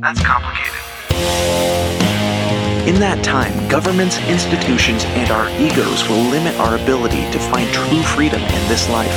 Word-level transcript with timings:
that's 0.00 0.20
complicated. 0.22 0.74
In 2.86 3.00
that 3.00 3.24
time, 3.24 3.68
governments, 3.68 4.18
institutions, 4.28 5.04
and 5.04 5.30
our 5.30 5.48
egos 5.58 6.08
will 6.08 6.22
limit 6.30 6.54
our 6.60 6.76
ability 6.76 7.28
to 7.32 7.38
find 7.38 7.68
true 7.72 8.02
freedom 8.02 8.40
in 8.40 8.68
this 8.68 8.88
life. 8.88 9.12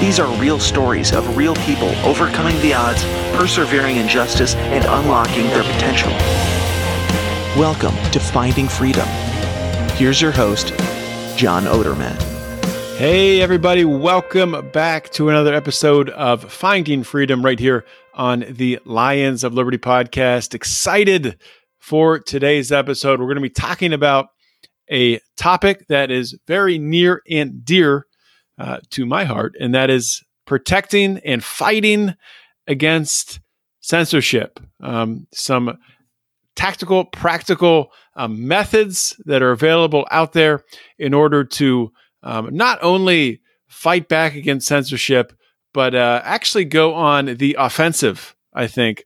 These 0.00 0.20
are 0.20 0.32
real 0.40 0.60
stories 0.60 1.12
of 1.12 1.36
real 1.36 1.56
people 1.56 1.88
overcoming 2.06 2.60
the 2.60 2.74
odds, 2.74 3.02
persevering 3.36 3.96
in 3.96 4.06
justice, 4.06 4.54
and 4.54 4.84
unlocking 4.84 5.46
their 5.48 5.64
potential. 5.64 6.12
Welcome 7.58 7.96
to 8.12 8.20
Finding 8.20 8.68
Freedom. 8.68 9.08
Here's 9.96 10.22
your 10.22 10.30
host, 10.30 10.68
John 11.36 11.64
Odermatt. 11.64 12.22
Hey, 12.98 13.40
everybody, 13.40 13.84
welcome 13.84 14.70
back 14.72 15.10
to 15.10 15.28
another 15.28 15.54
episode 15.54 16.10
of 16.10 16.52
Finding 16.52 17.02
Freedom 17.02 17.44
right 17.44 17.58
here 17.58 17.84
on 18.18 18.44
the 18.50 18.80
Lions 18.84 19.44
of 19.44 19.54
Liberty 19.54 19.78
podcast. 19.78 20.52
Excited 20.52 21.38
for 21.78 22.18
today's 22.18 22.72
episode. 22.72 23.20
We're 23.20 23.26
going 23.26 23.36
to 23.36 23.40
be 23.40 23.48
talking 23.48 23.92
about 23.92 24.30
a 24.90 25.20
topic 25.36 25.86
that 25.88 26.10
is 26.10 26.36
very 26.46 26.78
near 26.78 27.22
and 27.30 27.64
dear 27.64 28.06
uh, 28.58 28.80
to 28.90 29.06
my 29.06 29.24
heart, 29.24 29.54
and 29.60 29.74
that 29.74 29.88
is 29.88 30.22
protecting 30.46 31.18
and 31.24 31.44
fighting 31.44 32.16
against 32.66 33.38
censorship. 33.80 34.58
Um, 34.82 35.28
some 35.32 35.78
tactical, 36.56 37.04
practical 37.04 37.92
um, 38.16 38.48
methods 38.48 39.14
that 39.26 39.42
are 39.42 39.52
available 39.52 40.08
out 40.10 40.32
there 40.32 40.64
in 40.98 41.14
order 41.14 41.44
to 41.44 41.92
um, 42.24 42.52
not 42.52 42.80
only 42.82 43.40
fight 43.68 44.08
back 44.08 44.34
against 44.34 44.66
censorship, 44.66 45.32
but 45.78 45.94
uh, 45.94 46.20
actually 46.24 46.64
go 46.64 46.92
on 46.92 47.36
the 47.36 47.54
offensive. 47.56 48.34
I 48.52 48.66
think 48.66 49.04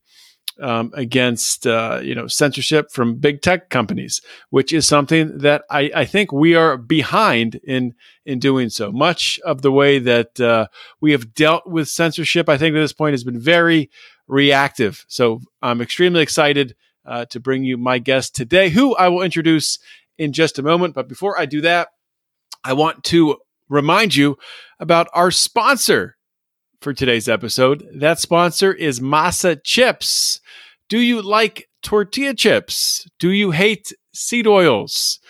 um, 0.59 0.91
against 0.95 1.67
uh, 1.67 2.01
you 2.03 2.15
know 2.15 2.27
censorship 2.27 2.91
from 2.91 3.17
big 3.17 3.43
tech 3.43 3.69
companies, 3.69 4.23
which 4.49 4.73
is 4.73 4.87
something 4.87 5.37
that 5.37 5.65
I, 5.69 5.91
I, 5.95 6.05
think 6.07 6.33
we 6.33 6.55
are 6.55 6.79
behind 6.79 7.61
in 7.63 7.93
in 8.25 8.39
doing 8.39 8.71
so. 8.71 8.91
Much 8.91 9.39
of 9.45 9.61
the 9.61 9.71
way 9.71 9.99
that 9.99 10.41
uh, 10.41 10.69
we 10.99 11.13
have 11.13 11.35
dealt 11.35 11.67
with 11.67 11.89
censorship, 11.89 12.49
I 12.49 12.57
think 12.57 12.75
at 12.75 12.81
this 12.81 12.95
point 12.95 13.13
has 13.13 13.23
been 13.23 13.39
very 13.39 13.91
reactive. 14.27 15.05
So 15.09 15.43
I'm 15.61 15.83
extremely 15.83 16.23
excited 16.23 16.75
uh, 17.05 17.27
to 17.27 17.39
bring 17.39 17.65
you 17.65 17.77
my 17.77 17.99
guest 17.99 18.35
today, 18.35 18.71
who 18.71 18.97
I 18.97 19.09
will 19.09 19.21
introduce 19.21 19.79
in 20.17 20.33
just 20.33 20.59
a 20.59 20.63
moment. 20.63 20.95
But 20.95 21.07
before 21.07 21.39
I 21.39 21.45
do 21.45 21.61
that, 21.61 21.89
I 22.65 22.73
want 22.73 23.05
to 23.13 23.37
remind 23.69 24.17
you 24.17 24.39
about 24.81 25.09
our 25.13 25.31
sponsor 25.31 26.17
for 26.83 26.93
today's 26.93 27.29
episode. 27.29 27.87
That 27.95 28.19
sponsor 28.19 28.73
is 28.73 28.99
Masa 28.99 29.63
Chips. 29.63 30.41
Do 30.89 30.99
you 30.99 31.23
like 31.23 31.69
tortilla 31.83 32.35
chips? 32.35 33.07
Do 33.21 33.31
you 33.31 33.53
hate 33.53 33.93
seed 34.13 34.47
oils? 34.47 35.21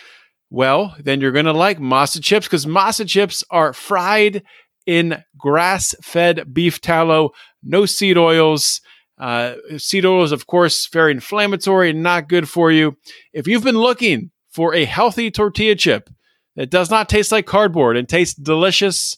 Well, 0.49 0.97
then 0.99 1.21
you're 1.21 1.31
going 1.31 1.45
to 1.45 1.53
like 1.53 1.79
Masa 1.79 2.23
Chips 2.23 2.47
because 2.47 2.65
Masa 2.65 3.07
Chips 3.07 3.45
are 3.51 3.73
fried 3.73 4.43
in 4.87 5.23
grass 5.37 5.95
fed 6.03 6.53
beef 6.53 6.81
tallow, 6.81 7.31
no 7.63 7.87
seed 7.87 8.17
oils. 8.17 8.81
Uh, 9.19 9.55
seed 9.77 10.07
oils, 10.07 10.33
of 10.33 10.47
course, 10.47 10.89
very 10.89 11.13
inflammatory 11.13 11.91
and 11.91 12.03
not 12.03 12.29
good 12.29 12.49
for 12.49 12.73
you. 12.73 12.97
If 13.33 13.47
you've 13.47 13.63
been 13.63 13.79
looking 13.79 14.31
for 14.51 14.75
a 14.75 14.85
healthy 14.87 15.31
tortilla 15.31 15.77
chip 15.77 16.11
that 16.57 16.71
does 16.71 16.91
not 16.91 17.09
taste 17.09 17.31
like 17.31 17.47
cardboard 17.47 17.97
and 17.97 18.09
tastes 18.09 18.35
delicious, 18.35 19.17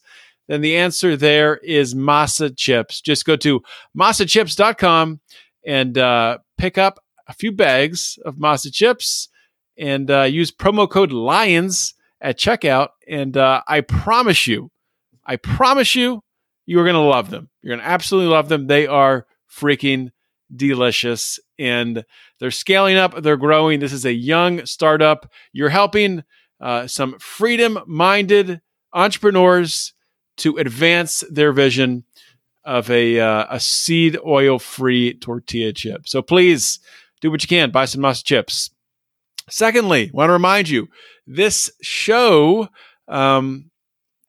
then 0.48 0.60
the 0.60 0.76
answer 0.76 1.16
there 1.16 1.56
is 1.56 1.94
Masa 1.94 2.54
Chips. 2.56 3.00
Just 3.00 3.24
go 3.24 3.36
to 3.36 3.62
masachips.com 3.98 5.20
and 5.66 5.98
uh, 5.98 6.38
pick 6.58 6.78
up 6.78 7.02
a 7.26 7.32
few 7.32 7.52
bags 7.52 8.18
of 8.24 8.36
Masa 8.36 8.72
Chips 8.72 9.28
and 9.78 10.10
uh, 10.10 10.22
use 10.22 10.50
promo 10.50 10.88
code 10.88 11.12
LIONS 11.12 11.94
at 12.20 12.38
checkout. 12.38 12.88
And 13.08 13.36
uh, 13.36 13.62
I 13.66 13.80
promise 13.80 14.46
you, 14.46 14.70
I 15.24 15.36
promise 15.36 15.94
you, 15.94 16.22
you 16.66 16.80
are 16.80 16.84
going 16.84 16.94
to 16.94 17.00
love 17.00 17.30
them. 17.30 17.48
You're 17.62 17.76
going 17.76 17.84
to 17.84 17.90
absolutely 17.90 18.30
love 18.30 18.48
them. 18.48 18.66
They 18.66 18.86
are 18.86 19.26
freaking 19.50 20.10
delicious 20.54 21.38
and 21.58 22.04
they're 22.38 22.50
scaling 22.50 22.96
up, 22.96 23.22
they're 23.22 23.36
growing. 23.36 23.80
This 23.80 23.92
is 23.92 24.04
a 24.04 24.12
young 24.12 24.66
startup. 24.66 25.30
You're 25.52 25.68
helping 25.68 26.24
uh, 26.60 26.86
some 26.86 27.18
freedom 27.18 27.78
minded 27.86 28.60
entrepreneurs 28.92 29.93
to 30.38 30.56
advance 30.56 31.24
their 31.30 31.52
vision 31.52 32.04
of 32.64 32.90
a, 32.90 33.20
uh, 33.20 33.46
a 33.50 33.60
seed 33.60 34.18
oil 34.24 34.58
free 34.58 35.14
tortilla 35.14 35.72
chip. 35.72 36.08
So 36.08 36.22
please 36.22 36.80
do 37.20 37.30
what 37.30 37.42
you 37.42 37.48
can, 37.48 37.70
buy 37.70 37.84
some 37.84 38.02
Masa 38.02 38.24
chips. 38.24 38.70
Secondly, 39.50 40.10
want 40.12 40.28
to 40.28 40.32
remind 40.32 40.68
you 40.68 40.88
this 41.26 41.70
show, 41.82 42.68
um, 43.08 43.70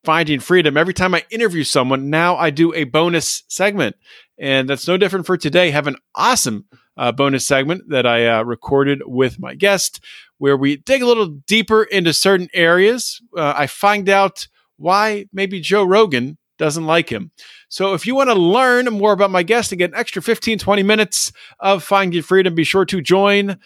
Finding 0.04 0.40
Freedom, 0.40 0.78
every 0.78 0.94
time 0.94 1.16
I 1.16 1.24
interview 1.32 1.64
someone, 1.64 2.10
now 2.10 2.36
I 2.36 2.52
do 2.52 2.74
a 2.74 2.84
bonus 2.84 3.44
segment. 3.48 3.96
And 4.38 4.70
that's 4.70 4.88
no 4.88 4.98
different 4.98 5.26
for 5.26 5.38
today. 5.38 5.72
Have 5.72 5.88
an 5.88 5.96
awesome 6.14 6.66
uh, 6.98 7.12
bonus 7.12 7.48
segment 7.48 7.90
that 7.90 8.06
I 8.06 8.28
uh, 8.28 8.44
recorded 8.44 9.02
with 9.06 9.40
my 9.40 9.56
guest 9.56 10.00
where 10.38 10.58
we 10.58 10.78
dig 10.78 11.02
a 11.02 11.08
little 11.08 11.28
deeper 11.28 11.84
into 11.84 12.14
certain 12.14 12.50
areas. 12.54 13.22
Uh, 13.36 13.54
I 13.56 13.68
find 13.68 14.10
out 14.10 14.48
why 14.78 15.26
maybe 15.34 15.62
Joe 15.62 15.84
Rogan 15.84 16.38
doesn't 16.58 16.86
like 16.86 17.10
him. 17.10 17.32
So 17.70 17.94
if 17.94 18.08
you 18.08 18.16
want 18.16 18.30
to 18.30 18.36
learn 18.36 18.86
more 18.86 19.14
about 19.14 19.32
my 19.32 19.44
guest 19.44 19.72
and 19.72 19.80
get 19.80 19.92
an 19.92 19.98
extra 19.98 20.22
15, 20.22 20.60
20 20.60 20.84
minutes 20.84 21.32
of 21.60 21.84
Finding 21.84 22.22
Freedom, 22.22 22.56
be 22.56 22.64
sure 22.64 22.86
to 22.86 23.02
join 23.02 23.58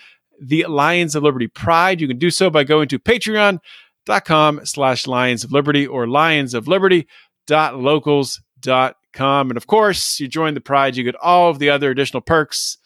the 0.41 0.65
Lions 0.65 1.15
of 1.15 1.23
Liberty 1.23 1.47
Pride. 1.47 2.01
You 2.01 2.07
can 2.07 2.17
do 2.17 2.31
so 2.31 2.49
by 2.49 2.63
going 2.63 2.87
to 2.89 2.99
patreon.com 2.99 4.65
slash 4.65 5.07
Lions 5.07 5.43
of 5.43 5.51
Liberty 5.51 5.85
or 5.85 6.07
Lions 6.07 6.53
of 6.53 6.67
Liberty.locals.com. 6.67 9.51
And 9.51 9.57
of 9.57 9.67
course, 9.67 10.19
you 10.19 10.27
join 10.27 10.53
the 10.53 10.61
Pride, 10.61 10.95
you 10.95 11.03
get 11.03 11.15
all 11.15 11.49
of 11.49 11.59
the 11.59 11.69
other 11.69 11.91
additional 11.91 12.21
perks 12.21 12.77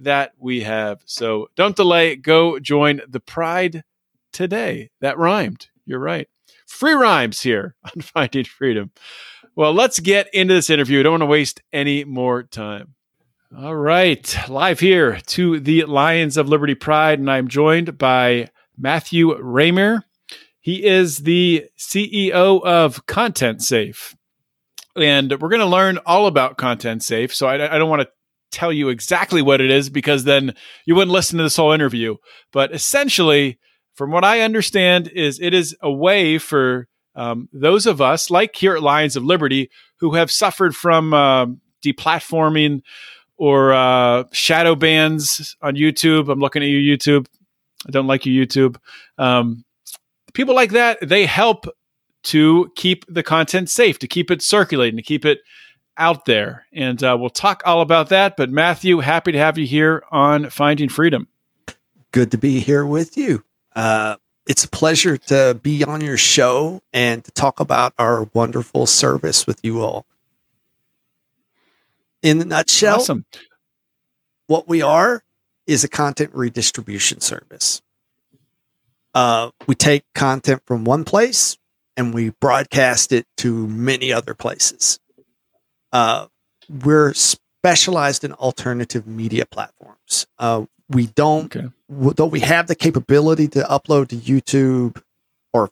that 0.00 0.32
we 0.38 0.62
have. 0.62 1.00
So 1.06 1.48
don't 1.56 1.74
delay, 1.74 2.14
go 2.16 2.60
join 2.60 3.00
the 3.08 3.20
Pride 3.20 3.82
today. 4.32 4.90
That 5.00 5.18
rhymed. 5.18 5.68
You're 5.86 5.98
right. 5.98 6.28
Free 6.68 6.92
rhymes 6.92 7.40
here 7.40 7.74
on 7.84 8.02
Finding 8.02 8.44
Freedom. 8.44 8.92
Well, 9.56 9.72
let's 9.72 9.98
get 9.98 10.32
into 10.32 10.54
this 10.54 10.70
interview. 10.70 11.00
I 11.00 11.02
don't 11.02 11.12
want 11.12 11.22
to 11.22 11.26
waste 11.26 11.62
any 11.72 12.04
more 12.04 12.44
time. 12.44 12.94
All 13.56 13.74
right, 13.74 14.36
live 14.48 14.78
here 14.78 15.20
to 15.28 15.58
the 15.58 15.84
Lions 15.84 16.36
of 16.36 16.50
Liberty 16.50 16.74
Pride, 16.74 17.18
and 17.18 17.30
I'm 17.30 17.48
joined 17.48 17.96
by 17.96 18.50
Matthew 18.76 19.34
Raymer. 19.40 20.04
He 20.60 20.84
is 20.84 21.18
the 21.18 21.64
CEO 21.78 22.62
of 22.62 23.06
Content 23.06 23.62
Safe. 23.62 24.14
And 24.94 25.30
we're 25.40 25.48
going 25.48 25.60
to 25.60 25.66
learn 25.66 25.98
all 26.04 26.26
about 26.26 26.58
Content 26.58 27.02
Safe. 27.02 27.34
So 27.34 27.46
I, 27.46 27.74
I 27.74 27.78
don't 27.78 27.88
want 27.88 28.02
to 28.02 28.10
tell 28.50 28.72
you 28.72 28.90
exactly 28.90 29.40
what 29.40 29.62
it 29.62 29.70
is 29.70 29.88
because 29.88 30.24
then 30.24 30.54
you 30.84 30.94
wouldn't 30.94 31.12
listen 31.12 31.38
to 31.38 31.44
this 31.44 31.56
whole 31.56 31.72
interview. 31.72 32.16
But 32.52 32.74
essentially, 32.74 33.58
from 33.98 34.12
what 34.12 34.24
I 34.24 34.42
understand, 34.42 35.08
is 35.08 35.40
it 35.40 35.52
is 35.52 35.76
a 35.82 35.90
way 35.90 36.38
for 36.38 36.86
um, 37.16 37.48
those 37.52 37.84
of 37.84 38.00
us, 38.00 38.30
like 38.30 38.54
here 38.54 38.76
at 38.76 38.82
Lions 38.82 39.16
of 39.16 39.24
Liberty, 39.24 39.70
who 39.96 40.14
have 40.14 40.30
suffered 40.30 40.76
from 40.76 41.12
uh, 41.12 41.46
deplatforming 41.84 42.82
or 43.36 43.72
uh, 43.72 44.22
shadow 44.30 44.76
bans 44.76 45.56
on 45.60 45.74
YouTube. 45.74 46.28
I'm 46.28 46.38
looking 46.38 46.62
at 46.62 46.68
you, 46.68 46.96
YouTube. 46.96 47.26
I 47.88 47.90
don't 47.90 48.06
like 48.06 48.24
you, 48.24 48.46
YouTube. 48.46 48.76
Um, 49.18 49.64
people 50.32 50.54
like 50.54 50.70
that, 50.70 50.98
they 51.02 51.26
help 51.26 51.66
to 52.22 52.70
keep 52.76 53.04
the 53.08 53.24
content 53.24 53.68
safe, 53.68 53.98
to 53.98 54.06
keep 54.06 54.30
it 54.30 54.42
circulating, 54.42 54.96
to 54.96 55.02
keep 55.02 55.24
it 55.24 55.40
out 55.96 56.24
there. 56.24 56.66
And 56.72 57.02
uh, 57.02 57.16
we'll 57.18 57.30
talk 57.30 57.64
all 57.66 57.80
about 57.80 58.10
that. 58.10 58.36
But 58.36 58.50
Matthew, 58.50 59.00
happy 59.00 59.32
to 59.32 59.38
have 59.38 59.58
you 59.58 59.66
here 59.66 60.04
on 60.12 60.50
Finding 60.50 60.88
Freedom. 60.88 61.26
Good 62.12 62.30
to 62.30 62.38
be 62.38 62.60
here 62.60 62.86
with 62.86 63.16
you. 63.16 63.42
Uh, 63.78 64.16
it's 64.44 64.64
a 64.64 64.68
pleasure 64.68 65.16
to 65.16 65.56
be 65.62 65.84
on 65.84 66.00
your 66.00 66.16
show 66.16 66.82
and 66.92 67.22
to 67.22 67.30
talk 67.30 67.60
about 67.60 67.94
our 67.96 68.24
wonderful 68.34 68.86
service 68.86 69.46
with 69.46 69.60
you 69.62 69.80
all. 69.80 70.04
In 72.20 72.42
a 72.42 72.44
nutshell, 72.44 72.96
awesome. 72.96 73.24
what 74.48 74.66
we 74.66 74.82
are 74.82 75.22
is 75.68 75.84
a 75.84 75.88
content 75.88 76.32
redistribution 76.34 77.20
service. 77.20 77.80
Uh, 79.14 79.52
we 79.68 79.76
take 79.76 80.02
content 80.12 80.60
from 80.66 80.82
one 80.82 81.04
place 81.04 81.56
and 81.96 82.12
we 82.12 82.30
broadcast 82.30 83.12
it 83.12 83.28
to 83.36 83.68
many 83.68 84.12
other 84.12 84.34
places. 84.34 84.98
Uh, 85.92 86.26
we're 86.84 87.14
specialized 87.14 88.24
in 88.24 88.32
alternative 88.32 89.06
media 89.06 89.46
platforms. 89.46 90.26
Uh, 90.36 90.64
we 90.88 91.06
don't, 91.06 91.54
Okay. 91.54 91.68
w- 91.90 92.12
though 92.14 92.26
we 92.26 92.40
have 92.40 92.66
the 92.66 92.74
capability 92.74 93.48
to 93.48 93.60
upload 93.64 94.08
to 94.08 94.16
YouTube 94.16 95.02
or 95.52 95.70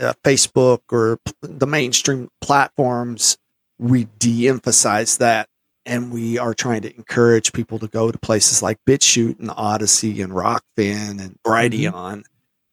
uh, 0.00 0.12
Facebook 0.24 0.80
or 0.90 1.18
p- 1.24 1.32
the 1.42 1.66
mainstream 1.66 2.28
platforms, 2.40 3.38
we 3.78 4.08
de 4.18 4.48
emphasize 4.48 5.18
that. 5.18 5.48
And 5.88 6.10
we 6.12 6.36
are 6.36 6.52
trying 6.52 6.82
to 6.82 6.92
encourage 6.96 7.52
people 7.52 7.78
to 7.78 7.86
go 7.86 8.10
to 8.10 8.18
places 8.18 8.60
like 8.60 8.78
BitChute 8.88 9.38
and 9.38 9.50
Odysee 9.50 10.20
and 10.20 10.32
Rokfin 10.32 11.20
and 11.22 11.38
Brighteon 11.44 12.24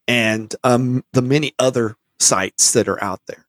and 0.08 0.56
um, 0.64 1.04
the 1.14 1.22
many 1.22 1.54
other 1.60 1.96
sites 2.20 2.74
that 2.74 2.88
are 2.88 3.02
out 3.04 3.22
there. 3.28 3.46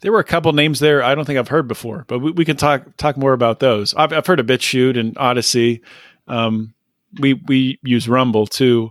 There 0.00 0.10
were 0.10 0.20
a 0.20 0.24
couple 0.24 0.52
names 0.54 0.80
there 0.80 1.02
I 1.02 1.14
don't 1.14 1.26
think 1.26 1.38
I've 1.38 1.48
heard 1.48 1.68
before, 1.68 2.04
but 2.08 2.20
we, 2.20 2.30
we 2.30 2.44
can 2.46 2.56
talk 2.56 2.96
talk 2.96 3.18
more 3.18 3.34
about 3.34 3.60
those. 3.60 3.94
I've, 3.94 4.12
I've 4.14 4.26
heard 4.26 4.40
of 4.40 4.46
BitChute 4.46 4.98
and 4.98 5.14
Odysee. 5.18 5.82
Um, 6.26 6.72
we 7.20 7.34
we 7.34 7.78
use 7.82 8.08
Rumble 8.08 8.46
too, 8.46 8.90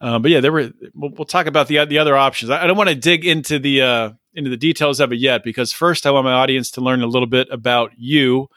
uh, 0.00 0.18
but 0.18 0.30
yeah, 0.30 0.40
there 0.40 0.52
were. 0.52 0.70
We'll, 0.94 1.10
we'll 1.10 1.24
talk 1.26 1.46
about 1.46 1.68
the 1.68 1.84
the 1.86 1.98
other 1.98 2.16
options. 2.16 2.50
I, 2.50 2.64
I 2.64 2.66
don't 2.66 2.76
want 2.76 2.88
to 2.90 2.94
dig 2.94 3.24
into 3.24 3.58
the 3.58 3.82
uh, 3.82 4.10
into 4.34 4.50
the 4.50 4.56
details 4.56 5.00
of 5.00 5.12
it 5.12 5.18
yet 5.18 5.42
because 5.44 5.72
first 5.72 6.06
I 6.06 6.10
want 6.10 6.24
my 6.24 6.32
audience 6.32 6.70
to 6.72 6.80
learn 6.80 7.02
a 7.02 7.06
little 7.06 7.26
bit 7.28 7.48
about 7.50 7.92
you 7.96 8.48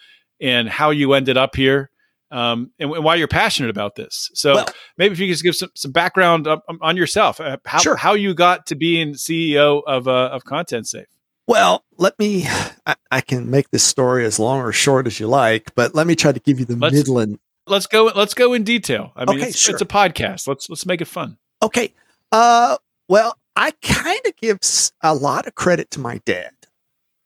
and 0.42 0.68
how 0.70 0.90
you 0.92 1.14
ended 1.14 1.38
up 1.38 1.56
here. 1.56 1.90
Um, 2.32 2.72
and, 2.80 2.92
and 2.92 3.04
why 3.04 3.14
you're 3.14 3.28
passionate 3.28 3.70
about 3.70 3.94
this. 3.94 4.32
So 4.34 4.56
Well- 4.56 4.66
maybe 4.98 5.14
if 5.14 5.20
you 5.20 5.28
could 5.28 5.34
just 5.34 5.44
give 5.44 5.56
some, 5.56 5.70
some 5.76 5.92
background 5.92 6.48
on, 6.48 6.60
on 6.82 6.98
yourself, 6.98 7.40
uh, 7.40 7.58
how, 7.64 7.78
Sure. 7.78 7.96
how 7.96 8.16
you 8.16 8.34
got 8.34 8.66
to 8.68 8.76
being 8.76 9.14
CEO 9.14 9.84
of 9.86 10.08
uh, 10.08 10.30
of 10.32 10.44
Content 10.44 10.88
Safe. 10.88 11.06
Well, 11.46 11.84
let 11.98 12.18
me, 12.18 12.48
I, 12.88 12.96
I 13.12 13.22
can 13.22 13.52
make 13.52 13.70
this 13.70 13.84
story 13.84 14.26
as 14.26 14.40
long 14.40 14.62
or 14.62 14.72
short 14.72 15.06
as 15.06 15.20
you 15.20 15.28
like, 15.28 15.76
but 15.76 15.94
let 15.94 16.08
me 16.08 16.16
try 16.16 16.32
to 16.32 16.40
give 16.40 16.58
you 16.60 16.66
the 16.66 16.76
Let's- 16.76 16.96
Midland. 16.96 17.38
Let's 17.68 17.88
go 17.88 18.12
let's 18.16 18.34
go 18.34 18.54
in 18.54 18.64
detail 18.64 19.12
i 19.16 19.26
mean 19.26 19.40
Okay, 19.40 19.50
it's, 19.50 19.58
sure. 19.58 19.74
it's 19.74 19.82
a 19.82 19.86
podcast 19.86 20.48
let's 20.48 20.70
let's 20.70 20.86
make 20.86 21.02
it 21.02 21.08
fun 21.08 21.38
Okay. 21.64 21.94
Uh, 22.32 22.78
well, 23.08 23.38
I 23.56 23.72
kind 23.82 24.20
of 24.26 24.36
give 24.36 24.60
a 25.02 25.16
lot 25.16 25.48
of 25.48 25.56
credit 25.56 25.90
to 25.92 26.02
my 26.02 26.20
dad. 26.26 26.52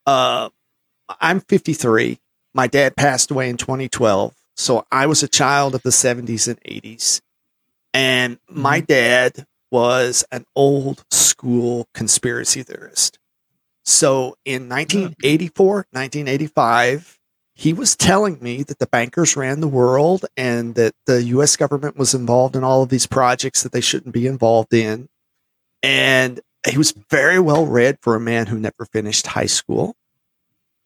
Uh, 0.06 0.50
I'm 1.20 1.40
53. 1.40 2.20
My 2.54 2.68
dad 2.68 2.94
passed 2.94 3.32
away 3.32 3.50
in 3.50 3.56
2012. 3.56 4.34
So 4.56 4.86
I 4.92 5.06
was 5.06 5.24
a 5.24 5.28
child 5.28 5.74
of 5.74 5.82
the 5.82 5.90
70s 5.90 6.46
and 6.46 6.60
80s. 6.60 7.20
And 7.92 8.38
my 8.48 8.78
dad 8.78 9.44
was 9.72 10.24
an 10.30 10.44
old 10.54 11.04
school 11.10 11.88
conspiracy 11.94 12.62
theorist. 12.62 13.18
So 13.84 14.36
in 14.44 14.68
1984, 14.68 15.86
1985, 15.90 17.17
he 17.58 17.72
was 17.72 17.96
telling 17.96 18.38
me 18.40 18.62
that 18.62 18.78
the 18.78 18.86
bankers 18.86 19.36
ran 19.36 19.60
the 19.60 19.66
world 19.66 20.24
and 20.36 20.76
that 20.76 20.94
the 21.06 21.24
US 21.24 21.56
government 21.56 21.96
was 21.96 22.14
involved 22.14 22.54
in 22.54 22.62
all 22.62 22.84
of 22.84 22.88
these 22.88 23.06
projects 23.06 23.64
that 23.64 23.72
they 23.72 23.80
shouldn't 23.80 24.14
be 24.14 24.28
involved 24.28 24.72
in. 24.72 25.08
And 25.82 26.40
he 26.68 26.78
was 26.78 26.94
very 27.10 27.40
well 27.40 27.66
read 27.66 27.98
for 28.00 28.14
a 28.14 28.20
man 28.20 28.46
who 28.46 28.60
never 28.60 28.86
finished 28.92 29.26
high 29.26 29.46
school. 29.46 29.96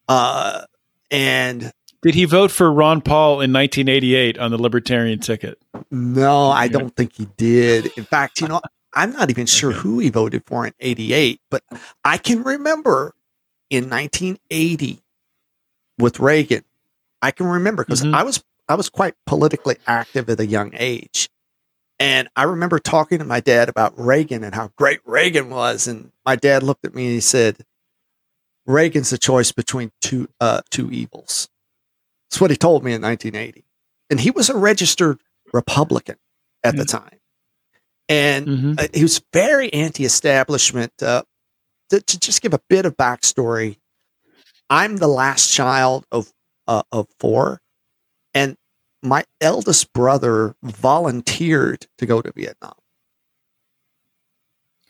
Uh, 0.09 0.65
and 1.11 1.73
did 2.01 2.15
he 2.15 2.25
vote 2.25 2.51
for 2.51 2.73
ron 2.73 3.03
paul 3.03 3.35
in 3.35 3.53
1988 3.53 4.39
on 4.39 4.51
the 4.51 4.59
libertarian 4.59 5.21
ticket 5.21 5.63
no, 5.91 6.49
I 6.49 6.69
don't 6.69 6.97
think 6.97 7.13
he 7.17 7.29
did. 7.37 7.91
In 7.99 8.05
fact, 8.05 8.41
you 8.41 8.49
know, 8.49 8.63
I'm 8.95 9.13
not 9.13 9.29
even 9.29 9.47
sure 9.59 9.73
who 9.73 9.99
he 9.99 10.09
voted 10.09 10.43
for 10.47 10.67
in 10.67 10.73
88, 10.81 11.41
but 11.51 11.63
I 12.03 12.17
can 12.17 12.43
remember 12.43 13.15
in 13.69 13.91
1980 13.91 15.03
with 15.99 16.21
Reagan. 16.21 16.65
I 17.21 17.31
can 17.31 17.47
remember 17.47 17.85
because 17.85 18.03
Mhm. 18.03 18.15
I 18.15 18.23
was 18.23 18.43
I 18.69 18.75
was 18.75 18.89
quite 18.89 19.15
politically 19.27 19.77
active 19.87 20.31
at 20.31 20.41
a 20.41 20.47
young 20.47 20.71
age. 20.75 21.29
And 21.99 22.29
I 22.37 22.45
remember 22.45 22.79
talking 22.79 23.19
to 23.19 23.25
my 23.25 23.41
dad 23.41 23.69
about 23.69 23.99
Reagan 23.99 24.43
and 24.45 24.55
how 24.55 24.69
great 24.77 25.01
Reagan 25.05 25.51
was. 25.51 25.87
And 25.87 26.11
my 26.25 26.37
dad 26.37 26.63
looked 26.63 26.85
at 26.85 26.95
me 26.95 27.05
and 27.07 27.15
he 27.15 27.21
said, 27.21 27.65
Reagan's 28.67 29.11
the 29.11 29.19
choice 29.19 29.53
between 29.53 29.91
two 30.01 30.29
uh, 30.41 30.63
two 30.71 30.91
evils. 30.91 31.49
That's 32.31 32.41
what 32.41 32.51
he 32.51 32.57
told 32.57 32.83
me 32.85 32.93
in 32.93 33.03
1980. 33.03 33.65
And 34.11 34.21
he 34.21 34.31
was 34.31 34.49
a 34.49 34.57
registered 34.57 35.21
Republican 35.53 36.17
at 36.65 36.77
the 36.77 36.85
time. 36.85 37.19
And 38.09 38.47
Mhm. 38.47 38.81
uh, 38.81 38.89
he 38.95 39.03
was 39.03 39.21
very 39.33 39.73
anti-establishment. 39.73 40.93
Uh, 41.03 41.23
to, 41.91 42.01
to 42.01 42.19
just 42.19 42.41
give 42.41 42.55
a 42.55 42.61
bit 42.71 42.87
of 42.87 42.97
backstory, 42.97 43.79
I'm 44.73 44.97
the 44.97 45.07
last 45.07 45.53
child 45.53 46.07
of 46.11 46.33
uh, 46.67 46.83
of 46.91 47.07
four, 47.21 47.61
and 48.33 48.57
my 49.03 49.25
eldest 49.39 49.93
brother 49.93 50.57
volunteered 50.63 51.87
to 51.99 52.07
go 52.07 52.23
to 52.23 52.33
Vietnam. 52.33 52.73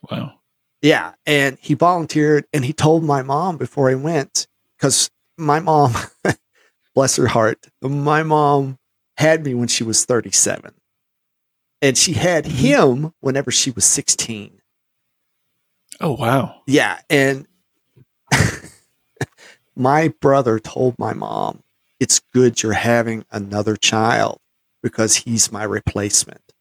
wow 0.09 0.35
Yeah, 0.83 1.15
and 1.27 1.59
he 1.61 1.75
volunteered, 1.75 2.45
and 2.53 2.65
he 2.65 2.73
told 2.73 3.03
my 3.03 3.23
mom 3.23 3.57
before 3.57 3.89
he 3.89 3.97
went 3.97 4.47
because 4.79 5.11
my 5.37 5.59
mom, 5.59 5.95
bless 6.95 7.17
her 7.17 7.27
heart, 7.27 7.67
my 7.83 8.23
mom 8.23 8.79
had 9.17 9.45
me 9.45 9.53
when 9.53 9.67
she 9.67 9.83
was 9.83 10.05
37, 10.05 10.75
and 11.81 11.99
she 11.99 12.13
had 12.13 12.47
him 12.47 13.15
whenever 13.19 13.51
she 13.51 13.73
was 13.73 13.85
16. 13.85 14.61
oh 16.01 16.13
wow 16.13 16.61
Yeah, 16.69 17.01
and 17.11 17.49
my 19.77 20.09
brother 20.21 20.59
told 20.59 20.99
my 20.99 21.13
mom, 21.13 21.63
"It's 22.01 22.21
good 22.33 22.63
you're 22.63 22.73
having 22.73 23.25
another 23.31 23.77
child 23.77 24.39
because 24.83 25.17
he's 25.17 25.53
my 25.53 25.65
replacement." 25.65 26.53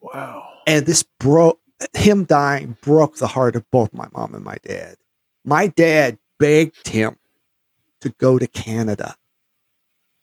wow 0.00 0.48
And 0.66 0.86
this 0.86 1.02
broke 1.18 1.60
him 1.94 2.24
dying 2.24 2.76
broke 2.82 3.16
the 3.16 3.26
heart 3.26 3.56
of 3.56 3.70
both 3.70 3.92
my 3.92 4.08
mom 4.12 4.34
and 4.34 4.44
my 4.44 4.56
dad. 4.62 4.96
My 5.44 5.68
dad 5.68 6.18
begged 6.38 6.88
him 6.88 7.16
to 8.00 8.10
go 8.10 8.38
to 8.38 8.46
Canada 8.46 9.16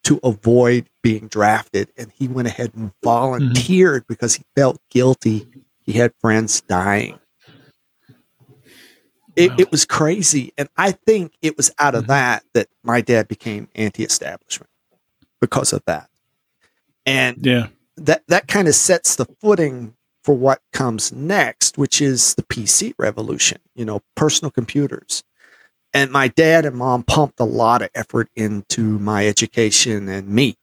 to 0.03 0.19
avoid 0.23 0.89
being 1.01 1.27
drafted, 1.27 1.91
and 1.97 2.11
he 2.13 2.27
went 2.27 2.47
ahead 2.47 2.71
and 2.75 2.91
mm-hmm. 2.91 3.03
volunteered 3.03 4.05
because 4.07 4.35
he 4.35 4.43
felt 4.55 4.79
guilty. 4.89 5.47
He 5.83 5.93
had 5.93 6.13
friends 6.21 6.61
dying. 6.61 7.19
It, 9.37 9.51
Wow. 9.51 9.55
it 9.59 9.71
was 9.71 9.85
crazy, 9.85 10.51
and 10.57 10.67
I 10.75 10.91
think 10.91 11.33
it 11.43 11.55
was 11.57 11.71
out 11.79 11.95
of 11.95 12.05
Mhm. 12.05 12.07
that 12.07 12.43
that 12.53 12.67
my 12.83 13.01
dad 13.01 13.29
became 13.29 13.69
anti-establishment 13.75 14.69
because 15.39 15.71
of 15.73 15.83
that. 15.85 16.09
And 17.05 17.45
yeah 17.45 17.67
that 17.97 18.23
that 18.27 18.47
kind 18.47 18.67
of 18.67 18.75
sets 18.75 19.15
the 19.15 19.25
footing 19.41 19.95
for 20.23 20.35
what 20.35 20.61
comes 20.73 21.11
next, 21.13 21.77
which 21.77 22.01
is 22.01 22.35
the 22.35 22.43
PC 22.43 22.93
revolution, 22.99 23.59
you 23.75 23.85
know, 23.85 24.01
personal 24.15 24.51
computers. 24.51 25.23
And 25.93 26.11
my 26.11 26.27
dad 26.27 26.65
and 26.65 26.75
mom 26.75 27.03
pumped 27.03 27.39
a 27.39 27.43
lot 27.45 27.81
of 27.81 27.89
effort 27.95 28.29
into 28.35 28.99
my 28.99 29.25
education 29.27 30.09
and 30.09 30.27
me. 30.27 30.57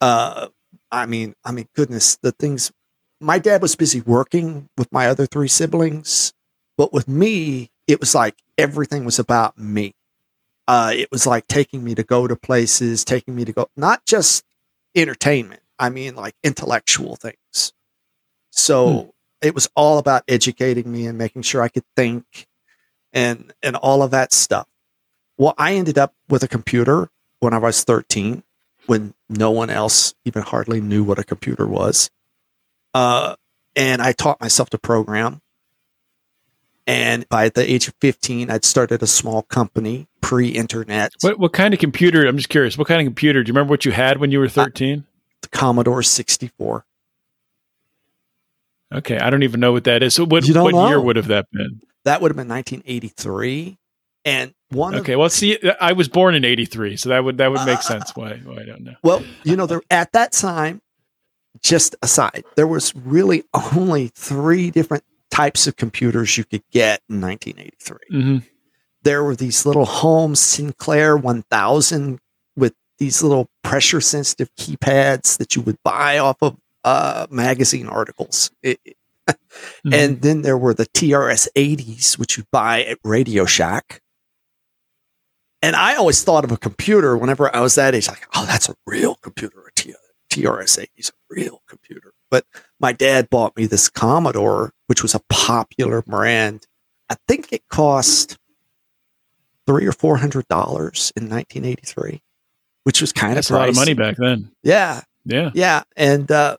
Uh, 0.00 0.48
I 0.90 1.06
mean, 1.06 1.34
I 1.44 1.52
mean, 1.52 1.68
goodness, 1.74 2.16
the 2.16 2.32
things. 2.32 2.72
My 3.20 3.38
dad 3.38 3.62
was 3.62 3.74
busy 3.76 4.00
working 4.00 4.68
with 4.78 4.92
my 4.92 5.06
other 5.08 5.26
three 5.26 5.48
siblings, 5.48 6.32
but 6.78 6.92
with 6.92 7.08
me, 7.08 7.70
it 7.86 8.00
was 8.00 8.14
like 8.14 8.36
everything 8.56 9.04
was 9.04 9.18
about 9.18 9.58
me. 9.58 9.94
Uh, 10.66 10.92
it 10.94 11.10
was 11.10 11.26
like 11.26 11.46
taking 11.48 11.82
me 11.82 11.94
to 11.96 12.02
go 12.02 12.26
to 12.26 12.36
places, 12.36 13.04
taking 13.04 13.34
me 13.34 13.44
to 13.44 13.52
go, 13.52 13.68
not 13.76 14.06
just 14.06 14.44
entertainment. 14.94 15.62
I 15.78 15.90
mean, 15.90 16.14
like 16.14 16.34
intellectual 16.42 17.16
things. 17.16 17.72
So 18.50 19.14
it 19.42 19.54
was 19.54 19.68
all 19.74 19.98
about 19.98 20.22
educating 20.28 20.90
me 20.90 21.06
and 21.06 21.18
making 21.18 21.42
sure 21.42 21.62
I 21.62 21.68
could 21.68 21.84
think 21.96 22.46
and 23.12 23.52
and 23.62 23.76
all 23.76 24.02
of 24.02 24.10
that 24.12 24.32
stuff. 24.32 24.66
Well, 25.36 25.54
I 25.58 25.74
ended 25.74 25.98
up 25.98 26.14
with 26.28 26.42
a 26.42 26.48
computer 26.48 27.10
when 27.40 27.54
I 27.54 27.58
was 27.58 27.84
13, 27.84 28.42
when 28.86 29.14
no 29.28 29.50
one 29.50 29.70
else 29.70 30.14
even 30.24 30.42
hardly 30.42 30.80
knew 30.80 31.04
what 31.04 31.18
a 31.18 31.24
computer 31.24 31.66
was. 31.66 32.10
Uh, 32.92 33.36
and 33.76 34.02
I 34.02 34.12
taught 34.12 34.40
myself 34.40 34.70
to 34.70 34.78
program. 34.78 35.40
And 36.88 37.28
by 37.28 37.50
the 37.50 37.70
age 37.70 37.86
of 37.86 37.94
15, 38.00 38.50
I'd 38.50 38.64
started 38.64 39.02
a 39.02 39.06
small 39.06 39.42
company 39.42 40.08
pre-internet, 40.22 41.12
what, 41.20 41.38
what 41.38 41.52
kind 41.52 41.72
of 41.72 41.80
computer 41.80 42.26
i'm 42.26 42.36
just 42.36 42.48
curious 42.50 42.76
what 42.76 42.86
kind 42.88 43.00
of 43.00 43.06
computer 43.06 43.42
do 43.42 43.48
you 43.48 43.54
remember 43.54 43.70
what 43.70 43.84
you 43.86 43.92
had 43.92 44.18
when 44.18 44.30
you 44.30 44.38
were 44.40 44.48
13 44.48 45.04
the 45.40 45.48
Commodore 45.48 46.02
64. 46.02 46.84
okay 48.92 49.18
i 49.18 49.30
don't 49.30 49.42
even 49.42 49.60
know 49.60 49.72
what 49.72 49.84
that 49.84 50.02
is 50.02 50.12
so 50.14 50.24
what, 50.24 50.44
what 50.48 50.88
year 50.88 51.00
would 51.00 51.16
have 51.16 51.28
that 51.28 51.46
been 51.52 51.80
That 52.04 52.20
would 52.20 52.30
have 52.30 52.36
been 52.36 52.48
1983. 52.48 53.78
And 54.24 54.52
one 54.70 54.94
Okay, 54.96 55.12
of, 55.14 55.20
well, 55.20 55.30
see, 55.30 55.58
I 55.80 55.92
was 55.92 56.08
born 56.08 56.34
in 56.34 56.44
'83, 56.44 56.96
so 56.98 57.08
that 57.08 57.24
would 57.24 57.38
that 57.38 57.50
would 57.50 57.64
make 57.64 57.78
Uh, 57.78 57.82
sense. 57.82 58.14
Why? 58.14 58.34
Why 58.44 58.62
I 58.62 58.64
don't 58.66 58.82
know. 58.82 58.94
well, 59.02 59.22
you 59.44 59.56
know, 59.56 59.66
there 59.66 59.80
at 59.90 60.12
that 60.12 60.32
time, 60.32 60.82
just 61.62 61.96
aside, 62.02 62.44
there 62.56 62.66
was 62.66 62.94
really 62.94 63.44
only 63.74 64.08
three 64.08 64.70
different 64.70 65.04
types 65.38 65.66
of 65.66 65.76
computers 65.76 66.36
you 66.36 66.44
could 66.44 66.62
get 66.70 67.00
in 67.08 67.20
1983. 67.20 67.98
hmm 68.10 68.38
there 69.04 69.22
were 69.22 69.36
these 69.36 69.64
little 69.64 69.84
home 69.86 70.34
Sinclair 70.34 71.16
1000 71.16 72.18
with 72.56 72.74
these 72.98 73.22
little 73.22 73.48
pressure 73.62 74.00
sensitive 74.00 74.50
keypads 74.56 75.38
that 75.38 75.54
you 75.54 75.62
would 75.62 75.78
buy 75.84 76.18
off 76.18 76.36
of 76.42 76.56
uh, 76.84 77.26
magazine 77.30 77.86
articles. 77.88 78.50
It- 78.62 78.80
Mm-hmm. 79.28 79.94
And 79.94 80.22
then 80.22 80.42
there 80.42 80.58
were 80.58 80.74
the 80.74 80.86
TRS 80.86 81.48
80s, 81.54 82.18
which 82.18 82.36
you'd 82.36 82.50
buy 82.50 82.82
at 82.84 82.98
Radio 83.04 83.44
Shack. 83.44 84.02
And 85.62 85.76
I 85.76 85.96
always 85.96 86.22
thought 86.24 86.44
of 86.44 86.52
a 86.52 86.56
computer 86.56 87.16
whenever 87.16 87.54
I 87.54 87.60
was 87.60 87.74
that 87.76 87.94
age, 87.94 88.08
like, 88.08 88.26
oh, 88.34 88.46
that's 88.46 88.68
a 88.68 88.74
real 88.86 89.14
computer. 89.16 89.60
a 89.68 89.72
TRS 90.34 90.78
80 90.78 90.90
is 90.96 91.10
a 91.10 91.34
real 91.34 91.62
computer. 91.68 92.12
But 92.30 92.44
my 92.80 92.92
dad 92.92 93.28
bought 93.30 93.56
me 93.56 93.66
this 93.66 93.88
Commodore, 93.88 94.72
which 94.86 95.02
was 95.02 95.14
a 95.14 95.20
popular 95.28 96.02
brand. 96.02 96.66
I 97.10 97.16
think 97.26 97.52
it 97.52 97.62
cost 97.68 98.36
three 99.66 99.86
or 99.86 99.92
four 99.92 100.16
hundred 100.18 100.46
dollars 100.48 101.12
in 101.16 101.24
1983, 101.28 102.22
which 102.84 103.00
was 103.00 103.12
kind 103.12 103.36
That's 103.36 103.50
of 103.50 103.56
a 103.56 103.58
lot 103.58 103.68
of 103.68 103.74
money 103.74 103.94
back 103.94 104.16
then. 104.16 104.50
Yeah, 104.62 105.02
Yeah. 105.24 105.50
yeah, 105.54 105.82
and 105.96 106.30
uh, 106.30 106.56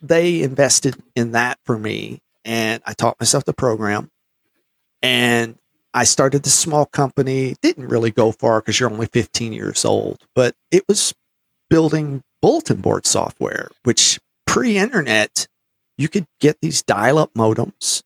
they 0.00 0.42
invested 0.42 0.96
in 1.14 1.32
that 1.32 1.58
for 1.64 1.78
me, 1.78 2.20
and 2.44 2.82
I 2.86 2.92
taught 2.94 3.20
myself 3.20 3.44
to 3.44 3.52
program, 3.52 4.10
and 5.02 5.56
I 5.92 6.04
started 6.04 6.44
this 6.44 6.54
small 6.58 6.86
company. 6.86 7.56
Didn't 7.62 7.88
really 7.88 8.10
go 8.10 8.32
far 8.32 8.60
because 8.60 8.78
you're 8.78 8.90
only 8.90 9.06
15 9.06 9.52
years 9.52 9.84
old, 9.84 10.24
but 10.34 10.54
it 10.70 10.84
was 10.88 11.14
building 11.68 12.22
bulletin 12.40 12.80
board 12.80 13.06
software, 13.06 13.70
which 13.84 14.18
pre-internet 14.50 15.46
you 15.96 16.08
could 16.08 16.26
get 16.40 16.56
these 16.62 16.82
dial-up 16.82 17.34
modems. 17.34 18.02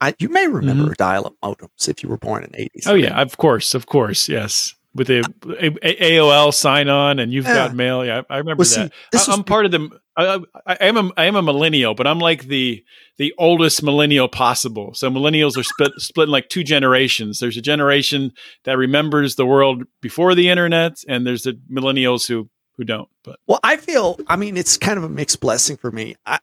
I, 0.00 0.14
you 0.18 0.28
may 0.30 0.48
remember 0.48 0.94
dial-up 0.94 1.34
modems 1.42 1.88
if 1.88 2.02
you 2.02 2.08
were 2.08 2.16
born 2.16 2.42
in 2.44 2.50
the 2.52 2.58
80s. 2.58 2.68
Mm-hmm. 2.82 2.90
Oh 2.90 2.94
yeah, 2.94 3.20
of 3.20 3.36
course, 3.36 3.74
of 3.74 3.86
course, 3.86 4.28
yes. 4.28 4.74
With 4.94 5.08
the 5.08 5.18
A- 5.60 5.88
A- 5.88 6.18
AOL 6.18 6.54
sign 6.54 6.88
on, 6.88 7.18
and 7.18 7.32
you've 7.32 7.44
Yeah. 7.46 7.54
got 7.54 7.74
mail. 7.74 8.04
Yeah, 8.04 8.22
I 8.30 8.38
remember 8.38 8.60
Well, 8.60 8.64
see, 8.66 8.90
that. 9.12 9.28
I, 9.28 9.32
I'm 9.32 9.42
part 9.44 9.66
of 9.66 9.72
the. 9.72 9.88
I, 10.16 10.36
I, 10.36 10.38
I 10.66 10.76
am 10.86 10.96
a 10.96 11.10
I 11.16 11.24
am 11.24 11.34
a 11.36 11.42
millennial, 11.42 11.94
but 11.94 12.06
I'm 12.06 12.20
like 12.20 12.44
the 12.44 12.84
the 13.18 13.34
oldest 13.36 13.82
millennial 13.82 14.28
possible. 14.28 14.94
So 14.94 15.10
millennials 15.10 15.56
are 15.58 15.64
split 15.64 15.92
split 15.98 16.28
in 16.28 16.32
like 16.32 16.48
two 16.48 16.62
generations. 16.62 17.40
There's 17.40 17.56
a 17.56 17.60
generation 17.62 18.32
that 18.64 18.78
remembers 18.78 19.34
the 19.34 19.46
world 19.46 19.82
before 20.00 20.34
the 20.36 20.48
internet, 20.48 20.98
and 21.08 21.26
there's 21.26 21.42
the 21.42 21.60
millennials 21.70 22.28
who 22.28 22.48
who 22.76 22.84
don't. 22.84 23.08
But 23.22 23.38
Well, 23.46 23.60
I 23.62 23.76
feel, 23.76 24.18
I 24.26 24.36
mean, 24.36 24.56
it's 24.56 24.76
kind 24.76 24.98
of 24.98 25.04
a 25.04 25.08
mixed 25.08 25.40
blessing 25.40 25.76
for 25.76 25.90
me. 25.90 26.16
I, 26.26 26.38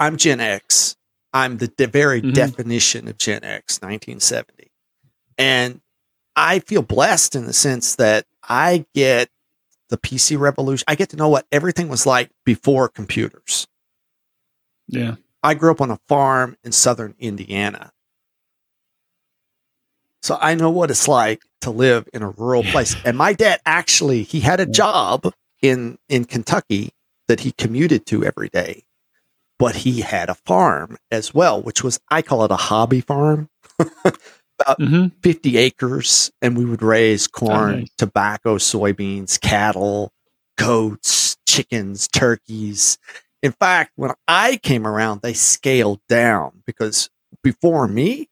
I'm 0.00 0.16
Gen 0.16 0.40
X. 0.40 0.96
I'm 1.32 1.58
the, 1.58 1.68
de- 1.68 1.86
very 1.86 2.22
Mhm. 2.22 2.34
definition 2.34 3.08
of 3.08 3.18
Gen 3.18 3.44
X, 3.44 3.80
1970. 3.82 4.70
And 5.38 5.80
I 6.34 6.60
feel 6.60 6.82
blessed 6.82 7.34
in 7.34 7.46
the 7.46 7.52
sense 7.52 7.96
that 7.96 8.26
I 8.42 8.86
get 8.94 9.28
the 9.88 9.98
PC 9.98 10.38
revolution. 10.38 10.84
I 10.88 10.94
get 10.94 11.10
to 11.10 11.16
know 11.16 11.28
what 11.28 11.46
everything 11.52 11.88
was 11.88 12.06
like 12.06 12.30
before 12.44 12.88
computers. 12.88 13.66
yeah, 14.88 15.16
I 15.42 15.54
grew 15.54 15.70
up 15.72 15.80
on 15.80 15.90
a 15.90 15.98
farm 16.08 16.56
in 16.64 16.72
southern 16.72 17.14
Indiana. 17.18 17.92
So 20.22 20.38
I 20.40 20.54
know 20.54 20.70
what 20.70 20.90
it's 20.90 21.06
like 21.08 21.42
to 21.60 21.70
live 21.70 22.08
in 22.12 22.22
a 22.22 22.30
rural 22.30 22.62
place. 22.64 22.96
And 23.04 23.16
my 23.16 23.32
dad 23.32 23.60
actually, 23.64 24.22
he 24.24 24.40
had 24.40 24.58
a 24.60 24.66
job 24.66 25.32
in 25.62 25.98
in 26.08 26.24
Kentucky 26.24 26.92
that 27.28 27.40
he 27.40 27.52
commuted 27.52 28.06
to 28.06 28.24
every 28.24 28.48
day. 28.48 28.84
But 29.58 29.76
he 29.76 30.02
had 30.02 30.28
a 30.28 30.34
farm 30.34 30.98
as 31.10 31.32
well, 31.32 31.62
which 31.62 31.82
was 31.82 31.98
I 32.10 32.22
call 32.22 32.44
it 32.44 32.50
a 32.50 32.56
hobby 32.56 33.00
farm. 33.00 33.48
hmm 34.78 35.08
50 35.22 35.58
acres 35.58 36.30
and 36.40 36.56
we 36.56 36.64
would 36.64 36.82
raise 36.82 37.26
corn, 37.26 37.80
nice. 37.80 37.90
tobacco, 37.98 38.56
soybeans, 38.56 39.38
cattle, 39.40 40.12
goats, 40.56 41.36
chickens, 41.46 42.08
turkeys. 42.08 42.98
In 43.42 43.52
fact, 43.52 43.92
when 43.96 44.12
I 44.26 44.56
came 44.56 44.86
around, 44.86 45.20
they 45.20 45.34
scaled 45.34 46.00
down 46.08 46.62
because 46.66 47.10
before 47.42 47.86
me, 47.86 48.28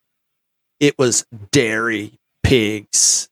it 0.81 0.99
was 0.99 1.27
dairy, 1.51 2.19
pigs, 2.43 3.29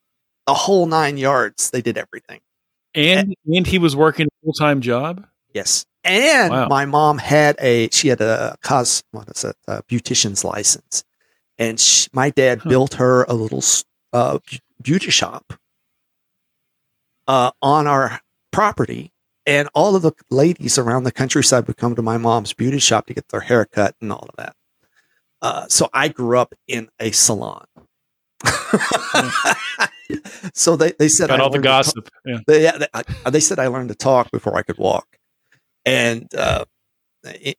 the 0.47 0.53
whole 0.53 0.85
nine 0.85 1.17
yards. 1.17 1.71
They 1.71 1.81
did 1.81 1.97
everything. 1.97 2.39
And 2.95 3.35
and 3.45 3.67
he 3.67 3.77
was 3.79 3.95
working 3.95 4.27
a 4.27 4.29
full 4.43 4.53
time 4.53 4.81
job. 4.81 5.25
Yes. 5.53 5.85
And 6.03 6.51
Wow. 6.51 6.67
my 6.67 6.85
mom 6.85 7.17
had 7.17 7.55
a, 7.59 7.87
she 7.91 8.09
had 8.09 8.19
a 8.19 8.57
cos, 8.61 9.03
what 9.11 9.29
is 9.29 9.43
it, 9.45 9.55
a 9.67 9.81
beautician's 9.83 10.43
license. 10.43 11.03
And 11.57 11.79
sh 11.79 12.07
my 12.11 12.29
dad 12.29 12.59
Huh. 12.59 12.69
built 12.69 12.95
her 12.95 13.23
a 13.23 13.33
little 13.33 13.63
uh, 14.11 14.39
beauty 14.81 15.11
shop 15.11 15.53
uh, 17.27 17.51
on 17.61 17.87
our 17.87 18.19
property. 18.51 19.11
And 19.45 19.69
all 19.73 19.95
of 19.95 20.01
the 20.01 20.11
ladies 20.29 20.77
around 20.77 21.03
the 21.03 21.11
countryside 21.11 21.67
would 21.67 21.77
come 21.77 21.95
to 21.95 22.01
my 22.01 22.17
mom's 22.17 22.53
beauty 22.53 22.79
shop 22.79 23.07
to 23.07 23.13
get 23.13 23.29
their 23.29 23.41
hair 23.41 23.65
cut 23.65 23.95
and 24.01 24.11
all 24.11 24.25
of 24.29 24.35
that. 24.37 24.55
Uh, 25.41 25.67
so 25.69 25.89
I 25.93 26.07
grew 26.09 26.37
up 26.37 26.53
in 26.67 26.89
a 26.99 27.11
salon. 27.11 27.65
so 30.53 30.75
they, 30.75 30.91
they 30.99 31.07
said 31.07 31.29
Got 31.29 31.39
I 31.39 31.43
all 31.43 31.49
the 31.49 31.59
gossip. 31.59 32.09
Yeah. 32.25 32.39
they, 32.47 32.63
yeah, 32.63 32.77
they, 32.77 32.87
I- 32.93 33.29
they 33.29 33.39
said 33.39 33.59
I 33.59 33.67
learned 33.67 33.89
to 33.89 33.95
talk 33.95 34.31
before 34.31 34.55
I 34.57 34.61
could 34.63 34.77
walk, 34.77 35.07
and 35.85 36.33
uh, 36.35 36.65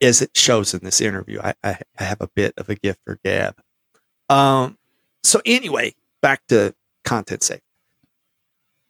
as 0.01 0.21
it 0.23 0.31
shows 0.37 0.75
in 0.75 0.81
this 0.85 1.01
interview, 1.01 1.41
I, 1.43 1.55
I, 1.63 1.79
I 1.99 2.05
have 2.05 2.21
a 2.21 2.29
bit 2.29 2.55
of 2.57 2.69
a 2.69 2.75
gift 2.75 3.01
for 3.05 3.19
gab. 3.25 3.57
Um, 4.29 4.79
so 5.23 5.41
anyway, 5.47 5.95
back 6.23 6.43
to 6.49 6.75
content 7.05 7.43
safe. 7.43 7.61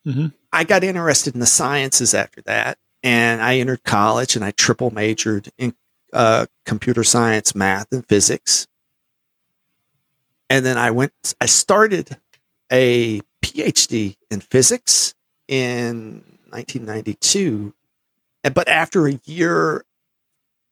Mhm. 0.07 0.33
I 0.53 0.65
got 0.65 0.85
interested 0.85 1.35
in 1.35 1.41
the 1.41 1.47
sciences 1.47 2.15
after 2.15 2.43
that, 2.43 2.79
and 3.03 3.43
I 3.43 3.57
entered 3.59 3.83
college 3.85 4.37
and 4.37 4.45
I 4.45 4.51
triple 4.53 4.91
majored 4.91 5.49
in 5.59 5.75
uh, 6.13 6.47
computer 6.67 7.03
science, 7.03 7.55
math, 7.55 7.87
and 7.93 8.07
physics. 8.07 8.67
And 10.51 10.65
then 10.65 10.77
I 10.79 10.91
went. 10.91 11.13
I 11.41 11.47
started 11.47 12.17
a 12.71 13.21
PhD 13.45 14.17
in 14.31 14.41
physics 14.41 15.15
in 15.49 16.39
1992. 16.51 17.75
And- 18.43 18.55
But 18.55 18.69
after 18.69 19.07
a 19.07 19.21
year 19.25 19.85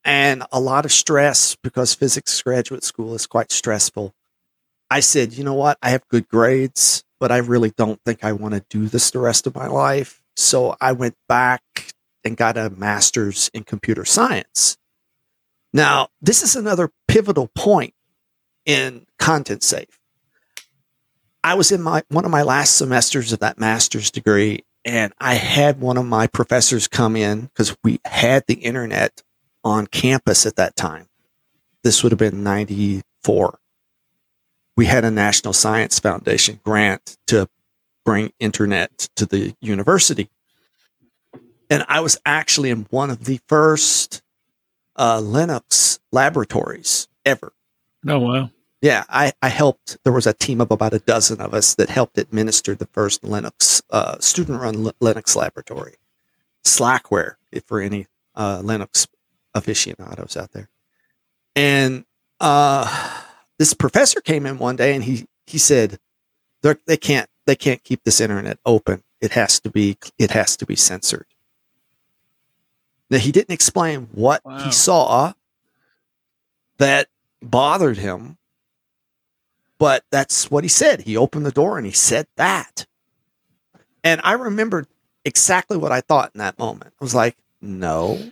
and 0.05 0.45
a 0.51 0.59
lot 0.59 0.85
of 0.85 0.93
stress, 0.93 1.57
because 1.63 1.95
physics 1.95 2.41
graduate 2.43 2.83
school 2.83 3.15
is 3.15 3.27
quite 3.27 3.53
stressful, 3.53 4.15
I 4.91 5.01
said, 5.01 5.35
you 5.35 5.45
know 5.45 5.55
what? 5.55 5.79
I 5.83 5.91
have 5.91 6.07
good 6.09 6.29
grades, 6.29 7.05
but 7.21 7.31
I 7.31 7.39
really 7.39 7.71
don't 7.71 8.01
think 8.05 8.25
I 8.25 8.33
want 8.33 8.55
to 8.55 8.65
do 8.69 8.89
this 8.89 9.11
the 9.11 9.21
rest 9.21 9.47
of 9.47 9.55
my 9.55 9.67
life. 9.67 10.23
So 10.37 10.77
I 10.81 10.93
went 10.93 11.17
back 11.29 11.63
and 12.25 12.37
got 12.37 12.57
a 12.57 12.71
master's 12.71 13.51
in 13.53 13.65
computer 13.65 14.05
science. 14.05 14.77
Now, 15.73 16.09
this 16.21 16.43
is 16.43 16.57
another 16.57 16.91
pivotal 17.09 17.49
point 17.55 17.95
in 18.67 19.07
content 19.19 19.63
safe. 19.63 19.99
I 21.45 21.55
was 21.55 21.73
in 21.73 21.83
my 21.83 22.03
one 22.09 22.25
of 22.25 22.31
my 22.31 22.43
last 22.43 22.77
semesters 22.77 23.33
of 23.33 23.41
that 23.41 23.59
master's 23.59 24.11
degree, 24.11 24.65
and 24.85 25.13
I 25.21 25.35
had 25.35 25.81
one 25.81 25.97
of 25.97 26.07
my 26.07 26.27
professors 26.27 26.89
come 26.89 27.17
in 27.17 27.43
because 27.43 27.77
we 27.83 28.01
had 28.05 28.45
the 28.47 28.55
internet 28.55 29.23
on 29.65 29.87
campus 29.87 30.47
at 30.47 30.57
that 30.57 30.77
time. 30.77 31.09
This 31.83 32.03
would 32.03 32.13
have 32.13 32.19
been 32.19 32.43
94. 32.43 33.59
We 34.77 34.87
had 34.87 35.05
a 35.05 35.11
National 35.11 35.53
Science 35.53 35.99
Foundation 35.99 36.61
grant 36.65 37.17
to 37.27 37.49
bring 38.05 38.33
internet 38.39 39.09
to 39.17 39.27
the 39.27 39.55
university. 39.61 40.31
And 41.69 41.85
I 41.89 42.01
was 42.01 42.19
actually 42.25 42.71
in 42.71 42.87
one 42.91 43.11
of 43.11 43.25
the 43.25 43.41
first 43.49 44.23
uh, 44.97 45.19
Linux 45.19 45.99
laboratories 46.11 47.09
ever. 47.25 47.53
Oh 48.07 48.19
wow. 48.19 48.51
Yeah, 48.83 49.05
I, 49.09 49.33
I 49.41 49.49
helped. 49.49 49.97
There 50.03 50.13
was 50.13 50.27
a 50.27 50.33
team 50.33 50.61
of 50.61 50.71
about 50.73 50.93
a 50.93 50.99
dozen 50.99 51.41
of 51.41 51.55
us 51.55 51.77
that 51.77 51.89
helped 51.89 52.19
administer 52.19 52.75
the 52.75 52.87
first 52.87 53.23
Linux 53.23 53.81
uh, 53.91 54.19
student-run 54.19 54.75
Linux 55.01 55.37
laboratory, 55.37 55.95
Slackware, 56.65 57.37
if 57.53 57.63
for 57.65 57.81
any 57.81 58.09
uh, 58.35 58.59
Linux 58.59 59.07
aficionados 59.55 60.37
out 60.37 60.51
there. 60.53 60.69
And 61.55 62.05
uh, 62.41 63.23
this 63.59 63.73
professor 63.73 64.21
came 64.21 64.47
in 64.47 64.59
one 64.59 64.75
day 64.77 64.95
and 64.97 65.05
he 65.05 65.27
he 65.47 65.59
said, 65.59 65.99
"They're- 66.63 66.81
"They 66.87 66.97
can't 66.97 67.29
they 67.47 67.55
can't 67.57 67.85
keep 67.85 68.03
this 68.05 68.21
internet 68.21 68.59
open. 68.67 69.05
It 69.21 69.31
has 69.33 69.61
to 69.61 69.71
be 69.71 69.97
it 70.19 70.33
has 70.33 70.57
to 70.57 70.67
be 70.67 70.75
censored." 70.75 71.27
Now 73.11 73.19
he 73.19 73.31
didn't 73.31 73.53
explain 73.55 74.09
what 74.13 74.45
Wow. 74.45 74.59
he 74.65 74.73
saw 74.73 75.35
that 76.79 77.09
bothered 77.41 77.99
him 77.99 78.39
but 79.83 80.05
that's 80.13 80.49
what 80.49 80.63
he 80.63 80.69
said. 80.69 81.01
He 81.01 81.17
opened 81.17 81.45
the 81.45 81.51
door 81.51 81.77
and 81.77 81.85
he 81.85 81.91
said 81.91 82.29
that. 82.37 82.87
And 84.05 84.21
I 84.23 84.35
remembered 84.35 84.87
exactly 85.25 85.77
what 85.77 85.91
I 85.91 86.01
thought 86.01 86.31
in 86.37 86.39
that 86.39 86.57
moment. 86.57 86.93
I 87.01 87.05
was 87.05 87.17
like, 87.17 87.37
no, 87.61 88.31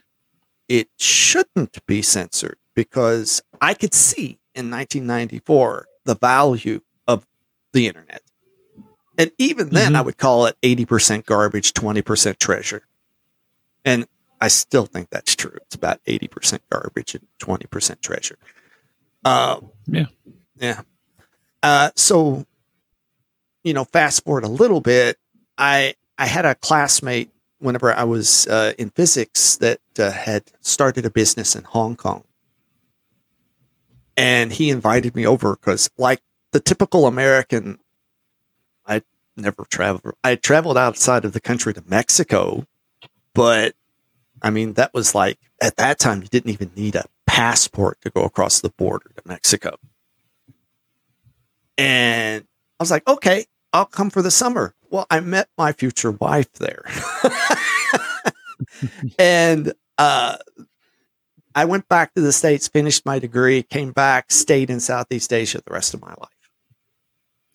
it 0.69 0.91
shouldn't 0.97 1.85
be 1.87 2.03
censored 2.03 2.57
because 2.77 3.43
I 3.61 3.75
could 3.75 3.95
see 3.95 4.39
in 4.55 4.71
1994 4.71 5.89
the 6.05 6.15
value 6.15 6.83
of 7.09 7.27
the 7.73 7.89
internet. 7.89 8.23
And 9.19 9.33
even 9.37 9.71
then, 9.71 9.95
Mhm. 9.95 9.97
I 9.97 10.03
would 10.03 10.19
call 10.19 10.47
it 10.47 10.57
80% 10.63 11.27
garbage, 11.27 11.75
20% 11.75 12.39
treasure. 12.39 12.87
And 13.85 14.07
I 14.41 14.47
still 14.47 14.87
think 14.87 15.11
that's 15.11 15.35
true. 15.35 15.59
It's 15.67 15.75
about 15.75 16.01
80% 16.07 16.63
garbage 16.71 17.17
and 17.17 17.27
20% 17.41 18.03
treasure. 18.03 18.39
Uh, 19.25 19.63
Yeah. 19.89 20.07
Yeah. 20.55 20.83
Uh, 21.63 21.91
so, 21.97 22.47
you 23.65 23.75
know, 23.75 23.85
fast 23.85 24.25
forward 24.25 24.45
a 24.45 24.49
little 24.49 24.81
bit, 24.81 25.19
I, 25.59 25.95
I 26.19 26.27
had 26.27 26.45
a 26.45 26.55
classmate 26.55 27.31
whenever 27.59 27.93
I 27.93 28.05
was 28.05 28.47
uh, 28.47 28.73
in 28.79 28.91
physics 28.91 29.57
that 29.57 29.81
uh, 29.99 30.11
had 30.11 30.45
started 30.61 31.05
a 31.05 31.11
business 31.11 31.55
in 31.55 31.65
Hong 31.65 31.97
Kong. 31.97 32.25
And 34.17 34.53
he 34.53 34.71
invited 34.71 35.15
me 35.15 35.27
over 35.27 35.57
because, 35.57 35.91
like 35.97 36.21
the 36.53 36.61
typical 36.61 37.07
American, 37.07 37.79
I 38.87 39.03
never 39.37 39.65
traveled. 39.65 40.15
I 40.25 40.35
traveled 40.35 40.77
outside 40.77 41.25
of 41.25 41.33
the 41.33 41.41
country 41.41 41.73
to 41.75 41.83
Mexico, 41.87 42.67
but 43.35 43.75
I 44.43 44.51
mean, 44.51 44.75
that 44.75 44.93
was 44.93 45.15
like 45.15 45.39
at 45.63 45.77
that 45.77 45.99
time, 45.99 46.23
you 46.23 46.29
didn't 46.29 46.51
even 46.51 46.71
need 46.77 46.97
a 46.97 47.05
passport 47.27 48.01
to 48.03 48.11
go 48.11 48.25
across 48.25 48.61
the 48.61 48.71
border 48.71 49.11
to 49.17 49.23
Mexico. 49.25 49.77
And 51.81 52.45
I 52.79 52.83
was 52.83 52.91
like, 52.91 53.09
okay, 53.09 53.47
I'll 53.73 53.87
come 53.87 54.11
for 54.11 54.21
the 54.21 54.31
summer. 54.31 54.75
Well, 54.91 55.07
I 55.11 55.21
met 55.21 55.49
my 55.57 55.73
future 55.73 56.11
wife 56.11 56.53
there. 56.55 56.85
and 59.19 59.73
uh, 59.97 60.37
I 61.55 61.65
went 61.65 61.89
back 61.89 62.13
to 62.15 62.21
the 62.21 62.33
States, 62.33 62.69
finished 62.69 63.07
my 63.07 63.19
degree, 63.19 63.63
came 63.63 63.93
back, 63.93 64.31
stayed 64.31 64.69
in 64.69 64.79
Southeast 64.79 65.33
Asia 65.33 65.63
the 65.65 65.73
rest 65.73 65.95
of 65.95 66.03
my 66.03 66.11
life. 66.11 66.51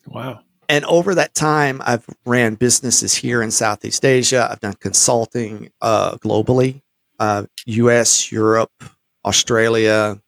Wow. 0.07 0.39
And 0.67 0.83
over 0.85 1.13
that 1.13 1.35
time, 1.35 1.79
I've 1.85 2.07
ran 2.25 2.55
businesses 2.55 3.13
here 3.13 3.43
in 3.43 3.51
Southeast 3.51 4.03
Asia. 4.03 4.47
I've 4.49 4.59
done 4.59 4.73
consulting 4.73 5.71
uh, 5.81 6.15
globally, 6.17 6.81
uh, 7.19 7.45
US, 7.67 8.31
Europe, 8.31 8.83
Australia. 9.23 10.19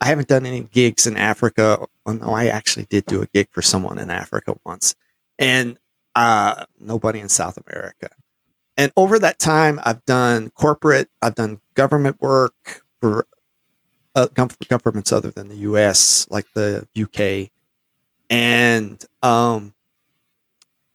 I 0.00 0.06
haven't 0.06 0.28
done 0.28 0.44
any 0.44 0.60
gigs 0.60 1.06
in 1.06 1.16
Africa. 1.16 1.86
Oh, 2.08 2.12
no, 2.12 2.30
I 2.30 2.46
actually 2.46 2.86
did 2.86 3.04
do 3.04 3.20
a 3.20 3.26
gig 3.26 3.48
for 3.50 3.60
someone 3.60 3.98
in 3.98 4.08
Africa 4.08 4.56
once, 4.64 4.94
and 5.38 5.78
uh, 6.14 6.64
nobody 6.80 7.20
in 7.20 7.28
South 7.28 7.58
America. 7.68 8.08
And 8.78 8.90
over 8.96 9.18
that 9.18 9.38
time, 9.38 9.78
I've 9.84 10.02
done 10.06 10.48
corporate, 10.48 11.10
I've 11.20 11.34
done 11.34 11.60
government 11.74 12.18
work 12.22 12.82
for 13.02 13.26
uh, 14.14 14.28
governments 14.68 15.12
other 15.12 15.30
than 15.30 15.48
the 15.48 15.56
US, 15.56 16.26
like 16.30 16.46
the 16.54 16.88
UK. 16.98 17.50
And 18.30 19.04
um, 19.22 19.74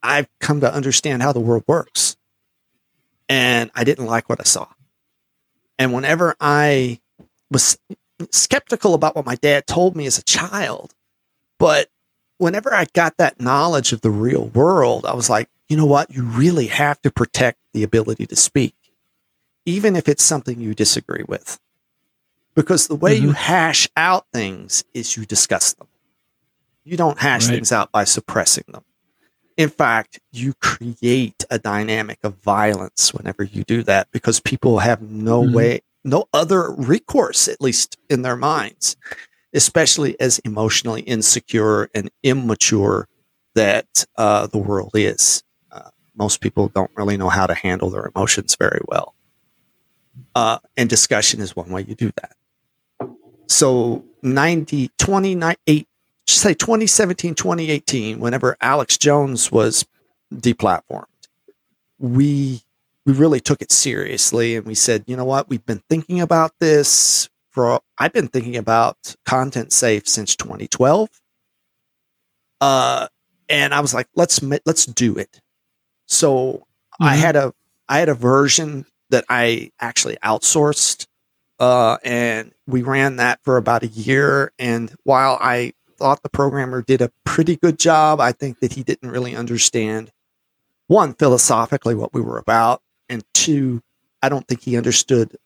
I've 0.02 0.28
come 0.40 0.62
to 0.62 0.74
understand 0.74 1.22
how 1.22 1.32
the 1.32 1.40
world 1.40 1.64
works. 1.68 2.18
And 3.30 3.70
I 3.76 3.84
didn't 3.84 4.08
like 4.08 4.30
what 4.30 4.40
I 4.40 4.46
saw. 4.46 4.66
And 5.78 5.94
whenever 5.94 6.36
I 6.42 7.02
was 7.52 7.78
skeptical 8.32 8.96
about 8.96 9.16
what 9.16 9.28
my 9.28 9.36
dad 9.36 9.68
told 9.68 9.96
me 9.96 10.08
as 10.08 10.18
a 10.18 10.24
child, 10.24 10.96
but 11.64 11.88
whenever 12.40 12.74
I 12.74 12.88
got 12.92 13.16
that 13.20 13.40
knowledge 13.40 13.94
of 13.94 14.02
the 14.02 14.10
real 14.10 14.48
world, 14.48 15.06
I 15.06 15.14
was 15.14 15.30
like, 15.30 15.48
you 15.70 15.78
know 15.78 15.86
what? 15.86 16.14
You 16.14 16.24
really 16.24 16.68
have 16.68 17.02
to 17.04 17.10
protect 17.10 17.58
the 17.72 17.84
ability 17.84 18.26
to 18.26 18.36
speak, 18.36 18.76
even 19.66 19.96
if 19.96 20.10
it's 20.10 20.24
something 20.24 20.60
you 20.60 20.76
disagree 20.76 21.24
with. 21.26 21.58
Because 22.54 22.88
the 22.88 22.96
way 22.96 23.16
you 23.16 23.32
hash 23.32 23.88
out 23.96 24.26
things 24.34 24.84
is 24.94 25.16
you 25.16 25.26
discuss 25.26 25.72
them. 25.72 25.88
You 26.84 26.98
don't 26.98 27.20
hash 27.20 27.48
Right. 27.48 27.56
things 27.56 27.72
out 27.72 27.94
by 27.94 28.04
suppressing 28.04 28.66
them. 28.68 28.84
In 29.56 29.70
fact, 29.70 30.20
you 30.34 30.56
create 30.56 31.46
a 31.50 31.60
dynamic 31.60 32.20
of 32.26 32.36
violence 32.44 33.14
whenever 33.14 33.42
you 33.42 33.64
do 33.64 33.84
that 33.84 34.10
because 34.12 34.42
people 34.42 34.80
have 34.80 35.02
no 35.02 35.42
Mhm. 35.42 35.54
way, 35.54 35.82
no 36.04 36.28
other 36.34 36.72
recourse, 36.72 37.48
at 37.48 37.62
least 37.62 37.96
in 38.10 38.22
their 38.22 38.36
minds, 38.36 38.98
especially 39.54 40.20
as 40.20 40.40
emotionally 40.40 41.02
insecure 41.02 41.90
and 41.94 42.10
immature 42.24 43.08
that 43.56 44.06
uh, 44.18 44.48
the 44.48 44.58
world 44.58 44.92
is. 44.94 45.44
Uh, 45.72 45.90
most 46.16 46.42
people 46.42 46.70
don't 46.70 46.92
really 46.96 47.18
know 47.18 47.30
how 47.30 47.46
to 47.46 47.54
handle 47.54 47.90
their 47.90 48.10
emotions 48.16 48.56
very 48.56 48.82
well. 48.88 49.14
Uh, 50.36 50.60
and 50.78 50.90
discussion 50.90 51.40
is 51.42 51.56
one 51.56 51.70
way 51.70 51.84
you 51.88 51.96
do 51.96 52.12
that. 52.22 52.36
So 53.48 54.04
90, 54.24 54.90
29, 54.98 55.56
say 56.28 56.54
2017, 56.54 57.36
2018, 57.36 58.20
whenever 58.20 58.58
Alex 58.62 58.98
Jones 58.98 59.52
was 59.52 59.86
deplatformed, 60.34 61.06
we 62.00 62.62
we 63.06 63.14
really 63.14 63.42
took 63.42 63.62
it 63.62 63.72
seriously 63.72 64.56
and 64.56 64.66
we 64.66 64.76
said, 64.76 65.04
you 65.08 65.18
know 65.18 65.26
what, 65.26 65.50
we've 65.50 65.66
been 65.66 65.84
thinking 65.90 66.22
about 66.22 66.54
this 66.60 67.30
for 67.54 67.80
I've 67.98 68.14
been 68.14 68.28
thinking 68.28 68.58
about 68.58 69.16
content 69.26 69.72
safe 69.72 70.08
since 70.08 70.36
2012. 70.36 71.10
Uh 72.62 73.08
and 73.50 73.74
I 73.74 73.82
was 73.82 73.94
like, 73.94 74.08
let's 74.16 74.42
let's 74.66 74.86
do 74.86 75.16
it. 75.18 75.40
So 76.08 76.66
I 77.00 77.16
Mhm. 77.16 77.20
had 77.20 77.36
a 77.36 77.54
I 77.90 78.00
had 78.00 78.10
a 78.10 78.14
version 78.14 78.86
that 79.10 79.26
I 79.30 79.72
actually 79.80 80.18
outsourced 80.24 81.06
uh, 81.60 81.98
and 82.04 82.52
we 82.66 82.82
ran 82.82 83.18
that 83.18 83.40
for 83.44 83.58
about 83.58 83.84
a 83.84 83.88
year. 83.88 84.52
And 84.58 84.94
while 85.04 85.38
I 85.40 85.74
thought 85.98 86.24
the 86.24 86.30
programmer 86.30 86.82
did 86.82 87.02
a 87.02 87.12
pretty 87.26 87.56
good 87.56 87.78
job, 87.78 88.20
I 88.20 88.32
think 88.32 88.60
that 88.60 88.74
he 88.74 88.84
didn't 88.84 89.12
really 89.12 89.36
understand 89.36 90.12
one 90.88 91.14
philosophically 91.14 91.96
what 91.96 92.14
we 92.14 92.22
were 92.22 92.38
about, 92.40 92.82
and 93.08 93.24
two, 93.34 93.82
I 94.22 94.30
don't 94.30 94.48
think 94.48 94.62
he 94.64 94.76
understood 94.76 95.38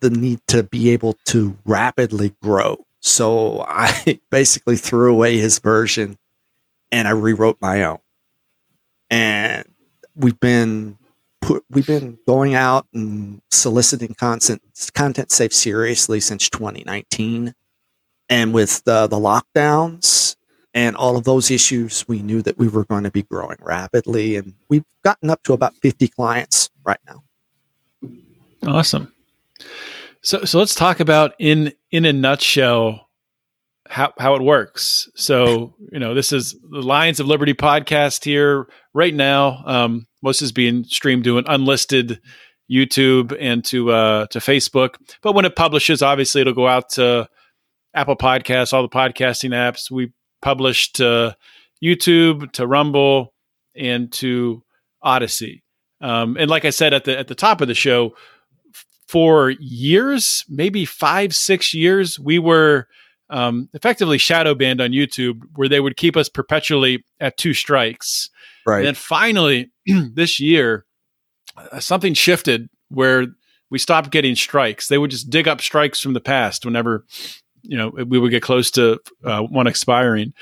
the 0.00 0.10
need 0.10 0.40
to 0.48 0.62
be 0.62 0.90
able 0.90 1.14
to 1.26 1.56
rapidly 1.64 2.34
grow. 2.42 2.84
So 3.00 3.62
I 3.62 4.20
basically 4.30 4.76
threw 4.76 5.12
away 5.12 5.38
his 5.38 5.58
version 5.58 6.18
and 6.92 7.06
I 7.06 7.12
rewrote 7.12 7.58
my 7.60 7.84
own. 7.84 7.98
And 9.10 9.64
we've 10.14 10.38
been 10.38 10.98
put, 11.40 11.64
we've 11.70 11.86
been 11.86 12.18
going 12.26 12.54
out 12.54 12.86
and 12.92 13.42
soliciting 13.50 14.14
content 14.14 14.62
content 14.94 15.30
safe 15.30 15.52
seriously 15.52 16.20
since 16.20 16.48
2019 16.48 17.54
and 18.28 18.54
with 18.54 18.84
the, 18.84 19.06
the 19.06 19.16
lockdowns 19.16 20.36
and 20.72 20.94
all 20.94 21.16
of 21.16 21.24
those 21.24 21.50
issues 21.50 22.06
we 22.06 22.22
knew 22.22 22.42
that 22.42 22.58
we 22.58 22.68
were 22.68 22.84
going 22.84 23.04
to 23.04 23.10
be 23.10 23.22
growing 23.22 23.56
rapidly 23.60 24.36
and 24.36 24.54
we've 24.68 24.84
gotten 25.02 25.30
up 25.30 25.42
to 25.42 25.52
about 25.52 25.74
50 25.76 26.08
clients 26.08 26.70
right 26.84 27.00
now 27.06 27.24
Awesome. 28.66 29.12
So 30.22 30.44
so 30.44 30.58
let's 30.58 30.74
talk 30.74 31.00
about 31.00 31.32
in 31.38 31.72
in 31.90 32.04
a 32.04 32.12
nutshell 32.12 33.08
how 33.88 34.12
how 34.18 34.34
it 34.34 34.42
works. 34.42 35.08
So, 35.16 35.74
you 35.92 35.98
know, 35.98 36.14
this 36.14 36.32
is 36.32 36.56
the 36.70 36.82
Lions 36.82 37.20
of 37.20 37.26
Liberty 37.26 37.54
podcast 37.54 38.24
here 38.24 38.66
right 38.94 39.14
now. 39.14 39.62
Um 39.66 40.06
most 40.22 40.42
is 40.42 40.52
being 40.52 40.84
streamed 40.84 41.24
to 41.24 41.38
an 41.38 41.44
unlisted 41.48 42.20
YouTube 42.70 43.36
and 43.40 43.64
to 43.66 43.90
uh 43.90 44.26
to 44.26 44.38
Facebook. 44.38 44.96
But 45.22 45.34
when 45.34 45.44
it 45.44 45.56
publishes, 45.56 46.02
obviously 46.02 46.42
it'll 46.42 46.52
go 46.52 46.68
out 46.68 46.90
to 46.90 47.28
Apple 47.94 48.16
Podcasts, 48.16 48.72
all 48.72 48.82
the 48.82 48.88
podcasting 48.88 49.50
apps. 49.50 49.90
We 49.90 50.12
publish 50.42 50.92
to 50.92 51.36
YouTube, 51.82 52.52
to 52.52 52.66
Rumble, 52.66 53.34
and 53.74 54.12
to 54.12 54.62
Odysee. 55.02 55.62
Um, 56.00 56.36
and 56.38 56.50
like 56.50 56.64
I 56.64 56.70
said 56.70 56.94
at 56.94 57.04
the 57.04 57.18
at 57.18 57.28
the 57.28 57.34
top 57.34 57.60
of 57.60 57.68
the 57.68 57.74
show, 57.74 58.14
for 59.10 59.50
years, 59.58 60.44
maybe 60.48 60.84
five, 60.84 61.34
six 61.34 61.74
years, 61.74 62.16
we 62.20 62.38
were 62.38 62.86
um, 63.28 63.68
effectively 63.74 64.18
shadow 64.18 64.54
banned 64.54 64.80
on 64.80 64.92
YouTube, 64.92 65.40
where 65.56 65.68
they 65.68 65.80
would 65.80 65.96
keep 65.96 66.16
us 66.16 66.28
perpetually 66.28 67.04
at 67.18 67.36
two 67.36 67.52
strikes. 67.52 68.30
right 68.64 68.78
And 68.78 68.86
then 68.86 68.94
finally, 68.94 69.72
this 69.86 70.38
year, 70.38 70.86
uh, 71.56 71.80
something 71.80 72.14
shifted 72.14 72.68
where 72.88 73.26
we 73.68 73.80
stopped 73.80 74.12
getting 74.12 74.36
strikes. 74.36 74.86
They 74.86 74.98
would 74.98 75.10
just 75.10 75.28
dig 75.28 75.48
up 75.48 75.60
strikes 75.60 75.98
from 75.98 76.12
the 76.12 76.20
past 76.20 76.64
whenever 76.64 77.04
you 77.62 77.76
know 77.76 77.88
we 77.88 78.20
would 78.20 78.30
get 78.30 78.44
close 78.44 78.70
to 78.72 79.00
uh, 79.24 79.42
one 79.42 79.66
expiring. 79.66 80.34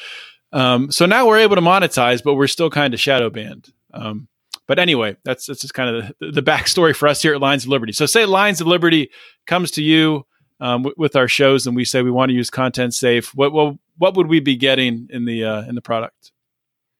Um, 0.52 0.92
so 0.92 1.06
now 1.06 1.26
we're 1.26 1.38
able 1.38 1.56
to 1.56 1.62
monetize, 1.62 2.22
but 2.22 2.34
we're 2.34 2.48
still 2.48 2.68
kind 2.68 2.92
of 2.92 3.00
shadow 3.00 3.30
banned. 3.30 3.72
Um, 3.94 4.28
but 4.68 4.78
anyway, 4.78 5.16
that's 5.24 5.46
that's 5.46 5.62
just 5.62 5.74
kind 5.74 5.96
of 5.96 6.12
the, 6.20 6.30
the 6.30 6.42
backstory 6.42 6.94
for 6.94 7.08
us 7.08 7.20
here 7.20 7.34
at 7.34 7.40
Lions 7.40 7.64
of 7.64 7.70
Liberty. 7.70 7.92
So 7.92 8.06
say 8.06 8.26
Lions 8.26 8.60
of 8.60 8.68
Liberty 8.68 9.10
comes 9.46 9.72
to 9.72 9.82
you 9.82 10.26
um, 10.60 10.82
w- 10.82 10.94
with 10.96 11.16
our 11.16 11.26
shows, 11.26 11.66
and 11.66 11.74
we 11.74 11.84
say 11.84 12.02
we 12.02 12.10
want 12.10 12.28
to 12.28 12.34
use 12.34 12.50
content 12.50 12.94
safe. 12.94 13.34
What, 13.34 13.52
what 13.52 13.74
what 13.96 14.14
would 14.14 14.28
we 14.28 14.38
be 14.38 14.54
getting 14.54 15.08
in 15.10 15.24
the 15.24 15.42
uh, 15.44 15.62
in 15.62 15.74
the 15.74 15.80
product? 15.80 16.32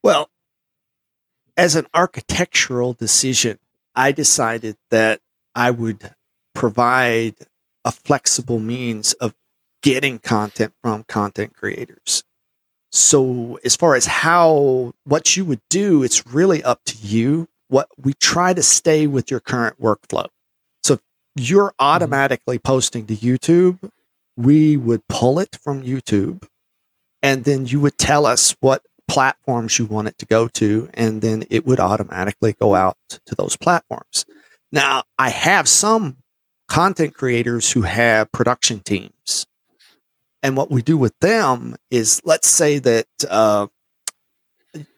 Well, 0.03 0.31
as 1.57 1.77
an 1.77 1.87
architectural 1.95 2.95
decision, 2.95 3.59
I 3.95 4.13
decided 4.13 4.77
that 4.91 5.21
I 5.55 5.71
would 5.71 6.15
provide 6.55 7.35
a 7.85 7.93
flexible 7.93 8.59
means 8.61 9.13
of 9.15 9.35
getting 9.83 10.19
content 10.19 10.73
from 10.83 11.05
content 11.05 11.55
creators. 11.55 12.25
So 12.91 13.59
as 13.65 13.77
far 13.77 13.95
as 13.95 14.07
how 14.07 14.95
what 15.05 15.37
you 15.37 15.45
would 15.45 15.61
do, 15.69 16.03
it's 16.03 16.27
really 16.27 16.63
up 16.63 16.81
to 16.87 16.97
you. 16.97 17.49
What 17.69 17.89
we 17.97 18.15
try 18.15 18.55
to 18.55 18.63
stay 18.63 19.07
with 19.07 19.31
your 19.31 19.41
current 19.41 19.81
workflow. 19.81 20.29
So 20.83 20.95
if 20.95 21.01
you're 21.37 21.69
mm-hmm. 21.69 21.85
automatically 21.85 22.59
posting 22.59 23.07
to 23.07 23.17
YouTube, 23.17 23.91
we 24.37 24.77
would 24.77 25.07
pull 25.09 25.39
it 25.39 25.59
from 25.63 25.83
YouTube 25.83 26.47
and 27.23 27.45
then 27.45 27.67
you 27.67 27.81
would 27.81 27.99
tell 27.99 28.25
us 28.25 28.57
what 28.61 28.83
platforms 29.09 29.79
you 29.79 29.87
want 29.87 30.09
it 30.09 30.19
to 30.19 30.27
go 30.27 30.49
to 30.49 30.89
and 30.95 31.23
then 31.23 31.45
it 31.51 31.67
would 31.67 31.81
automatically 31.81 32.53
go 32.53 32.75
out 32.75 32.97
to 33.27 33.35
those 33.35 33.57
platforms. 33.57 34.25
Now, 34.71 35.05
I 35.19 35.31
have 35.31 35.67
some 35.67 36.19
content 36.69 37.15
creators 37.15 37.73
who 37.73 37.83
have 37.83 38.31
production 38.31 38.81
teams 38.81 39.47
and 40.43 40.57
what 40.57 40.71
we 40.71 40.83
do 40.83 40.97
with 40.97 41.19
them 41.21 41.77
is, 41.91 42.21
let's 42.25 42.49
say 42.49 42.79
that 42.79 43.07
uh, 43.29 43.67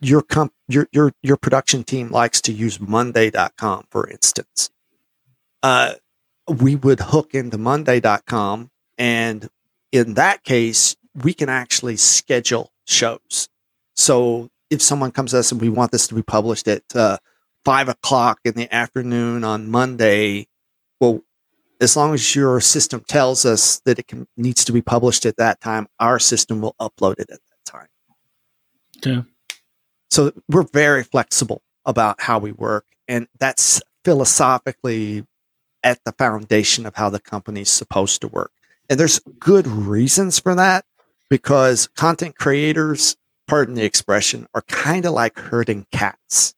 your 0.01 0.23
comp- 0.23 0.55
your 0.69 0.89
your 0.93 1.13
your 1.23 1.37
production 1.37 1.85
team 1.85 2.11
likes 2.11 2.41
to 2.43 2.53
use 2.53 2.81
Monday.com, 2.81 3.87
for 3.91 4.09
instance. 4.09 4.71
Uh, 5.63 5.95
we 6.49 6.75
would 6.75 7.01
hook 7.01 7.35
into 7.35 7.59
Monday.com, 7.59 8.71
and 8.99 9.49
in 9.93 10.15
that 10.15 10.43
case, 10.43 10.97
we 11.15 11.35
can 11.35 11.49
actually 11.49 11.97
schedule 11.97 12.73
shows. 12.87 13.49
So 13.95 14.51
if 14.71 14.81
someone 14.81 15.11
comes 15.11 15.33
to 15.33 15.39
us 15.39 15.53
and 15.53 15.61
we 15.61 15.69
want 15.69 15.93
this 15.93 16.07
to 16.09 16.15
be 16.15 16.23
published 16.23 16.69
at 16.69 16.83
uh, 16.95 17.19
five 17.65 17.89
o'clock 17.89 18.41
in 18.45 18.55
the 18.55 18.73
afternoon 18.75 19.45
on 19.45 19.71
Monday, 19.71 20.47
well, 21.01 21.23
as 21.81 21.97
long 21.97 22.15
as 22.15 22.35
your 22.35 22.61
system 22.61 23.03
tells 23.09 23.45
us 23.45 23.81
that 23.81 23.99
it 23.99 24.07
can, 24.07 24.27
needs 24.37 24.65
to 24.65 24.73
be 24.73 24.83
published 24.83 25.27
at 25.27 25.37
that 25.37 25.61
time, 25.61 25.87
our 25.99 26.19
system 26.19 26.61
will 26.61 26.75
upload 26.81 27.15
it 27.15 27.31
at 27.31 27.41
that 27.41 27.65
time. 27.65 27.89
Okay. 28.99 29.27
So 30.11 30.33
we're 30.49 30.65
very 30.65 31.05
flexible 31.05 31.63
about 31.85 32.21
how 32.21 32.39
we 32.39 32.53
work. 32.53 32.85
And 33.09 33.29
that's 33.39 33.81
philosophically 34.05 35.25
at 35.83 36.01
the 36.05 36.13
foundation 36.13 36.87
of 36.87 36.97
how 36.97 37.11
the 37.11 37.21
company's 37.21 37.71
supposed 37.71 38.21
to 38.21 38.29
work. 38.29 38.53
And 38.89 38.99
there's 38.99 39.21
good 39.39 39.67
reasons 39.67 40.39
for 40.39 40.55
that 40.55 40.85
because 41.29 41.89
content 41.89 42.37
creators, 42.37 43.17
pardon 43.47 43.75
the 43.75 43.85
expression, 43.85 44.47
are 44.53 44.63
kind 44.63 45.07
of 45.07 45.13
like 45.13 45.39
herding 45.39 45.87
cats. 45.93 46.55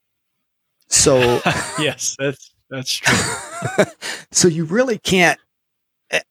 So 0.88 1.18
yes, 1.78 2.16
that's 2.18 2.50
that's 2.70 2.90
true. 2.90 3.84
so 4.32 4.48
you 4.48 4.64
really 4.64 4.98
can't. 4.98 5.38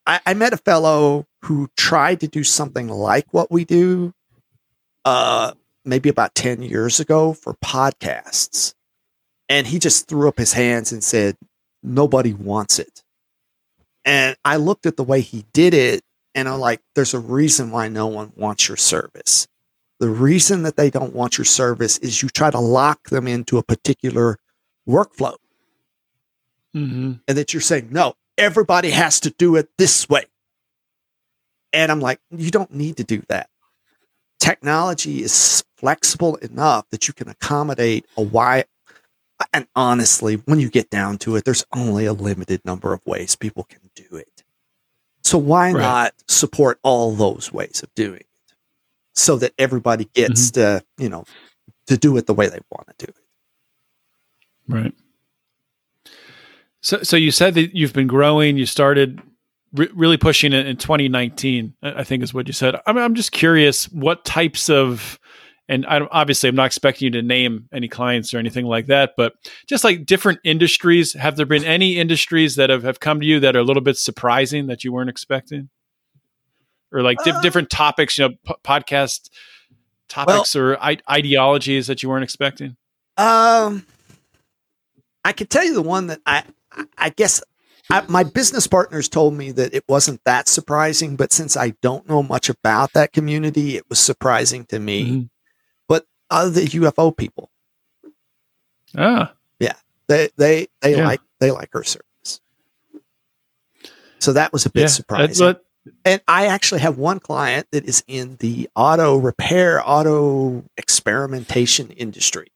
I, 0.05 0.19
I, 0.25 0.33
met 0.35 0.53
a 0.53 0.57
fellow 0.57 1.25
who 1.43 1.69
tried 1.75 2.19
to 2.19 2.27
do 2.27 2.43
something 2.43 2.87
like 2.87 3.25
what 3.31 3.51
we 3.51 3.65
do, 3.65 4.13
uh, 5.05 5.53
maybe 5.85 6.09
about 6.09 6.35
10 6.35 6.61
years 6.61 6.99
ago 6.99 7.33
for 7.33 7.53
podcasts. 7.55 8.73
And 9.49 9.67
he 9.67 9.79
just 9.79 10.07
threw 10.07 10.27
up 10.27 10.37
his 10.37 10.53
hands 10.53 10.91
and 10.91 11.03
said, 11.03 11.37
nobody 11.83 12.33
wants 12.33 12.79
it. 12.79 13.03
And 14.05 14.35
I 14.43 14.57
looked 14.57 14.85
at 14.85 14.97
the 14.97 15.03
way 15.03 15.21
he 15.21 15.45
did 15.53 15.73
it 15.73 16.03
and 16.33 16.47
I'm 16.47 16.59
like, 16.59 16.81
there's 16.95 17.13
a 17.13 17.19
reason 17.19 17.71
why 17.71 17.89
no 17.89 18.07
one 18.07 18.31
wants 18.35 18.67
your 18.67 18.77
service. 18.77 19.47
The 19.99 20.09
reason 20.09 20.63
that 20.63 20.77
they 20.77 20.89
don't 20.89 21.13
want 21.13 21.37
your 21.37 21.45
service 21.45 21.97
is 21.99 22.23
you 22.23 22.29
try 22.29 22.49
to 22.49 22.59
lock 22.59 23.09
them 23.09 23.27
into 23.27 23.57
a 23.57 23.63
particular 23.63 24.39
workflow 24.87 25.35
mm-hmm. 26.75 27.13
and 27.27 27.37
that 27.37 27.53
you're 27.53 27.61
saying, 27.61 27.89
no, 27.91 28.15
everybody 28.37 28.89
has 28.91 29.19
to 29.21 29.29
do 29.31 29.55
it 29.55 29.69
this 29.77 30.09
way. 30.09 30.23
And 31.73 31.91
I'm 31.91 31.99
like, 31.99 32.19
you 32.31 32.51
don't 32.51 32.73
need 32.73 32.97
to 32.97 33.03
do 33.03 33.21
that. 33.29 33.49
Technology 34.39 35.21
is 35.21 35.63
flexible 35.81 36.35
enough 36.37 36.87
that 36.91 37.07
you 37.07 37.13
can 37.13 37.27
accommodate 37.27 38.05
a 38.15 38.21
wide, 38.21 38.65
and 39.51 39.67
honestly, 39.75 40.35
when 40.45 40.59
you 40.59 40.69
get 40.69 40.89
down 40.89 41.17
to 41.19 41.35
it, 41.35 41.43
there's 41.43 41.65
only 41.73 42.05
a 42.05 42.13
limited 42.13 42.63
number 42.63 42.93
of 42.93 43.05
ways 43.05 43.35
people 43.35 43.63
can 43.63 43.81
do 43.95 44.15
it. 44.15 44.43
So 45.23 45.37
why 45.37 45.71
right. 45.71 45.81
not 45.81 46.13
support 46.27 46.79
all 46.83 47.13
those 47.13 47.51
ways 47.51 47.81
of 47.83 47.93
doing 47.95 48.19
it 48.19 48.27
so 49.13 49.37
that 49.37 49.53
everybody 49.57 50.05
gets 50.13 50.51
mm-hmm. 50.51 50.77
to, 50.77 50.85
you 51.03 51.09
know, 51.09 51.25
to 51.87 51.97
do 51.97 52.15
it 52.17 52.27
the 52.27 52.33
way 52.33 52.47
they 52.47 52.59
want 52.69 52.87
to 52.97 53.05
do 53.05 53.09
it. 53.09 53.15
Right. 54.67 54.93
So, 56.81 57.03
so 57.03 57.17
you 57.17 57.31
said 57.31 57.53
that 57.55 57.75
you've 57.75 57.93
been 57.93 58.07
growing. 58.07 58.57
You 58.57 58.65
started 58.65 59.21
re- 59.73 59.89
really 59.93 60.17
pushing 60.17 60.53
it 60.53 60.65
in 60.67 60.77
2019. 60.77 61.73
I 61.83 62.03
think 62.03 62.23
is 62.23 62.33
what 62.33 62.47
you 62.47 62.53
said. 62.53 62.75
I 62.85 62.93
mean, 62.93 63.03
I'm 63.03 63.15
just 63.15 63.31
curious 63.31 63.85
what 63.91 64.25
types 64.25 64.69
of, 64.69 65.19
and 65.69 65.85
I 65.85 65.99
obviously 66.11 66.49
I'm 66.49 66.55
not 66.55 66.65
expecting 66.65 67.05
you 67.05 67.11
to 67.11 67.21
name 67.21 67.67
any 67.71 67.87
clients 67.87 68.33
or 68.33 68.37
anything 68.37 68.65
like 68.65 68.87
that, 68.87 69.11
but 69.17 69.33
just 69.67 69.83
like 69.83 70.05
different 70.05 70.39
industries. 70.43 71.13
Have 71.13 71.35
there 71.35 71.45
been 71.45 71.63
any 71.63 71.97
industries 71.97 72.55
that 72.55 72.69
have, 72.69 72.83
have 72.83 72.99
come 72.99 73.19
to 73.19 73.25
you 73.25 73.39
that 73.39 73.55
are 73.55 73.59
a 73.59 73.63
little 73.63 73.83
bit 73.83 73.97
surprising 73.97 74.67
that 74.67 74.83
you 74.83 74.91
weren't 74.91 75.09
expecting, 75.09 75.69
or 76.91 77.01
like 77.01 77.17
uh, 77.25 77.39
different 77.41 77.69
topics? 77.69 78.17
You 78.17 78.29
know, 78.29 78.35
p- 78.45 78.55
podcast 78.63 79.29
topics 80.09 80.55
well, 80.55 80.63
or 80.63 80.83
I- 80.83 80.97
ideologies 81.09 81.87
that 81.87 82.03
you 82.03 82.09
weren't 82.09 82.23
expecting. 82.23 82.75
Um. 83.17 83.85
I 85.23 85.33
could 85.33 85.51
tell 85.51 85.63
you 85.63 85.75
the 85.75 85.83
one 85.83 86.07
that 86.07 86.19
I 86.25 86.43
I 86.97 87.09
guess 87.09 87.43
I, 87.91 88.03
my 88.07 88.23
business 88.23 88.65
partners 88.65 89.07
told 89.07 89.35
me 89.35 89.51
that 89.51 89.73
it 89.73 89.83
wasn't 89.87 90.23
that 90.25 90.47
surprising, 90.47 91.15
but 91.15 91.31
since 91.31 91.55
I 91.55 91.75
don't 91.81 92.09
know 92.09 92.23
much 92.23 92.49
about 92.49 92.93
that 92.93 93.13
community, 93.13 93.75
it 93.75 93.87
was 93.87 93.99
surprising 93.99 94.65
to 94.65 94.79
me. 94.79 95.05
Mm-hmm. 95.05 95.21
Other 96.31 96.61
UFO 96.61 97.15
people, 97.15 97.51
ah, 98.97 99.33
yeah, 99.59 99.75
they 100.07 100.29
they 100.37 100.67
they 100.81 100.95
yeah. 100.95 101.05
like 101.05 101.21
they 101.39 101.51
like 101.51 101.69
her 101.73 101.83
service, 101.83 102.41
so 104.19 104.33
that 104.33 104.53
was 104.53 104.65
a 104.65 104.69
bit 104.69 104.81
yeah, 104.81 104.87
surprising. 104.87 105.55
and 106.05 106.21
I 106.27 106.47
actually 106.47 106.81
have 106.81 106.97
one 106.97 107.19
client 107.19 107.67
that 107.71 107.85
is 107.85 108.03
in 108.07 108.37
the 108.39 108.69
auto 108.75 109.17
repair, 109.17 109.81
auto 109.87 110.63
experimentation 110.77 111.89
industry. 111.91 112.47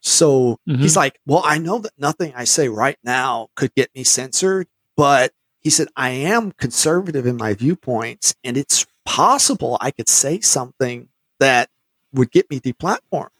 So 0.00 0.58
mm-hmm. 0.68 0.80
he's 0.80 0.96
like, 0.96 1.18
Well, 1.26 1.42
I 1.44 1.58
know 1.58 1.78
that 1.78 1.92
nothing 1.98 2.32
I 2.36 2.44
say 2.44 2.68
right 2.68 2.98
now 3.02 3.48
could 3.56 3.74
get 3.74 3.90
me 3.94 4.04
censored, 4.04 4.68
but 4.96 5.32
he 5.60 5.70
said, 5.70 5.88
I 5.96 6.10
am 6.10 6.52
conservative 6.52 7.26
in 7.26 7.36
my 7.36 7.54
viewpoints, 7.54 8.34
and 8.44 8.56
it's 8.56 8.86
possible 9.04 9.76
I 9.80 9.90
could 9.90 10.08
say 10.08 10.40
something 10.40 11.08
that 11.40 11.68
would 12.12 12.30
get 12.30 12.50
me 12.50 12.60
deplatformed. 12.60 13.30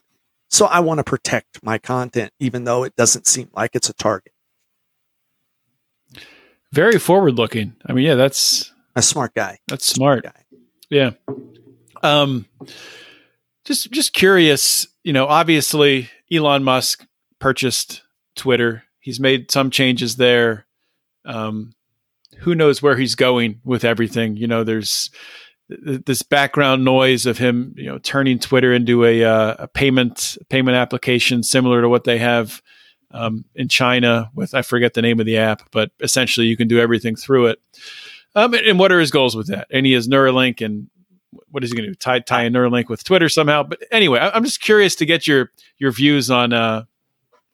So 0.50 0.66
I 0.66 0.80
want 0.80 0.98
to 0.98 1.04
protect 1.04 1.62
my 1.62 1.78
content, 1.78 2.32
even 2.40 2.64
though 2.64 2.84
it 2.84 2.96
doesn't 2.96 3.26
seem 3.26 3.50
like 3.54 3.74
it's 3.74 3.88
a 3.88 3.94
target. 3.94 4.32
Very 6.72 6.98
forward 6.98 7.34
looking. 7.34 7.76
I 7.86 7.92
mean, 7.92 8.04
yeah, 8.04 8.14
that's 8.14 8.72
a 8.96 9.02
smart 9.02 9.34
guy. 9.34 9.58
That's 9.68 9.86
smart. 9.86 10.24
smart 10.24 10.34
guy. 10.34 10.58
Yeah. 10.90 11.10
Um, 12.02 12.46
just 13.64 13.90
just 13.90 14.12
curious, 14.12 14.86
you 15.02 15.12
know, 15.12 15.26
obviously 15.26 16.10
Elon 16.32 16.64
Musk 16.64 17.06
purchased 17.38 18.02
Twitter. 18.36 18.84
He's 19.00 19.20
made 19.20 19.50
some 19.50 19.70
changes 19.70 20.16
there. 20.16 20.66
Um, 21.24 21.74
who 22.40 22.54
knows 22.54 22.82
where 22.82 22.96
he's 22.96 23.14
going 23.14 23.60
with 23.64 23.84
everything? 23.84 24.36
You 24.36 24.46
know, 24.46 24.64
there's 24.64 25.10
this 25.68 26.22
background 26.22 26.84
noise 26.84 27.26
of 27.26 27.38
him, 27.38 27.74
you 27.76 27.86
know, 27.86 27.98
turning 27.98 28.38
Twitter 28.38 28.72
into 28.72 29.04
a, 29.04 29.24
uh, 29.24 29.56
a 29.58 29.68
payment 29.68 30.38
payment 30.48 30.76
application 30.76 31.42
similar 31.42 31.82
to 31.82 31.88
what 31.88 32.04
they 32.04 32.18
have 32.18 32.62
um, 33.10 33.44
in 33.54 33.68
China 33.68 34.30
with 34.34 34.54
I 34.54 34.62
forget 34.62 34.94
the 34.94 35.02
name 35.02 35.20
of 35.20 35.26
the 35.26 35.36
app, 35.36 35.70
but 35.70 35.90
essentially 36.00 36.46
you 36.46 36.56
can 36.56 36.68
do 36.68 36.80
everything 36.80 37.16
through 37.16 37.46
it. 37.46 37.60
Um, 38.34 38.54
and, 38.54 38.66
and 38.66 38.78
what 38.78 38.92
are 38.92 39.00
his 39.00 39.10
goals 39.10 39.36
with 39.36 39.48
that? 39.48 39.66
And 39.70 39.84
he 39.84 39.92
has 39.92 40.08
Neuralink 40.08 40.64
and 40.64 40.88
what 41.50 41.62
is 41.62 41.70
he 41.70 41.76
going 41.76 41.86
to 41.86 41.90
do? 41.90 41.96
Tie 41.96 42.20
tie 42.20 42.44
a 42.44 42.50
Neuralink 42.50 42.88
with 42.88 43.04
Twitter 43.04 43.28
somehow? 43.28 43.62
But 43.62 43.82
anyway, 43.90 44.20
I, 44.20 44.36
am 44.36 44.44
just 44.44 44.62
curious 44.62 44.94
to 44.96 45.06
get 45.06 45.26
your 45.26 45.52
your 45.76 45.90
views 45.90 46.30
on 46.30 46.54
uh, 46.54 46.84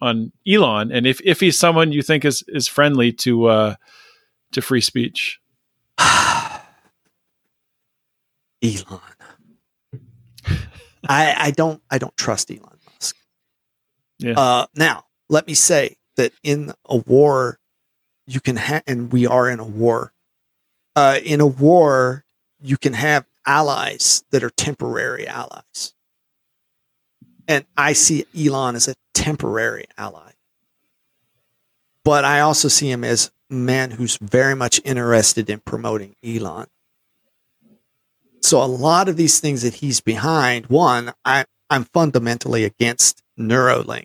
on 0.01 0.31
Elon 0.47 0.93
and 0.93 1.05
if 1.07 1.21
if 1.25 1.41
he's 1.41 1.59
someone 1.59 1.91
you 1.91 2.03
think 2.03 2.25
is 2.25 2.45
is 2.47 2.69
friendly 2.69 3.13
to 3.13 3.47
uh, 3.47 3.75
to 4.53 4.63
free 4.63 4.81
speech. 4.81 5.41
Elon. 8.65 9.01
I, 11.07 11.35
I 11.39 11.51
don't 11.51 11.83
I 11.91 11.99
don't 11.99 12.17
trust 12.17 12.51
Elon 12.51 12.79
Musk. 12.87 13.17
Yeah. 14.19 14.39
Uh, 14.39 14.67
now 14.75 15.05
let 15.29 15.47
me 15.47 15.55
say 15.55 15.97
that 16.17 16.33
in 16.43 16.73
a 16.87 16.97
war, 16.97 17.59
you 18.27 18.41
can 18.41 18.57
have, 18.57 18.83
and 18.87 19.13
we 19.13 19.27
are 19.27 19.49
in 19.49 19.61
a 19.61 19.65
war. 19.65 20.13
Uh, 20.97 21.19
in 21.23 21.41
a 21.41 21.47
war, 21.47 22.25
you 22.61 22.77
can 22.77 22.95
have 22.95 23.27
allies 23.45 24.25
that 24.31 24.43
are 24.43 24.51
temporary 24.51 25.27
allies. 25.27 25.95
And 27.47 27.67
I 27.77 27.93
see 27.93 28.25
Elon 28.37 28.77
as 28.77 28.89
a 28.89 28.95
temporary 29.13 29.87
ally. 29.99 30.33
But 32.05 32.25
I 32.25 32.41
also 32.41 32.69
see 32.69 32.91
him 32.91 33.05
as 33.05 33.31
a 33.51 33.55
man 33.55 33.93
who's 33.93 34.17
very 34.19 34.55
much 34.55 34.81
interested 34.85 35.51
in 35.51 35.61
promoting 35.61 36.17
Elon. 36.25 36.67
So 38.45 38.63
a 38.63 38.67
lot 38.67 39.09
of 39.09 39.17
these 39.17 39.41
things 39.41 39.63
that 39.63 39.73
he's 39.73 40.03
behind, 40.03 40.67
one, 40.67 41.15
I, 41.25 41.47
I'm 41.71 41.85
fundamentally 41.85 42.65
against 42.65 43.23
Neuralink 43.41 44.05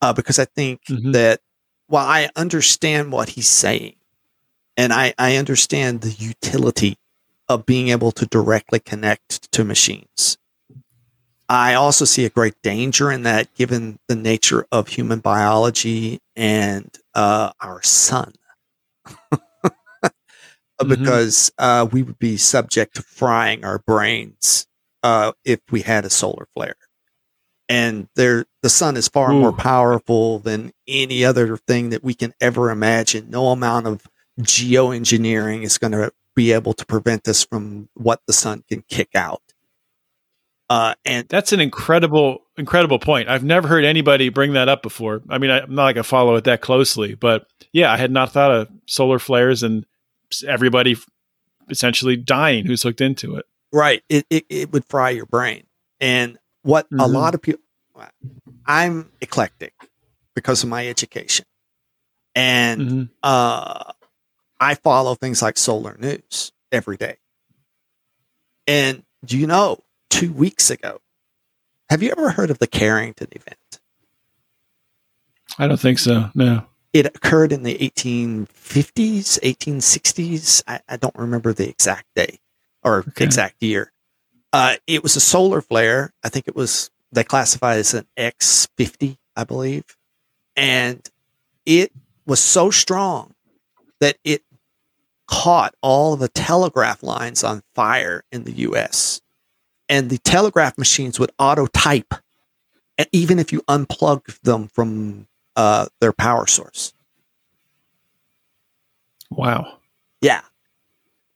uh, 0.00 0.12
because 0.12 0.38
I 0.38 0.44
think 0.44 0.82
mm-hmm. 0.84 1.10
that 1.10 1.40
while 1.88 2.06
I 2.06 2.30
understand 2.36 3.10
what 3.10 3.30
he's 3.30 3.48
saying 3.48 3.96
and 4.76 4.92
I, 4.92 5.12
I 5.18 5.38
understand 5.38 6.02
the 6.02 6.12
utility 6.12 6.98
of 7.48 7.66
being 7.66 7.88
able 7.88 8.12
to 8.12 8.26
directly 8.26 8.78
connect 8.78 9.50
to 9.50 9.64
machines, 9.64 10.38
I 11.48 11.74
also 11.74 12.04
see 12.04 12.26
a 12.26 12.30
great 12.30 12.54
danger 12.62 13.10
in 13.10 13.24
that 13.24 13.52
given 13.54 13.98
the 14.06 14.14
nature 14.14 14.68
of 14.70 14.86
human 14.86 15.18
biology 15.18 16.20
and 16.36 16.96
uh, 17.12 17.50
our 17.60 17.82
sun. 17.82 18.34
Mm-hmm. 20.78 20.90
because 20.90 21.52
uh, 21.56 21.88
we 21.90 22.02
would 22.02 22.18
be 22.18 22.36
subject 22.36 22.96
to 22.96 23.02
frying 23.02 23.64
our 23.64 23.78
brains 23.78 24.66
uh, 25.02 25.32
if 25.42 25.60
we 25.70 25.80
had 25.80 26.04
a 26.04 26.10
solar 26.10 26.48
flare. 26.54 26.76
And 27.66 28.08
there, 28.14 28.44
the 28.62 28.68
sun 28.68 28.98
is 28.98 29.08
far 29.08 29.32
Ooh. 29.32 29.40
more 29.40 29.52
powerful 29.52 30.38
than 30.38 30.72
any 30.86 31.24
other 31.24 31.56
thing 31.56 31.88
that 31.90 32.04
we 32.04 32.12
can 32.12 32.34
ever 32.42 32.70
imagine. 32.70 33.30
No 33.30 33.48
amount 33.48 33.86
of 33.86 34.06
geoengineering 34.40 35.64
is 35.64 35.78
going 35.78 35.92
to 35.92 36.12
be 36.34 36.52
able 36.52 36.74
to 36.74 36.84
prevent 36.84 37.26
us 37.26 37.42
from 37.42 37.88
what 37.94 38.20
the 38.26 38.34
sun 38.34 38.62
can 38.68 38.84
kick 38.86 39.14
out. 39.14 39.40
Uh, 40.68 40.94
and 41.06 41.26
that's 41.28 41.52
an 41.52 41.60
incredible, 41.60 42.42
incredible 42.58 42.98
point. 42.98 43.30
I've 43.30 43.44
never 43.44 43.66
heard 43.66 43.84
anybody 43.84 44.28
bring 44.28 44.52
that 44.52 44.68
up 44.68 44.82
before. 44.82 45.22
I 45.30 45.38
mean, 45.38 45.50
I, 45.50 45.60
am 45.60 45.74
not 45.74 45.84
like 45.84 45.96
I 45.96 46.02
follow 46.02 46.34
it 46.36 46.44
that 46.44 46.60
closely, 46.60 47.14
but 47.14 47.46
yeah, 47.72 47.90
I 47.90 47.96
had 47.96 48.10
not 48.10 48.32
thought 48.32 48.50
of 48.50 48.68
solar 48.86 49.18
flares 49.18 49.62
and 49.62 49.86
everybody 50.44 50.96
essentially 51.68 52.16
dying 52.16 52.66
who's 52.66 52.82
hooked 52.82 53.00
into 53.00 53.36
it. 53.36 53.46
Right. 53.72 54.02
It, 54.08 54.26
it, 54.30 54.46
it 54.48 54.72
would 54.72 54.84
fry 54.84 55.10
your 55.10 55.26
brain. 55.26 55.64
And 56.00 56.38
what 56.62 56.86
mm-hmm. 56.86 57.00
a 57.00 57.06
lot 57.06 57.34
of 57.34 57.42
people, 57.42 57.62
I'm 58.66 59.10
eclectic 59.20 59.74
because 60.34 60.62
of 60.62 60.68
my 60.68 60.86
education. 60.86 61.46
And 62.34 62.80
mm-hmm. 62.80 63.04
uh, 63.22 63.92
I 64.60 64.74
follow 64.74 65.14
things 65.14 65.42
like 65.42 65.56
solar 65.56 65.96
news 65.98 66.52
every 66.70 66.96
day. 66.96 67.16
And 68.66 69.04
do 69.24 69.38
you 69.38 69.46
know, 69.46 69.82
two 70.10 70.32
weeks 70.32 70.70
ago, 70.70 71.00
have 71.88 72.02
you 72.02 72.10
ever 72.10 72.30
heard 72.30 72.50
of 72.50 72.58
the 72.58 72.66
Carrington 72.66 73.28
event? 73.32 73.80
I 75.58 75.66
don't 75.68 75.80
think 75.80 75.98
so. 75.98 76.30
No 76.34 76.66
it 76.92 77.06
occurred 77.06 77.52
in 77.52 77.62
the 77.62 77.76
1850s, 77.76 79.40
1860s. 79.40 80.62
I, 80.66 80.80
I 80.88 80.96
don't 80.96 81.14
remember 81.16 81.52
the 81.52 81.68
exact 81.68 82.06
day 82.14 82.38
or 82.82 83.04
okay. 83.08 83.24
exact 83.24 83.62
year. 83.62 83.92
Uh, 84.52 84.76
it 84.86 85.02
was 85.02 85.16
a 85.16 85.20
solar 85.20 85.60
flare. 85.60 86.12
I 86.24 86.28
think 86.28 86.48
it 86.48 86.56
was, 86.56 86.90
they 87.12 87.24
classified 87.24 87.78
as 87.78 87.94
an 87.94 88.06
X50, 88.16 89.18
I 89.36 89.44
believe. 89.44 89.84
And 90.56 91.06
it 91.66 91.92
was 92.26 92.40
so 92.40 92.70
strong 92.70 93.34
that 94.00 94.16
it 94.24 94.42
caught 95.26 95.74
all 95.82 96.16
the 96.16 96.28
telegraph 96.28 97.02
lines 97.02 97.42
on 97.44 97.62
fire 97.74 98.24
in 98.30 98.44
the 98.44 98.52
US. 98.52 99.20
And 99.88 100.10
the 100.10 100.18
telegraph 100.18 100.78
machines 100.78 101.18
would 101.20 101.30
auto 101.38 101.66
type, 101.66 102.14
even 103.12 103.38
if 103.38 103.52
you 103.52 103.62
unplugged 103.68 104.42
them 104.44 104.68
from 104.68 105.28
uh, 105.56 105.86
their 106.00 106.12
power 106.12 106.46
source. 106.46 106.92
Wow. 109.30 109.78
Yeah. 110.20 110.42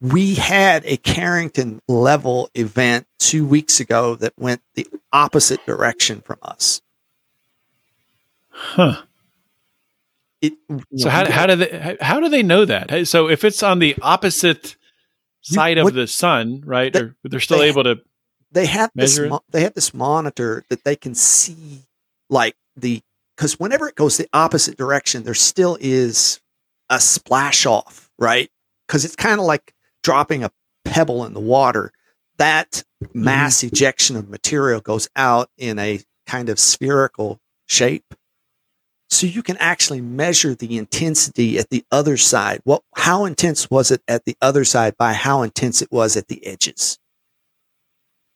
We 0.01 0.35
had 0.35 0.85
a 0.87 0.97
Carrington 0.97 1.83
level 1.89 2.49
event 2.55 3.07
two 3.19 3.45
weeks 3.45 3.81
ago 3.81 4.15
that 4.17 4.33
went 4.39 4.63
the 4.75 4.87
opposite 5.13 5.65
direction 5.67 6.21
from 6.21 6.39
us. 6.43 6.81
Huh. 8.49 9.03
It, 10.41 10.55
so 10.97 11.11
how, 11.11 11.31
how 11.31 11.47
do 11.47 11.57
they 11.57 11.99
how 12.01 12.19
do 12.19 12.31
they 12.31 12.43
know 12.43 12.65
that? 12.65 13.09
So 13.09 13.29
if 13.29 13.45
it's 13.45 13.63
on 13.63 13.79
the 13.79 13.95
opposite 14.01 14.77
side 15.43 15.77
you, 15.77 15.85
what, 15.85 15.91
of 15.91 15.97
the 15.97 16.07
sun, 16.07 16.63
right? 16.65 16.91
They, 16.91 17.01
or 17.01 17.17
they're 17.25 17.41
still 17.41 17.59
they, 17.59 17.69
able 17.69 17.85
to 17.85 18.01
they 18.51 18.65
have 18.65 18.91
this 18.95 19.19
mo- 19.19 19.45
they 19.51 19.63
have 19.63 19.75
this 19.75 19.93
monitor 19.93 20.65
that 20.71 20.85
they 20.85 20.97
can 20.97 21.15
see 21.15 21.83
like 22.31 22.57
the 22.75 23.03
because 23.41 23.59
whenever 23.59 23.89
it 23.89 23.95
goes 23.95 24.19
the 24.19 24.29
opposite 24.35 24.77
direction, 24.77 25.23
there 25.23 25.33
still 25.33 25.79
is 25.81 26.43
a 26.91 27.01
splash 27.01 27.65
off, 27.65 28.11
right? 28.19 28.51
Because 28.87 29.07
it's 29.07 29.17
kind 29.17 29.41
of 29.41 29.47
like 29.47 29.73
dropping 30.03 30.45
a 30.45 30.51
pebble 30.85 31.25
in 31.25 31.33
the 31.33 31.41
water. 31.41 31.91
That 32.37 32.85
mass 33.15 33.59
mm-hmm. 33.59 33.69
ejection 33.69 34.17
of 34.17 34.29
material 34.29 34.83
goes 34.83 35.09
out 35.17 35.49
in 35.57 35.79
a 35.79 36.01
kind 36.27 36.51
of 36.51 36.59
spherical 36.59 37.41
shape. 37.67 38.13
So 39.09 39.27
you 39.27 39.43
can 39.43 39.57
actually 39.57 40.03
measure 40.03 40.55
the 40.55 40.77
intensity 40.77 41.59
at 41.59 41.71
the 41.71 41.83
other 41.91 42.19
side. 42.19 42.61
What, 42.65 42.83
how 42.95 43.25
intense 43.25 43.71
was 43.71 43.91
it 43.91 44.03
at 44.07 44.27
the 44.27 44.37
other 44.43 44.65
side 44.67 44.99
by 44.99 45.15
how 45.15 45.41
intense 45.41 45.81
it 45.81 45.91
was 45.91 46.15
at 46.15 46.29
the 46.29 46.47
edges? 46.47 46.99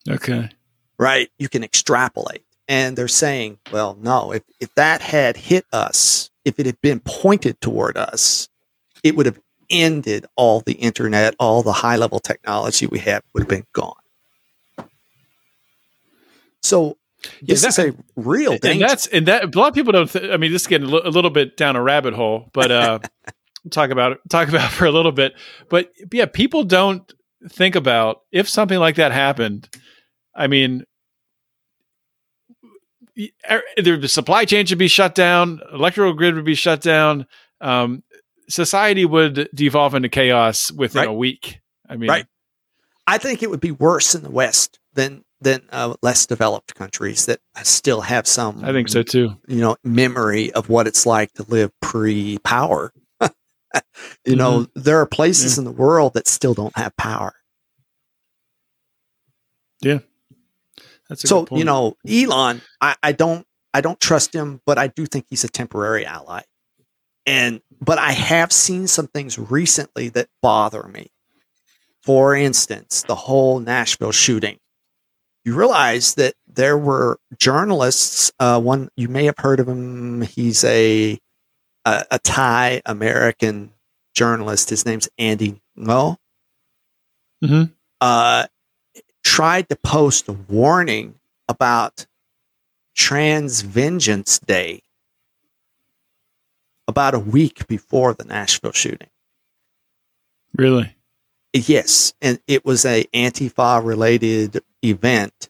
Okay. 0.09 0.49
Right. 0.99 1.29
You 1.39 1.51
can 1.51 1.63
extrapolate. 1.63 2.47
And 2.69 2.97
they're 2.97 3.09
saying, 3.09 3.59
well, 3.73 3.97
no, 4.01 4.33
if, 4.33 4.43
if 4.61 4.75
that 4.75 5.03
had 5.03 5.37
hit 5.37 5.67
us, 5.73 6.31
if 6.45 6.59
it 6.59 6.67
had 6.67 6.81
been 6.81 7.01
pointed 7.01 7.61
toward 7.61 7.97
us, 7.97 8.49
it 9.03 9.17
would 9.17 9.27
have 9.27 9.39
ended 9.71 10.27
all 10.37 10.61
the 10.61 10.75
internet, 10.75 11.35
all 11.39 11.63
the 11.63 11.73
high 11.73 11.97
level 11.97 12.21
technology 12.21 12.87
we 12.87 12.99
have 13.01 13.23
would 13.33 13.43
have 13.43 13.49
been 13.49 13.67
gone. 13.73 13.95
So 16.63 16.97
this 17.43 17.63
yeah, 17.63 17.69
that, 17.69 17.79
is 17.79 17.79
a 17.79 17.95
real 18.17 18.57
danger. 18.59 18.71
And 18.71 18.81
that's 18.81 19.07
and 19.09 19.27
that 19.29 19.55
a 19.55 19.59
lot 19.59 19.69
of 19.69 19.75
people 19.75 19.93
don't. 19.93 20.11
Th- 20.11 20.31
I 20.31 20.37
mean, 20.37 20.53
this 20.53 20.63
is 20.63 20.69
getting 20.69 20.89
a, 20.89 20.93
l- 20.93 21.07
a 21.07 21.11
little 21.11 21.31
bit 21.31 21.57
down 21.57 21.77
a 21.77 21.83
rabbit 21.83 22.15
hole, 22.15 22.51
but 22.53 22.71
uh, 22.71 22.99
talk 23.71 23.91
about 23.91 24.13
it. 24.13 24.19
Talk 24.31 24.49
about 24.49 24.71
it 24.71 24.75
for 24.75 24.87
a 24.87 24.91
little 24.91 25.13
bit. 25.13 25.35
But 25.69 25.91
yeah, 26.13 26.27
people 26.27 26.65
don't 26.65 27.11
think 27.49 27.77
about 27.77 28.23
if 28.33 28.49
something 28.49 28.79
like 28.79 28.97
that 28.97 29.13
happened. 29.13 29.69
I 30.35 30.47
mean, 30.47 30.85
the 33.17 34.09
supply 34.09 34.45
chain 34.45 34.67
should 34.67 34.79
be 34.79 34.89
shut 34.89 35.15
down, 35.15 35.61
electrical 35.73 36.13
grid 36.13 36.35
would 36.35 36.45
be 36.45 36.55
shut 36.55 36.81
down. 36.81 37.27
Um, 37.61 38.03
society 38.49 39.05
would 39.05 39.49
devolve 39.55 39.95
into 39.95 40.09
chaos 40.09 40.71
within 40.73 41.01
right. 41.01 41.09
a 41.09 41.13
week. 41.13 41.61
I 41.89 41.97
mean, 41.97 42.11
right. 42.11 42.27
I 43.07 43.19
think 43.19 43.43
it 43.43 43.51
would 43.51 43.61
be 43.61 43.71
worse 43.71 44.15
in 44.15 44.23
the 44.23 44.31
West 44.31 44.79
than 44.95 45.25
than 45.41 45.63
uh, 45.71 45.95
less 46.03 46.27
developed 46.27 46.75
countries 46.75 47.27
that 47.27 47.41
still 47.63 48.01
have 48.01 48.27
some. 48.27 48.65
I 48.65 48.73
think 48.73 48.89
so 48.89 49.03
too. 49.03 49.37
You 49.47 49.61
know, 49.61 49.77
memory 49.85 50.53
of 50.53 50.69
what 50.69 50.87
it's 50.87 51.05
like 51.05 51.33
to 51.35 51.43
live 51.45 51.71
pre-power. 51.81 52.93
you 53.21 53.29
mm-hmm. 54.27 54.37
know, 54.37 54.67
there 54.75 55.01
are 55.01 55.07
places 55.07 55.57
yeah. 55.57 55.61
in 55.61 55.65
the 55.67 55.73
world 55.73 56.15
that 56.15 56.27
still 56.27 56.55
don't 56.55 56.77
have 56.77 56.97
power. 56.97 57.35
Yeah, 59.83 59.99
so 61.17 61.47
you 61.51 61.65
know, 61.65 61.97
Elon, 62.09 62.61
I, 62.81 62.97
I 63.03 63.13
don't 63.13 63.47
I 63.73 63.81
don't 63.81 64.01
trust 64.01 64.35
him, 64.35 64.61
but 64.65 64.79
I 64.79 64.89
do 64.89 65.07
think 65.07 65.27
he's 65.29 65.45
a 65.45 65.49
temporary 65.49 66.07
ally. 66.07 66.43
And 67.27 67.61
but 67.81 67.99
I 67.99 68.13
have 68.13 68.53
seen 68.53 68.87
some 68.87 69.09
things 69.09 69.39
recently 69.39 70.09
that 70.11 70.29
bother 70.43 70.85
me. 70.85 71.11
For 72.03 72.35
instance, 72.35 73.03
the 73.03 73.15
whole 73.15 73.61
Nashville 73.61 74.13
shooting. 74.13 74.59
You 75.45 75.55
realize 75.55 76.15
that 76.15 76.35
there 76.47 76.79
were 76.79 77.19
journalists. 77.39 78.33
Uh, 78.39 78.61
one 78.61 78.89
you 78.97 79.09
may 79.09 79.25
have 79.25 79.39
heard 79.39 79.61
of 79.61 79.69
him. 79.69 80.23
He's 80.23 80.65
a 80.65 81.19
a, 81.85 82.05
a 82.11 82.19
Thai 82.19 82.83
American 82.87 83.73
journalist. 84.15 84.71
His 84.71 84.87
name's 84.87 85.09
Andy 85.19 85.61
Ngo. 85.79 86.17
Mm-hmm. 87.43 87.73
Uh, 88.01 88.47
tried 89.35 89.69
to 89.69 89.75
post 89.75 90.29
a 90.29 90.33
warning 90.33 91.17
about 91.49 92.07
Trans 92.95 93.63
Vengeance 93.63 94.39
Day 94.39 94.81
about 96.87 97.15
a 97.15 97.19
week 97.19 97.67
before 97.67 98.15
the 98.15 98.23
Nashville 98.23 98.71
shooting. 98.71 99.09
Really? 100.55 100.95
Yes, 101.53 102.15
and 102.23 102.39
it 102.47 102.65
was 102.65 102.85
a 102.85 103.07
Antifa 103.13 103.85
related 103.85 104.63
event 104.85 105.49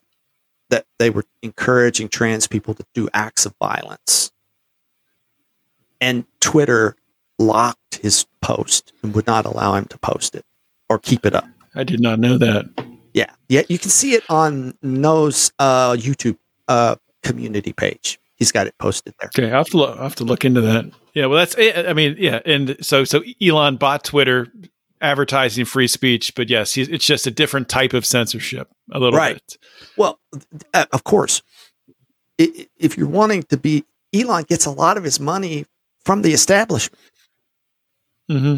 that 0.71 0.87
they 0.97 1.11
were 1.11 1.25
encouraging 1.43 2.09
trans 2.09 2.47
people 2.47 2.73
to 2.73 2.85
do 2.95 3.07
acts 3.13 3.45
of 3.45 3.53
violence. 3.61 4.31
And 6.01 6.25
Twitter 6.39 6.95
locked 7.37 7.97
his 7.97 8.25
post 8.41 8.93
and 9.03 9.13
would 9.13 9.27
not 9.27 9.45
allow 9.45 9.75
him 9.75 9.85
to 9.85 9.97
post 9.99 10.33
it 10.33 10.43
or 10.89 10.97
keep 10.97 11.23
it 11.23 11.35
up. 11.35 11.47
I 11.75 11.83
did 11.83 11.99
not 11.99 12.17
know 12.17 12.39
that. 12.39 12.94
Yeah, 13.15 13.31
yeah, 13.47 13.61
you 13.69 13.79
can 13.79 13.89
see 13.89 14.13
it 14.13 14.23
on 14.29 14.77
Ngo's 14.83 15.53
uh, 15.57 15.93
YouTube 15.93 16.37
uh, 16.67 16.97
community 17.23 17.71
page. 17.71 18.19
He's 18.35 18.51
got 18.51 18.67
it 18.67 18.77
posted 18.77 19.13
there. 19.21 19.29
Okay, 19.29 19.53
I 19.53 19.57
have 19.57 19.67
to 19.67 19.77
look, 19.77 19.97
I 19.97 20.03
have 20.03 20.15
to 20.15 20.25
look 20.25 20.43
into 20.43 20.59
that. 20.59 20.91
Yeah, 21.13 21.27
well, 21.27 21.39
that's 21.39 21.55
I 21.57 21.93
mean, 21.93 22.17
yeah, 22.19 22.41
and 22.45 22.75
so 22.81 23.05
so 23.05 23.23
Elon 23.41 23.77
bought 23.77 24.03
Twitter, 24.03 24.51
advertising 24.99 25.63
free 25.63 25.87
speech, 25.87 26.35
but 26.35 26.49
yes, 26.49 26.75
it's 26.75 27.05
just 27.05 27.25
a 27.25 27.31
different 27.31 27.69
type 27.69 27.93
of 27.93 28.05
censorship, 28.05 28.67
a 28.91 28.99
little 28.99 29.17
right. 29.17 29.35
bit. 29.35 29.57
Well, 29.95 30.19
uh, 30.73 30.85
of 30.91 31.05
course, 31.05 31.41
if 32.37 32.97
you're 32.97 33.07
wanting 33.07 33.43
to 33.43 33.55
be, 33.55 33.85
Elon 34.13 34.43
gets 34.43 34.65
a 34.65 34.71
lot 34.71 34.97
of 34.97 35.05
his 35.05 35.21
money 35.21 35.65
from 36.03 36.21
the 36.21 36.33
establishment. 36.33 36.99
Mm-hmm. 38.29 38.57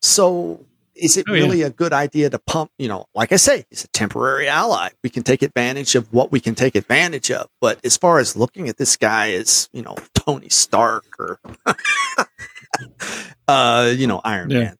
So 0.00 0.64
is 0.94 1.16
it 1.16 1.26
oh, 1.28 1.32
really 1.32 1.60
yeah. 1.60 1.66
a 1.66 1.70
good 1.70 1.92
idea 1.92 2.30
to 2.30 2.38
pump, 2.38 2.70
you 2.78 2.88
know, 2.88 3.06
like 3.14 3.32
I 3.32 3.36
say, 3.36 3.64
he's 3.70 3.84
a 3.84 3.88
temporary 3.88 4.48
ally. 4.48 4.90
We 5.02 5.10
can 5.10 5.22
take 5.22 5.42
advantage 5.42 5.94
of 5.94 6.12
what 6.12 6.30
we 6.30 6.40
can 6.40 6.54
take 6.54 6.74
advantage 6.74 7.30
of. 7.30 7.48
But 7.60 7.80
as 7.84 7.96
far 7.96 8.18
as 8.18 8.36
looking 8.36 8.68
at 8.68 8.76
this 8.76 8.96
guy 8.96 9.32
as, 9.32 9.68
you 9.72 9.82
know, 9.82 9.96
Tony 10.14 10.48
Stark 10.48 11.04
or, 11.18 11.40
uh, 13.48 13.92
you 13.94 14.06
know, 14.06 14.20
Iron 14.24 14.50
yeah. 14.50 14.58
Man, 14.58 14.76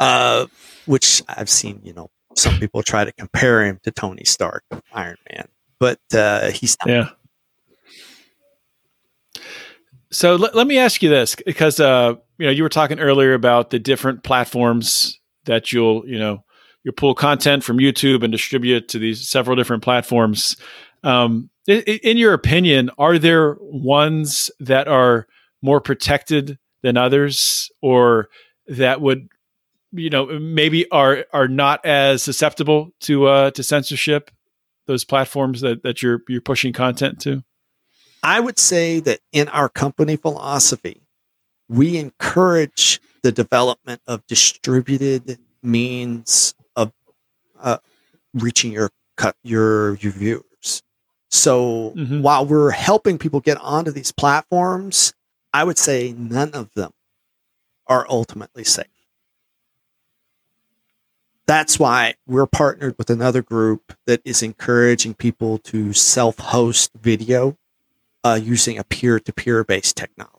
uh, 0.00 0.46
which 0.86 1.22
I've 1.28 1.50
seen, 1.50 1.80
you 1.84 1.92
know, 1.92 2.10
some 2.34 2.58
people 2.58 2.82
try 2.82 3.04
to 3.04 3.12
compare 3.12 3.64
him 3.64 3.80
to 3.82 3.90
Tony 3.90 4.24
Stark, 4.24 4.64
Iron 4.92 5.16
Man, 5.32 5.48
but 5.78 6.00
uh, 6.14 6.50
he's 6.50 6.76
not. 6.84 6.92
Yeah. 6.92 7.08
So 10.10 10.36
let, 10.36 10.54
let 10.54 10.66
me 10.66 10.78
ask 10.78 11.02
you 11.02 11.10
this 11.10 11.34
because 11.34 11.80
uh, 11.80 12.14
you 12.38 12.46
know 12.46 12.52
you 12.52 12.62
were 12.62 12.68
talking 12.68 12.98
earlier 12.98 13.34
about 13.34 13.70
the 13.70 13.78
different 13.78 14.22
platforms 14.22 15.17
that 15.48 15.72
you'll 15.72 16.06
you 16.06 16.18
know 16.18 16.44
you 16.84 16.92
pull 16.92 17.14
content 17.14 17.64
from 17.64 17.78
YouTube 17.78 18.22
and 18.22 18.30
distribute 18.30 18.88
to 18.88 18.98
these 18.98 19.28
several 19.28 19.56
different 19.56 19.82
platforms. 19.82 20.56
Um, 21.02 21.50
in, 21.66 21.80
in 21.82 22.16
your 22.16 22.32
opinion, 22.32 22.90
are 22.96 23.18
there 23.18 23.56
ones 23.60 24.50
that 24.60 24.86
are 24.86 25.26
more 25.60 25.80
protected 25.80 26.58
than 26.82 26.96
others, 26.96 27.70
or 27.82 28.28
that 28.68 29.00
would 29.00 29.28
you 29.92 30.10
know 30.10 30.26
maybe 30.26 30.88
are 30.90 31.26
are 31.32 31.48
not 31.48 31.84
as 31.84 32.22
susceptible 32.22 32.92
to 33.00 33.26
uh, 33.26 33.50
to 33.50 33.62
censorship? 33.64 34.30
Those 34.86 35.04
platforms 35.04 35.60
that 35.62 35.82
that 35.82 36.02
you're 36.02 36.22
you're 36.28 36.40
pushing 36.40 36.72
content 36.72 37.20
to. 37.22 37.42
I 38.22 38.40
would 38.40 38.58
say 38.58 39.00
that 39.00 39.20
in 39.32 39.48
our 39.48 39.68
company 39.68 40.16
philosophy, 40.16 41.02
we 41.68 41.96
encourage 41.98 43.00
the 43.22 43.32
development 43.32 44.00
of 44.06 44.26
distributed 44.26 45.38
means 45.62 46.54
of 46.76 46.92
uh, 47.60 47.78
reaching 48.34 48.72
your 48.72 48.90
cut 49.16 49.36
your, 49.42 49.96
your 49.96 50.12
viewers. 50.12 50.82
So 51.30 51.92
mm-hmm. 51.96 52.22
while 52.22 52.46
we're 52.46 52.70
helping 52.70 53.18
people 53.18 53.40
get 53.40 53.58
onto 53.58 53.90
these 53.90 54.12
platforms, 54.12 55.12
I 55.52 55.64
would 55.64 55.78
say 55.78 56.14
none 56.16 56.52
of 56.52 56.72
them 56.74 56.92
are 57.86 58.06
ultimately 58.08 58.64
safe. 58.64 58.86
That's 61.46 61.78
why 61.78 62.14
we're 62.26 62.46
partnered 62.46 62.96
with 62.98 63.08
another 63.08 63.42
group 63.42 63.94
that 64.06 64.20
is 64.24 64.42
encouraging 64.42 65.14
people 65.14 65.58
to 65.58 65.94
self 65.94 66.38
host 66.38 66.90
video 67.00 67.56
uh, 68.22 68.38
using 68.40 68.78
a 68.78 68.84
peer-to-peer 68.84 69.64
based 69.64 69.96
technology. 69.96 70.37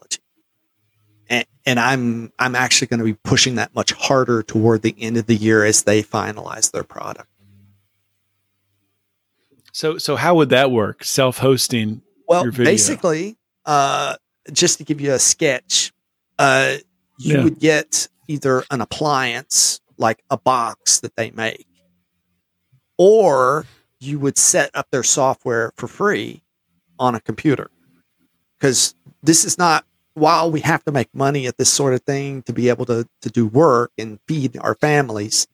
And, 1.29 1.45
and 1.65 1.79
I'm 1.79 2.33
I'm 2.39 2.55
actually 2.55 2.87
going 2.87 2.99
to 2.99 3.05
be 3.05 3.13
pushing 3.13 3.55
that 3.55 3.75
much 3.75 3.93
harder 3.93 4.41
toward 4.41 4.81
the 4.81 4.95
end 4.99 5.15
of 5.15 5.27
the 5.27 5.35
year 5.35 5.63
as 5.63 5.83
they 5.83 6.01
finalize 6.01 6.71
their 6.71 6.83
product. 6.83 7.29
So 9.71 9.97
so 9.99 10.15
how 10.15 10.35
would 10.35 10.49
that 10.49 10.71
work? 10.71 11.03
Self-hosting. 11.03 12.01
Well, 12.27 12.51
basically, 12.51 13.37
uh, 13.65 14.15
just 14.51 14.79
to 14.79 14.83
give 14.83 14.99
you 14.99 15.13
a 15.13 15.19
sketch, 15.19 15.93
uh, 16.37 16.77
you 17.17 17.37
yeah. 17.37 17.43
would 17.43 17.59
get 17.59 18.07
either 18.27 18.63
an 18.71 18.81
appliance 18.81 19.81
like 19.97 20.23
a 20.29 20.37
box 20.37 20.99
that 21.01 21.15
they 21.15 21.31
make, 21.31 21.67
or 22.97 23.65
you 23.99 24.19
would 24.19 24.37
set 24.37 24.69
up 24.73 24.87
their 24.91 25.03
software 25.03 25.73
for 25.75 25.87
free 25.87 26.41
on 26.97 27.15
a 27.15 27.19
computer. 27.19 27.69
Because 28.57 28.95
this 29.23 29.43
is 29.45 29.57
not, 29.57 29.85
while 30.19 30.51
we 30.51 30.59
have 30.61 30.83
to 30.85 30.91
make 30.91 31.13
money 31.13 31.47
at 31.47 31.57
this 31.57 31.69
sort 31.69 31.93
of 31.93 32.01
thing 32.03 32.43
to 32.43 32.53
be 32.53 32.69
able 32.69 32.85
to, 32.85 33.07
to 33.21 33.29
do 33.29 33.47
work 33.47 33.91
and 33.97 34.19
feed 34.27 34.57
our 34.57 34.75
families, 34.75 35.47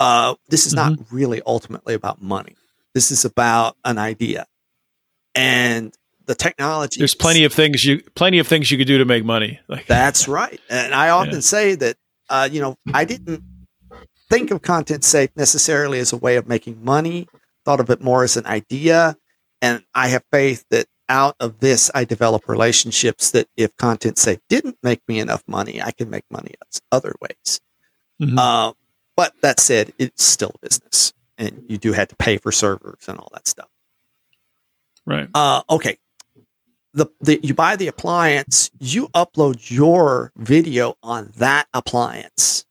uh, 0.00 0.34
this 0.48 0.66
is 0.66 0.74
mm-hmm. 0.74 0.94
not 0.94 1.06
really 1.10 1.40
ultimately 1.46 1.94
about 1.94 2.22
money. 2.22 2.56
This 2.94 3.10
is 3.10 3.24
about 3.24 3.76
an 3.84 3.98
idea. 3.98 4.46
And 5.34 5.92
the 6.26 6.34
technology. 6.34 6.98
There's 6.98 7.14
plenty 7.14 7.44
of 7.44 7.52
things 7.52 7.84
you 7.84 8.02
plenty 8.14 8.38
of 8.38 8.46
things 8.46 8.70
you 8.70 8.78
could 8.78 8.86
do 8.86 8.98
to 8.98 9.04
make 9.04 9.24
money. 9.24 9.60
Like 9.68 9.86
that's 9.86 10.28
right. 10.28 10.60
And 10.70 10.94
I 10.94 11.10
often 11.10 11.34
yeah. 11.34 11.40
say 11.40 11.74
that 11.74 11.96
uh, 12.28 12.48
you 12.50 12.60
know 12.60 12.76
I 12.92 13.04
didn't 13.04 13.42
think 14.30 14.50
of 14.50 14.62
content 14.62 15.04
safe 15.04 15.30
necessarily 15.36 15.98
as 15.98 16.12
a 16.12 16.16
way 16.16 16.36
of 16.36 16.46
making 16.46 16.84
money. 16.84 17.28
Thought 17.64 17.80
of 17.80 17.90
it 17.90 18.00
more 18.00 18.24
as 18.24 18.36
an 18.36 18.46
idea, 18.46 19.16
and 19.60 19.82
I 19.94 20.08
have 20.08 20.22
faith 20.30 20.64
that 20.70 20.86
out 21.08 21.36
of 21.40 21.60
this, 21.60 21.90
I 21.94 22.04
develop 22.04 22.48
relationships 22.48 23.30
that 23.32 23.48
if 23.56 23.76
content 23.76 24.18
safe 24.18 24.40
didn't 24.48 24.78
make 24.82 25.00
me 25.08 25.18
enough 25.18 25.42
money, 25.46 25.82
I 25.82 25.90
can 25.90 26.10
make 26.10 26.24
money 26.30 26.54
other 26.90 27.14
ways. 27.20 27.60
Mm-hmm. 28.20 28.38
Uh, 28.38 28.72
but 29.16 29.34
that 29.42 29.60
said, 29.60 29.92
it's 29.98 30.24
still 30.24 30.52
a 30.54 30.66
business, 30.66 31.12
and 31.38 31.64
you 31.68 31.78
do 31.78 31.92
have 31.92 32.08
to 32.08 32.16
pay 32.16 32.38
for 32.38 32.52
servers 32.52 33.04
and 33.08 33.18
all 33.18 33.30
that 33.32 33.46
stuff. 33.46 33.68
Right. 35.06 35.28
Uh, 35.34 35.62
okay. 35.68 35.98
The, 36.94 37.06
the 37.20 37.40
you 37.42 37.54
buy 37.54 37.74
the 37.74 37.88
appliance, 37.88 38.70
you 38.78 39.08
upload 39.08 39.70
your 39.70 40.32
video 40.36 40.96
on 41.02 41.32
that 41.36 41.66
appliance 41.74 42.64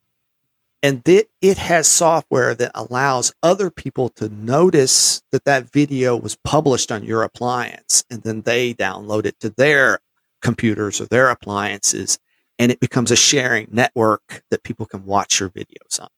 and 0.84 1.02
that 1.06 1.28
it 1.42 1.58
has 1.58 1.88
software 1.88 2.54
that 2.54 2.72
allows 2.76 3.34
other 3.42 3.72
people 3.72 4.10
to 4.10 4.28
notice 4.28 5.24
that 5.32 5.46
that 5.46 5.72
video 5.72 6.18
was 6.18 6.36
published 6.44 6.92
on 6.92 7.06
your 7.06 7.24
appliance 7.24 8.04
and 8.12 8.22
then 8.24 8.42
they 8.42 8.74
download 8.74 9.26
it 9.26 9.40
to 9.40 9.50
their 9.50 10.00
computers 10.42 11.00
or 11.00 11.06
their 11.06 11.30
appliances 11.30 12.20
and 12.60 12.70
it 12.72 12.82
becomes 12.82 13.12
a 13.12 13.16
sharing 13.16 13.68
network 13.72 14.44
that 14.52 14.64
people 14.64 14.86
can 14.86 15.06
watch 15.06 15.40
your 15.40 15.50
videos 15.50 16.00
on. 16.00 16.10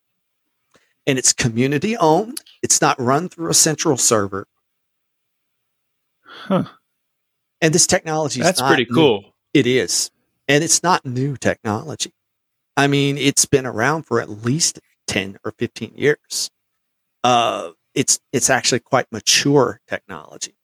And 1.08 1.20
it's 1.20 1.32
community 1.32 1.96
owned. 1.96 2.42
It's 2.64 2.82
not 2.82 3.00
run 3.00 3.30
through 3.30 3.52
a 3.52 3.54
central 3.54 3.96
server. 3.96 4.48
Huh. 6.26 6.66
And 7.62 7.74
this 7.74 7.88
technology 7.88 8.42
that's 8.42 8.62
pretty 8.62 8.86
cool. 8.86 9.22
New. 9.22 9.30
it 9.54 9.68
is. 9.68 10.10
And 10.48 10.64
it's 10.64 10.82
not 10.84 11.06
new 11.06 11.38
technology 11.38 12.15
I 12.78 12.88
mean, 12.88 13.18
it's 13.18 13.46
been 13.46 13.66
around 13.66 14.04
for 14.04 14.20
at 14.20 14.30
least 14.30 14.80
10 15.08 15.38
or 15.46 15.54
15 15.58 15.94
years. 15.96 16.50
Uh, 17.24 17.72
it's, 17.94 18.20
it's 18.34 18.50
actually 18.50 18.80
quite 18.80 19.12
mature 19.12 19.80
technology. 19.88 20.56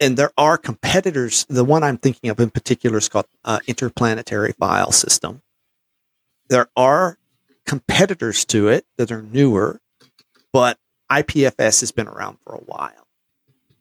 And 0.00 0.16
there 0.16 0.32
are 0.36 0.58
competitors. 0.58 1.46
The 1.48 1.64
one 1.64 1.82
I'm 1.82 1.98
thinking 1.98 2.30
of 2.30 2.40
in 2.40 2.50
particular 2.50 2.98
is 2.98 3.08
called 3.08 3.26
uh, 3.44 3.60
Interplanetary 3.66 4.52
File 4.52 4.92
System. 4.92 5.42
There 6.48 6.68
are 6.76 7.18
competitors 7.64 8.44
to 8.46 8.68
it 8.68 8.84
that 8.96 9.10
are 9.10 9.22
newer, 9.22 9.80
but 10.52 10.78
IPFS 11.10 11.80
has 11.80 11.92
been 11.92 12.08
around 12.08 12.38
for 12.44 12.54
a 12.54 12.60
while. 12.60 13.06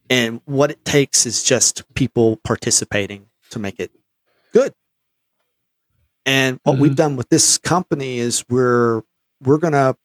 And 0.10 0.42
what 0.46 0.72
it 0.72 0.86
takes 0.86 1.26
is 1.26 1.44
just 1.44 1.84
people 1.94 2.38
participating 2.38 3.28
to 3.50 3.60
make 3.60 3.80
it 3.80 3.92
good. 4.54 4.74
And 6.26 6.60
what 6.64 6.74
mm-hmm. 6.74 6.82
we've 6.82 6.96
done 6.96 7.16
with 7.16 7.30
this 7.30 7.58
company 7.58 8.20
is 8.20 8.46
we're 8.50 9.02
we're 9.42 9.58
going 9.58 9.74
to 9.74 9.96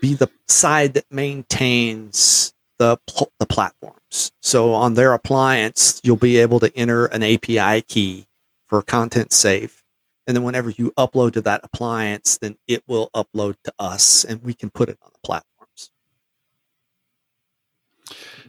be 0.00 0.14
the 0.14 0.28
side 0.48 0.94
that 0.94 1.04
maintains 1.10 2.52
the 2.78 2.98
the 3.38 3.46
platforms. 3.46 4.32
So 4.42 4.72
on 4.74 4.94
their 4.94 5.12
appliance, 5.12 6.00
you'll 6.02 6.16
be 6.16 6.38
able 6.38 6.60
to 6.60 6.76
enter 6.76 7.06
an 7.06 7.22
API 7.22 7.82
key 7.82 8.26
for 8.66 8.82
content 8.82 9.32
safe. 9.32 9.82
And 10.26 10.36
then 10.36 10.44
whenever 10.44 10.70
you 10.70 10.92
upload 10.98 11.32
to 11.32 11.40
that 11.42 11.62
appliance, 11.64 12.36
then 12.38 12.56
it 12.66 12.82
will 12.86 13.10
upload 13.14 13.56
to 13.64 13.72
us 13.78 14.24
and 14.24 14.42
we 14.42 14.52
can 14.52 14.68
put 14.68 14.90
it 14.90 14.98
on 15.02 15.10
the 15.12 15.20
platforms. 15.24 15.90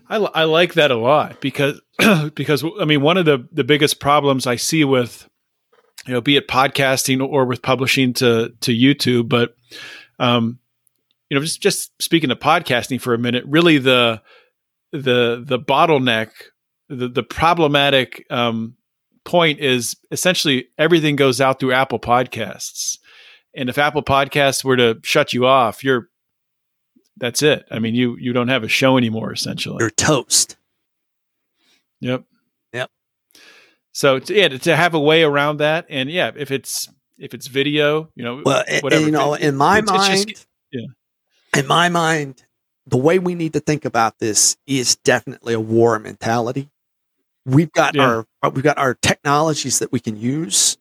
I, 0.10 0.18
I 0.18 0.44
like 0.44 0.74
that 0.74 0.92
a 0.92 0.98
lot 0.98 1.40
because 1.40 1.80
because 2.36 2.64
I 2.80 2.86
mean 2.86 3.02
one 3.02 3.18
of 3.18 3.26
the 3.26 3.48
the 3.52 3.64
biggest 3.64 4.00
problems 4.00 4.48
I 4.48 4.56
see 4.56 4.84
with 4.84 5.30
you 6.06 6.14
know, 6.14 6.22
be 6.22 6.38
it 6.38 6.48
podcasting 6.48 7.26
or 7.26 7.46
with 7.46 7.62
publishing 7.62 8.14
to 8.16 8.54
to 8.62 8.72
YouTube. 8.72 9.30
But 9.30 9.56
um, 10.20 10.60
you 11.30 11.36
know, 11.36 11.44
just 11.44 11.62
just 11.62 11.92
speaking 12.02 12.32
of 12.32 12.40
podcasting 12.40 13.00
for 13.00 13.14
a 13.14 13.18
minute, 13.18 13.44
really 13.46 13.78
the 13.78 14.22
the 14.92 15.44
the 15.46 15.60
bottleneck, 15.60 16.32
the 16.88 17.08
the 17.08 17.24
problematic 17.24 18.26
um, 18.30 18.76
point 19.26 19.60
is 19.60 19.96
essentially 20.12 20.70
everything 20.78 21.16
goes 21.16 21.40
out 21.40 21.60
through 21.60 21.74
Apple 21.74 22.00
Podcasts. 22.00 22.98
And 23.56 23.70
if 23.70 23.78
Apple 23.78 24.04
Podcasts 24.04 24.64
were 24.64 24.78
to 24.78 25.00
shut 25.04 25.34
you 25.34 25.46
off, 25.46 25.84
you're 25.84 26.10
that's 27.18 27.42
it. 27.44 27.66
I 27.70 27.80
mean, 27.80 27.96
you 27.96 28.16
you 28.18 28.34
don't 28.34 28.48
have 28.48 28.64
a 28.64 28.68
show 28.70 28.98
anymore 28.98 29.32
essentially. 29.32 29.78
You're 29.80 29.90
toast. 29.90 30.56
Yep. 32.02 32.22
Yep. 32.22 32.24
So 33.92 34.20
to, 34.20 34.34
yeah, 34.34 34.48
to 34.50 34.76
have 34.76 34.94
a 34.94 35.00
way 35.00 35.24
around 35.24 35.58
that, 35.58 35.86
and 35.90 36.10
yeah, 36.10 36.32
if 36.36 36.52
it's 36.52 36.88
if 37.18 37.34
it's 37.34 37.48
video, 37.48 38.10
you 38.16 38.24
know, 38.24 38.42
Well, 38.46 38.64
and, 38.68 39.06
you 39.06 39.12
know, 39.12 39.34
in 39.34 39.56
my 39.58 39.80
it's- 39.80 39.94
it's 39.94 40.08
just- 40.08 40.28
mind, 40.28 40.46
yeah. 41.54 41.60
in 41.60 41.68
my 41.68 41.90
mind, 41.90 42.46
the 42.88 42.98
way 42.98 43.20
we 43.20 43.36
need 43.36 43.54
to 43.54 43.60
think 43.60 43.84
about 43.86 44.20
this 44.20 44.56
is 44.66 44.96
definitely 44.96 45.54
a 45.54 45.60
war 45.60 46.00
mentality. 46.00 46.70
We've 47.46 47.72
got 47.72 47.96
Yeah. 47.96 48.04
our 48.04 48.26
uh, 48.44 48.52
we've 48.54 48.64
got 48.64 48.78
our 48.78 48.94
technologies 48.94 49.80
that 49.80 49.92
we 49.92 50.00
can 50.00 50.16
use 50.16 50.78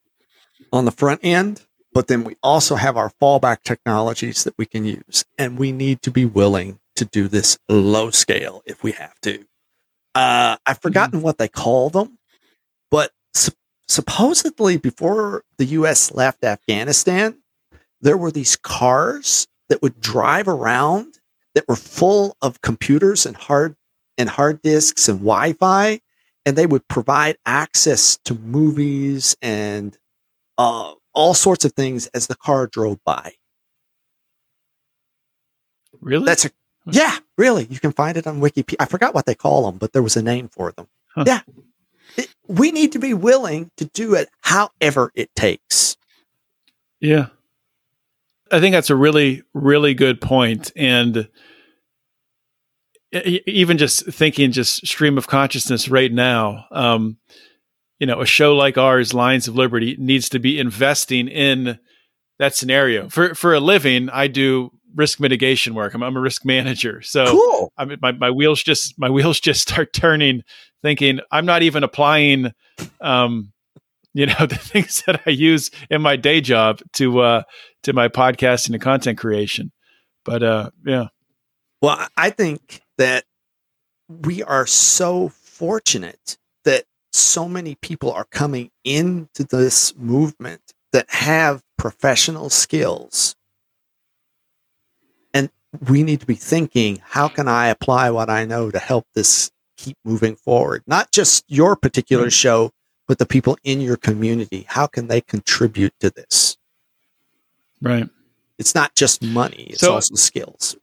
on 0.72 0.84
the 0.84 0.92
front 0.92 1.20
end, 1.24 1.62
but 1.92 2.06
then 2.08 2.22
we 2.24 2.36
also 2.42 2.76
have 2.76 2.96
our 2.96 3.10
fallback 3.20 3.62
technologies 3.64 4.44
that 4.44 4.54
we 4.58 4.66
can 4.66 4.84
use, 4.84 5.24
and 5.36 5.58
we 5.58 5.72
need 5.72 6.02
to 6.02 6.10
be 6.10 6.24
willing 6.24 6.78
to 6.94 7.04
do 7.04 7.26
this 7.26 7.58
low 7.68 8.10
scale 8.10 8.62
if 8.66 8.82
we 8.82 8.92
have 8.92 9.18
to. 9.22 9.44
Uh, 10.14 10.56
I've 10.66 10.80
forgotten 10.82 11.22
what 11.22 11.38
they 11.38 11.48
call 11.48 11.90
them, 11.90 12.17
but 12.90 13.12
sup- 13.34 13.54
supposedly 13.86 14.76
before 14.76 15.44
the 15.56 15.64
U.S. 15.66 16.12
left 16.12 16.44
Afghanistan, 16.44 17.42
there 18.00 18.16
were 18.16 18.30
these 18.30 18.56
cars 18.56 19.46
that 19.68 19.82
would 19.82 20.00
drive 20.00 20.48
around 20.48 21.18
that 21.54 21.66
were 21.68 21.76
full 21.76 22.36
of 22.40 22.60
computers 22.60 23.26
and 23.26 23.36
hard 23.36 23.76
and 24.16 24.28
hard 24.28 24.62
disks 24.62 25.08
and 25.08 25.18
Wi-Fi, 25.20 26.00
and 26.44 26.56
they 26.56 26.66
would 26.66 26.86
provide 26.88 27.36
access 27.46 28.18
to 28.24 28.34
movies 28.34 29.36
and 29.42 29.96
uh, 30.56 30.92
all 31.12 31.34
sorts 31.34 31.64
of 31.64 31.72
things 31.72 32.06
as 32.08 32.26
the 32.26 32.34
car 32.34 32.66
drove 32.66 32.98
by. 33.04 33.32
really 36.00 36.24
That's 36.24 36.44
a 36.44 36.50
yeah, 36.90 37.18
really. 37.36 37.66
You 37.68 37.78
can 37.78 37.92
find 37.92 38.16
it 38.16 38.26
on 38.26 38.40
Wikipedia. 38.40 38.76
I 38.80 38.86
forgot 38.86 39.14
what 39.14 39.26
they 39.26 39.34
call 39.34 39.66
them, 39.66 39.78
but 39.78 39.92
there 39.92 40.02
was 40.02 40.16
a 40.16 40.22
name 40.22 40.48
for 40.48 40.72
them. 40.72 40.88
Huh. 41.14 41.24
Yeah, 41.26 41.40
we 42.48 42.72
need 42.72 42.92
to 42.92 42.98
be 42.98 43.14
willing 43.14 43.70
to 43.76 43.84
do 43.84 44.14
it 44.14 44.28
however 44.40 45.12
it 45.14 45.34
takes. 45.36 45.96
Yeah. 47.00 47.26
I 48.50 48.60
think 48.60 48.72
that's 48.72 48.90
a 48.90 48.96
really, 48.96 49.42
really 49.52 49.94
good 49.94 50.20
point. 50.20 50.72
And 50.74 51.28
even 53.12 53.78
just 53.78 54.06
thinking, 54.06 54.52
just 54.52 54.86
stream 54.86 55.18
of 55.18 55.26
consciousness 55.26 55.88
right 55.88 56.12
now, 56.12 56.64
um, 56.70 57.18
you 57.98 58.06
know, 58.06 58.20
a 58.20 58.26
show 58.26 58.54
like 58.54 58.78
ours, 58.78 59.12
Lions 59.12 59.48
of 59.48 59.54
Liberty, 59.54 59.96
needs 59.98 60.28
to 60.30 60.38
be 60.38 60.58
investing 60.58 61.28
in 61.28 61.78
that 62.38 62.54
scenario. 62.54 63.08
For 63.08 63.34
for 63.34 63.54
a 63.54 63.60
living, 63.60 64.08
I 64.10 64.28
do 64.28 64.72
risk 64.98 65.20
mitigation 65.20 65.74
work. 65.74 65.94
I'm, 65.94 66.02
I'm 66.02 66.16
a 66.16 66.20
risk 66.20 66.44
manager, 66.44 67.00
so 67.00 67.24
Cool. 67.32 67.72
I 67.78 67.84
mean, 67.86 67.98
my, 68.02 68.12
my 68.12 68.30
wheels 68.30 68.62
just 68.62 68.98
my 68.98 69.08
wheels 69.08 69.40
just 69.40 69.62
start 69.62 69.92
turning, 69.94 70.42
thinking 70.82 71.20
I'm 71.30 71.46
not 71.46 71.62
even 71.62 71.84
applying, 71.84 72.52
um, 73.00 73.52
you 74.12 74.26
know, 74.26 74.34
the 74.46 74.56
things 74.56 75.02
that 75.06 75.22
I 75.24 75.30
use 75.30 75.70
in 75.88 76.02
my 76.02 76.16
day 76.16 76.40
job 76.42 76.80
to 76.94 77.20
uh, 77.20 77.42
to 77.84 77.92
my 77.94 78.08
podcasting 78.08 78.74
and 78.74 78.82
content 78.82 79.16
creation. 79.18 79.72
But 80.24 80.42
uh, 80.42 80.70
yeah, 80.84 81.06
Well, 81.80 81.96
I- 81.96 82.08
I 82.16 82.30
think 82.30 82.82
that 82.98 83.24
we 84.08 84.42
are 84.42 84.66
so 84.66 85.28
fortunate 85.28 86.38
that 86.64 86.84
so 87.12 87.48
many 87.48 87.74
people 87.76 88.10
are 88.12 88.26
coming 88.30 88.70
into 88.84 89.44
this 89.44 89.94
movement 89.96 90.72
that 90.92 91.08
have 91.10 91.62
professional 91.76 92.50
skills. 92.50 93.34
We 95.86 96.02
need 96.02 96.20
to 96.20 96.26
be 96.26 96.34
thinking, 96.34 97.00
how 97.04 97.28
can 97.28 97.46
I 97.48 97.68
apply 97.68 98.10
what 98.10 98.30
I 98.30 98.44
know 98.44 98.70
to 98.70 98.78
help 98.78 99.06
this 99.14 99.50
keep 99.76 99.96
moving 100.04 100.34
forward? 100.36 100.82
Not 100.86 101.12
just 101.12 101.44
your 101.48 101.76
particular 101.76 102.30
show, 102.30 102.70
but 103.06 103.18
the 103.18 103.26
people 103.26 103.58
in 103.64 103.80
your 103.80 103.96
community. 103.96 104.64
How 104.68 104.86
can 104.86 105.08
they 105.08 105.20
contribute 105.20 105.92
to 106.00 106.10
this? 106.10 106.56
right. 107.80 108.08
It's 108.58 108.74
not 108.74 108.96
just 108.96 109.22
money, 109.22 109.68
it's 109.70 109.80
So- 109.80 109.92
also 109.94 110.16
skills. 110.16 110.74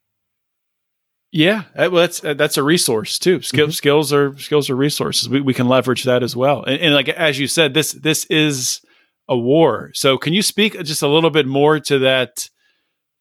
Yeah, 1.32 1.64
uh, 1.76 1.90
well, 1.92 2.04
that's 2.04 2.24
uh, 2.24 2.34
that's 2.36 2.56
a 2.56 2.64
resource 2.64 3.20
too. 3.20 3.42
Skill, 3.42 3.68
Mhm. 3.68 3.74
Skills 3.74 4.14
are 4.14 4.38
skills 4.38 4.70
are 4.70 4.76
resources. 4.78 5.28
We, 5.28 5.42
we 5.42 5.54
can 5.54 5.68
leverage 5.68 6.04
that 6.06 6.24
as 6.24 6.34
well. 6.38 6.64
And, 6.64 6.80
and 6.80 6.94
like 6.94 7.10
as 7.10 7.38
you 7.38 7.48
said, 7.48 7.74
this 7.74 7.92
this 7.92 8.24
is 8.30 8.80
a 9.28 9.38
war. 9.38 9.92
So 9.94 10.18
can 10.18 10.32
you 10.32 10.42
speak 10.42 10.82
just 10.86 11.02
a 11.02 11.10
little 11.10 11.32
bit 11.32 11.46
more 11.46 11.82
to 11.82 12.00
that 12.00 12.50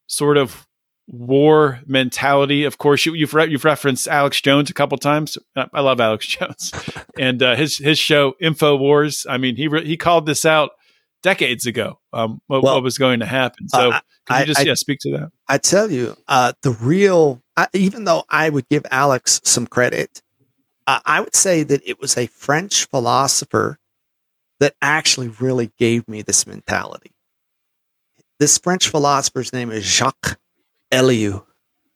sort 0.07 0.37
of 0.37 0.64
war 1.07 1.79
mentality? 1.85 2.63
Of 2.63 2.77
course, 2.77 3.05
you, 3.05 3.13
you've 3.13 3.33
re- 3.33 3.49
you've 3.49 3.65
referenced 3.65 4.07
Alex 4.07 4.41
Jones 4.41 4.69
a 4.69 4.73
couple 4.73 4.97
times. 4.97 5.37
I 5.55 5.81
love 5.81 5.99
Alex 5.99 6.25
Jones 6.27 6.71
and 7.17 7.41
uh, 7.41 7.55
his 7.55 7.77
his 7.77 7.99
show 7.99 8.33
Infowars. 8.41 9.25
I 9.29 9.37
mean, 9.37 9.55
he 9.55 9.67
re- 9.67 9.85
he 9.85 9.97
called 9.97 10.25
this 10.25 10.45
out 10.45 10.71
decades 11.23 11.65
ago. 11.65 11.99
Um, 12.13 12.41
what, 12.47 12.63
Well, 12.63 12.75
what 12.75 12.83
was 12.83 12.97
going 12.97 13.19
to 13.19 13.25
happen? 13.25 13.67
So 13.69 13.91
uh, 13.91 13.99
can 14.27 14.41
you 14.41 14.45
just 14.47 14.61
I- 14.61 14.63
yeah 14.63 14.73
speak 14.75 14.99
to 15.01 15.11
that? 15.11 15.31
I 15.47 15.57
tell 15.59 15.91
you, 15.91 16.15
uh, 16.27 16.53
the 16.63 16.71
real, 16.71 17.41
I, 17.55 17.67
even 17.73 18.05
though 18.05 18.23
I 18.29 18.49
would 18.49 18.67
give 18.67 18.85
Alex 18.89 19.41
some 19.43 19.67
credit, 19.67 20.21
uh, 20.87 20.99
I 21.05 21.21
would 21.21 21.35
say 21.35 21.63
that 21.63 21.81
it 21.87 21.99
was 21.99 22.17
a 22.17 22.25
French 22.27 22.85
philosopher 22.85 23.77
that 24.59 24.73
actually 24.81 25.27
really 25.27 25.71
gave 25.77 26.07
me 26.07 26.21
this 26.21 26.47
mentality. 26.47 27.11
This 28.39 28.57
French 28.57 28.89
philosopher's 28.89 29.53
name 29.53 29.69
is 29.71 29.83
Jacques 29.85 30.37
Ellul, 30.95 31.45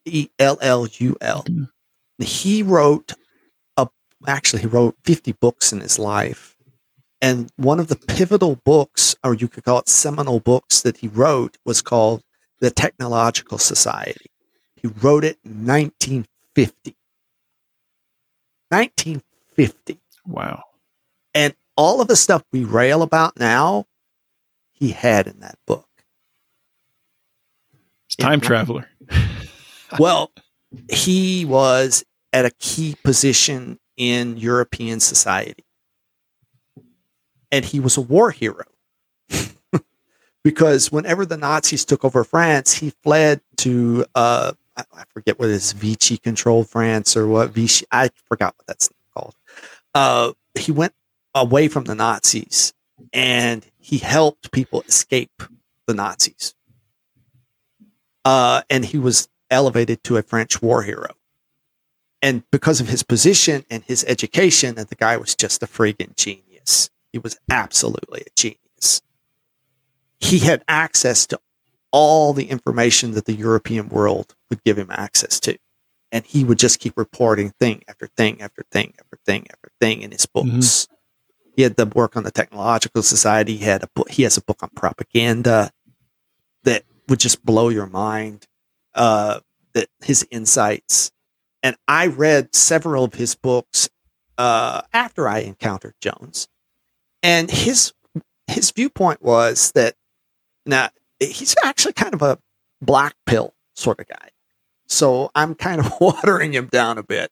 E 0.05 0.27
L 0.37 0.57
L 0.61 0.85
U 0.85 1.15
L. 1.21 1.45
He 2.17 2.63
wrote 2.63 3.13
a, 3.77 3.87
actually, 4.27 4.61
he 4.61 4.67
wrote 4.67 4.95
50 5.05 5.31
books 5.33 5.71
in 5.71 5.79
his 5.79 5.97
life. 5.97 6.57
And 7.21 7.49
one 7.55 7.79
of 7.79 7.87
the 7.87 7.95
pivotal 7.95 8.55
books, 8.65 9.15
or 9.23 9.33
you 9.33 9.47
could 9.47 9.63
call 9.63 9.79
it 9.79 9.89
seminal 9.89 10.39
books 10.39 10.81
that 10.81 10.97
he 10.97 11.07
wrote, 11.07 11.57
was 11.65 11.81
called 11.81 12.23
the 12.59 12.71
Technological 12.71 13.57
Society. 13.57 14.31
He 14.75 14.87
wrote 14.87 15.23
it 15.23 15.37
in 15.43 15.65
1950. 15.65 16.95
1950. 18.69 19.99
Wow. 20.25 20.63
And 21.33 21.53
all 21.75 22.01
of 22.01 22.07
the 22.07 22.15
stuff 22.15 22.43
we 22.51 22.63
rail 22.63 23.01
about 23.01 23.39
now, 23.39 23.85
he 24.71 24.91
had 24.91 25.27
in 25.27 25.39
that 25.39 25.57
book. 25.65 25.88
It's 28.19 28.25
time 28.25 28.41
traveler. 28.41 28.87
Well, 29.97 30.29
he 30.91 31.45
was 31.45 32.05
at 32.31 32.45
a 32.45 32.51
key 32.51 32.95
position 33.03 33.79
in 33.97 34.37
European 34.37 34.99
society. 34.99 35.65
And 37.51 37.65
he 37.65 37.79
was 37.79 37.97
a 37.97 38.01
war 38.01 38.29
hero. 38.29 38.65
because 40.43 40.91
whenever 40.91 41.25
the 41.25 41.37
Nazis 41.37 41.85
took 41.85 42.05
over 42.05 42.23
France, 42.23 42.71
he 42.71 42.91
fled 43.01 43.41
to, 43.57 44.05
uh, 44.13 44.51
I 44.77 44.83
I 44.93 45.03
forget 45.11 45.39
what 45.39 45.49
it 45.49 45.53
is, 45.53 45.71
Vichy 45.71 46.17
controlled 46.17 46.69
France 46.69 47.17
or 47.17 47.25
what, 47.25 47.49
Vichy, 47.49 47.87
I 47.91 48.11
forgot 48.27 48.53
what 48.57 48.67
that's 48.67 48.91
called. 49.15 49.33
Uh, 49.95 50.33
he 50.53 50.71
went 50.71 50.93
away 51.33 51.67
from 51.67 51.85
the 51.85 51.95
Nazis 51.95 52.75
and 53.11 53.65
he 53.79 53.97
helped 53.97 54.51
people 54.51 54.83
escape 54.87 55.41
the 55.87 55.95
Nazis. 55.95 56.53
Uh, 58.25 58.61
and 58.69 58.85
he 58.85 58.97
was 58.97 59.29
elevated 59.49 60.03
to 60.03 60.17
a 60.17 60.23
French 60.23 60.61
war 60.61 60.83
hero. 60.83 61.13
And 62.21 62.43
because 62.51 62.81
of 62.81 62.89
his 62.89 63.03
position 63.03 63.65
and 63.69 63.83
his 63.83 64.03
education, 64.05 64.77
and 64.77 64.87
the 64.87 64.95
guy 64.95 65.17
was 65.17 65.35
just 65.35 65.63
a 65.63 65.67
friggin' 65.67 66.15
genius. 66.15 66.89
He 67.11 67.19
was 67.19 67.39
absolutely 67.49 68.21
a 68.21 68.29
genius. 68.35 69.01
He 70.19 70.39
had 70.39 70.63
access 70.67 71.25
to 71.27 71.39
all 71.91 72.33
the 72.33 72.49
information 72.49 73.11
that 73.11 73.25
the 73.25 73.33
European 73.33 73.89
world 73.89 74.35
would 74.49 74.63
give 74.63 74.77
him 74.77 74.91
access 74.91 75.39
to. 75.39 75.57
And 76.11 76.25
he 76.25 76.43
would 76.43 76.59
just 76.59 76.79
keep 76.79 76.97
reporting 76.97 77.51
thing 77.51 77.83
after 77.87 78.07
thing 78.07 78.41
after 78.41 78.63
thing 78.71 78.93
after 78.99 79.17
thing 79.25 79.47
after 79.51 79.71
thing 79.79 80.01
in 80.01 80.11
his 80.11 80.25
books. 80.25 80.87
He 81.55 81.63
had 81.63 81.75
the 81.75 81.85
work 81.85 82.15
on 82.17 82.23
the 82.23 82.31
Technological 82.31 83.03
Society. 83.03 83.57
He 83.57 83.65
had 83.65 83.83
a 83.83 83.87
book. 83.93 84.09
He 84.09 84.23
has 84.23 84.37
a 84.37 84.41
book 84.41 84.61
on 84.63 84.69
propaganda 84.69 85.71
that 86.63 86.83
would 87.09 87.19
just 87.19 87.43
blow 87.45 87.69
your 87.69 87.87
mind. 87.87 88.47
Uh, 88.95 89.39
that 89.73 89.87
his 90.03 90.27
insights, 90.31 91.11
and 91.61 91.75
I 91.87 92.07
read 92.07 92.55
several 92.55 93.03
of 93.03 93.13
his 93.13 93.35
books 93.35 93.89
uh, 94.37 94.81
after 94.93 95.27
I 95.27 95.39
encountered 95.39 95.93
Jones, 96.01 96.47
and 97.21 97.49
his 97.51 97.93
his 98.47 98.71
viewpoint 98.71 99.21
was 99.21 99.71
that 99.73 99.95
now 100.65 100.89
he's 101.19 101.55
actually 101.63 101.93
kind 101.93 102.13
of 102.13 102.21
a 102.21 102.39
black 102.81 103.15
pill 103.25 103.53
sort 103.75 103.99
of 103.99 104.07
guy. 104.07 104.29
So 104.87 105.29
I'm 105.35 105.55
kind 105.55 105.79
of 105.79 105.93
watering 106.01 106.53
him 106.53 106.67
down 106.67 106.97
a 106.97 107.03
bit. 107.03 107.31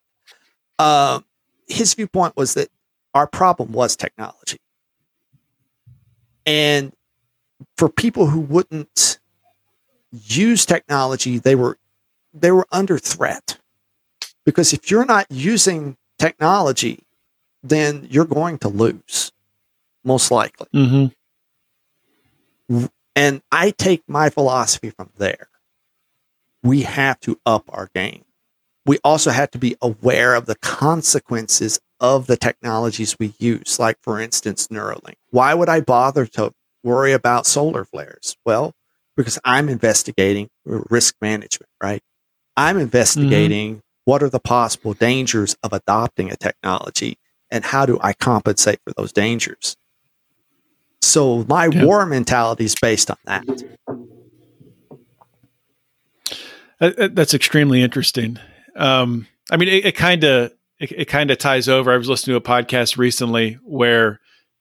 Um, 0.80 1.26
his 1.68 1.94
viewpoint 1.96 2.38
was 2.38 2.54
that 2.54 2.70
our 3.14 3.28
problem 3.28 3.72
was 3.72 3.96
technology. 3.96 4.60
And 6.46 6.94
for 7.78 7.90
people 7.90 8.28
who 8.28 8.40
wouldn't 8.40 9.20
use 10.26 10.66
technology, 10.66 11.40
they 11.40 11.56
were 11.56 11.78
they 12.34 12.52
were 12.52 12.68
under 12.72 12.98
threat 12.98 13.58
because 14.46 14.74
if 14.74 14.92
you're 14.92 15.06
not 15.06 15.26
using 15.30 15.98
technology, 16.20 17.04
then 17.64 18.08
you're 18.10 18.26
going 18.26 18.58
to 18.60 18.70
lose, 18.70 19.32
most 20.04 20.32
likely. 20.32 20.68
Mm-hmm. 20.74 22.86
And 23.16 23.42
I 23.52 23.72
take 23.72 24.04
my 24.08 24.30
philosophy 24.30 24.90
from 24.90 25.10
there. 25.18 25.50
We 26.64 26.84
have 26.84 27.20
to 27.22 27.40
up 27.46 27.66
our 27.70 27.90
game. 27.94 28.26
We 28.86 29.00
also 29.04 29.32
have 29.32 29.52
to 29.52 29.58
be 29.58 29.76
aware 29.82 30.34
of 30.34 30.46
the 30.46 30.56
consequences 30.56 31.80
of 32.00 32.28
the 32.28 32.38
technologies 32.38 33.18
we 33.20 33.34
use, 33.40 33.80
like, 33.80 33.98
for 34.02 34.20
instance, 34.20 34.68
Neuralink. 34.68 35.16
Why 35.32 35.54
would 35.54 35.68
I 35.68 35.82
bother 35.82 36.26
to 36.28 36.54
worry 36.84 37.12
about 37.12 37.46
solar 37.46 37.84
flares? 37.84 38.38
Well, 38.46 38.76
because 39.18 39.40
I'm 39.44 39.68
investigating 39.68 40.48
risk 40.64 41.16
management, 41.22 41.70
right? 41.84 42.02
I'm 42.56 42.78
investigating 42.78 43.72
mm-hmm. 43.72 43.80
what 44.06 44.24
are 44.24 44.30
the 44.30 44.40
possible 44.40 44.94
dangers 44.94 45.58
of 45.64 45.74
adopting 45.74 46.32
a 46.32 46.38
technology 46.38 47.18
and 47.52 47.66
how 47.66 47.86
do 47.86 48.00
I 48.02 48.14
compensate 48.14 48.80
for 48.86 48.94
those 48.96 49.12
dangers? 49.12 49.76
So 51.02 51.46
my 51.50 51.68
yeah. 51.68 51.84
war 51.84 52.06
mentality 52.06 52.66
is 52.66 52.76
based 52.82 53.12
on 53.12 53.18
that. 53.26 53.46
That's 56.80 57.34
extremely 57.34 57.82
interesting. 57.82 58.40
Um, 58.76 59.28
I 59.50 59.58
mean, 59.58 59.68
it 59.68 59.96
kind 59.96 60.24
of 60.24 60.52
it, 60.80 60.92
it 60.92 61.06
kind 61.06 61.32
of 61.32 61.40
ties 61.40 61.68
over. 61.68 61.92
I 61.92 61.98
was 61.98 62.08
listening 62.08 62.34
to 62.34 62.38
a 62.38 62.42
podcast 62.42 62.98
recently 62.98 63.54
where 63.64 64.20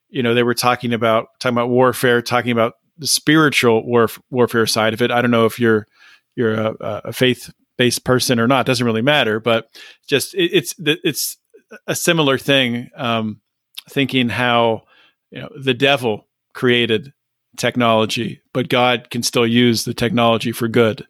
you 0.09 0.23
know 0.23 0.33
they 0.33 0.43
were 0.43 0.55
talking 0.55 0.95
about 0.95 1.29
talking 1.41 1.55
about 1.55 1.69
warfare, 1.69 2.23
talking 2.23 2.53
about 2.53 2.75
the 2.99 3.07
spiritual 3.07 3.85
warf- 3.87 4.21
warfare 4.31 4.67
side 4.67 4.95
of 4.95 5.03
it. 5.03 5.11
I 5.11 5.21
don't 5.21 5.31
know 5.31 5.47
if 5.47 5.59
you're 5.59 5.87
you're 6.35 6.55
a, 6.55 6.75
a 6.81 7.13
faith 7.13 7.53
based 7.77 8.05
person 8.05 8.41
or 8.41 8.47
not. 8.47 8.61
It 8.61 8.67
doesn't 8.67 8.87
really 8.87 9.03
matter, 9.03 9.41
but 9.41 9.69
just 10.07 10.35
it, 10.35 10.51
it's 10.53 10.75
it's 10.79 11.39
a 11.87 11.95
similar 11.95 12.39
thing. 12.39 12.91
Um, 12.97 13.41
thinking 13.89 14.29
how 14.29 14.83
you 15.31 15.41
know 15.41 15.49
the 15.59 15.75
devil 15.75 16.27
created 16.55 17.13
technology, 17.57 18.43
but 18.53 18.69
God 18.69 19.09
can 19.11 19.23
still 19.23 19.47
use 19.47 19.85
the 19.85 19.95
technology 19.95 20.53
for 20.53 20.69
good. 20.69 21.07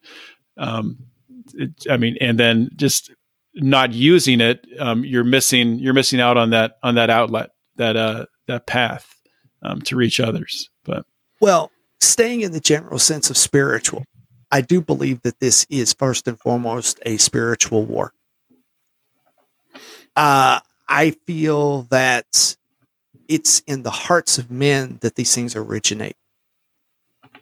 Um, 0.57 0.99
it, 1.55 1.87
I 1.91 1.97
mean, 1.97 2.17
and 2.21 2.39
then 2.39 2.71
just 2.77 3.13
not 3.55 3.93
using 3.93 4.41
it, 4.41 4.67
um, 4.79 5.05
you're 5.05 5.25
missing 5.25 5.79
you're 5.79 5.95
missing 5.95 6.21
out 6.21 6.37
on 6.37 6.51
that 6.51 6.79
on 6.83 6.97
that 6.97 7.11
outlet 7.11 7.51
that 7.77 7.97
uh, 7.97 8.27
that 8.47 8.67
path 8.67 9.15
um, 9.63 9.81
to 9.83 9.97
reach 9.97 10.21
others. 10.21 10.71
But 10.85 11.07
well, 11.41 11.71
staying 12.01 12.43
in 12.43 12.53
the 12.53 12.61
general 12.61 12.99
sense 12.99 13.31
of 13.31 13.37
spiritual, 13.37 14.05
I 14.51 14.61
do 14.61 14.81
believe 14.81 15.23
that 15.23 15.41
this 15.41 15.67
is 15.69 15.93
first 15.93 16.29
and 16.29 16.39
foremost 16.39 17.01
a 17.05 17.17
spiritual 17.17 17.85
war. 17.85 18.13
Uh, 20.15 20.61
I 20.89 21.11
feel 21.27 21.83
that 21.91 22.57
it's 23.29 23.61
in 23.67 23.83
the 23.83 23.91
hearts 23.91 24.39
of 24.39 24.51
men 24.51 24.99
that 25.03 25.17
these 25.17 25.35
things 25.35 25.57
originate. 25.57 26.17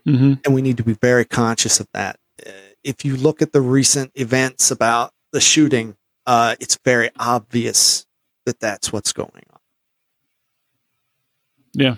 Mm-hmm. 0.07 0.35
And 0.45 0.55
we 0.55 0.63
need 0.63 0.77
to 0.79 0.83
be 0.83 0.95
very 0.95 1.25
conscious 1.25 1.81
of 1.81 1.89
that. 1.93 2.19
Uh, 2.45 2.51
if 2.83 3.05
you 3.05 3.17
look 3.17 3.43
at 3.43 3.53
the 3.53 3.61
recent 3.61 4.13
events 4.15 4.71
about 4.71 5.13
the 5.33 5.41
shooting, 5.41 5.97
uh, 6.27 6.57
it's 6.61 6.79
very 6.85 7.11
obvious 7.19 8.07
that 8.45 8.61
that's 8.61 8.93
what's 8.93 9.13
going 9.13 9.31
on. 9.53 9.61
Yeah. 11.73 11.97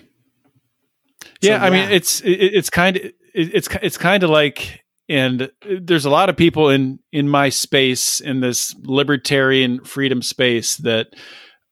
Yeah, 1.40 1.60
so, 1.60 1.66
I 1.66 1.70
mean, 1.70 1.90
it's 1.90 2.20
it, 2.20 2.30
it's 2.30 2.70
kind 2.70 2.96
of 2.96 3.04
it, 3.04 3.14
it's 3.34 3.68
it's 3.82 3.98
kind 3.98 4.22
of 4.22 4.30
like, 4.30 4.82
and 5.08 5.50
there's 5.80 6.04
a 6.04 6.10
lot 6.10 6.28
of 6.28 6.36
people 6.36 6.70
in 6.70 6.98
in 7.12 7.28
my 7.28 7.48
space 7.48 8.20
in 8.20 8.40
this 8.40 8.74
libertarian 8.82 9.84
freedom 9.84 10.22
space 10.22 10.76
that 10.78 11.08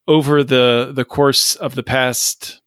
over 0.06 0.44
the 0.44 0.92
the 0.94 1.04
course 1.04 1.54
of 1.56 1.74
the 1.74 1.82
past 1.82 2.60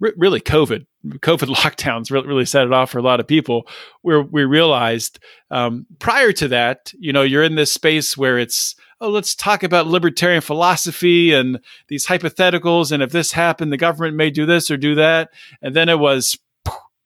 really 0.00 0.40
COVID, 0.40 0.86
COVID 1.06 1.48
lockdowns 1.54 2.10
really, 2.10 2.26
really 2.26 2.44
set 2.44 2.66
it 2.66 2.72
off 2.72 2.90
for 2.90 2.98
a 2.98 3.02
lot 3.02 3.20
of 3.20 3.26
people. 3.26 3.66
Where 4.02 4.22
we 4.22 4.44
realized 4.44 5.18
um, 5.50 5.86
prior 5.98 6.32
to 6.32 6.48
that, 6.48 6.92
you 6.98 7.12
know, 7.12 7.22
you're 7.22 7.42
in 7.42 7.54
this 7.54 7.72
space 7.72 8.16
where 8.16 8.38
it's 8.38 8.74
oh, 9.00 9.08
let's 9.08 9.34
talk 9.34 9.62
about 9.62 9.86
libertarian 9.86 10.42
philosophy 10.42 11.32
and 11.32 11.60
these 11.88 12.06
hypotheticals, 12.06 12.92
and 12.92 13.02
if 13.02 13.12
this 13.12 13.32
happened, 13.32 13.72
the 13.72 13.76
government 13.76 14.16
may 14.16 14.30
do 14.30 14.46
this 14.46 14.70
or 14.70 14.76
do 14.76 14.94
that, 14.96 15.30
and 15.62 15.74
then 15.74 15.88
it 15.88 15.98
was, 15.98 16.38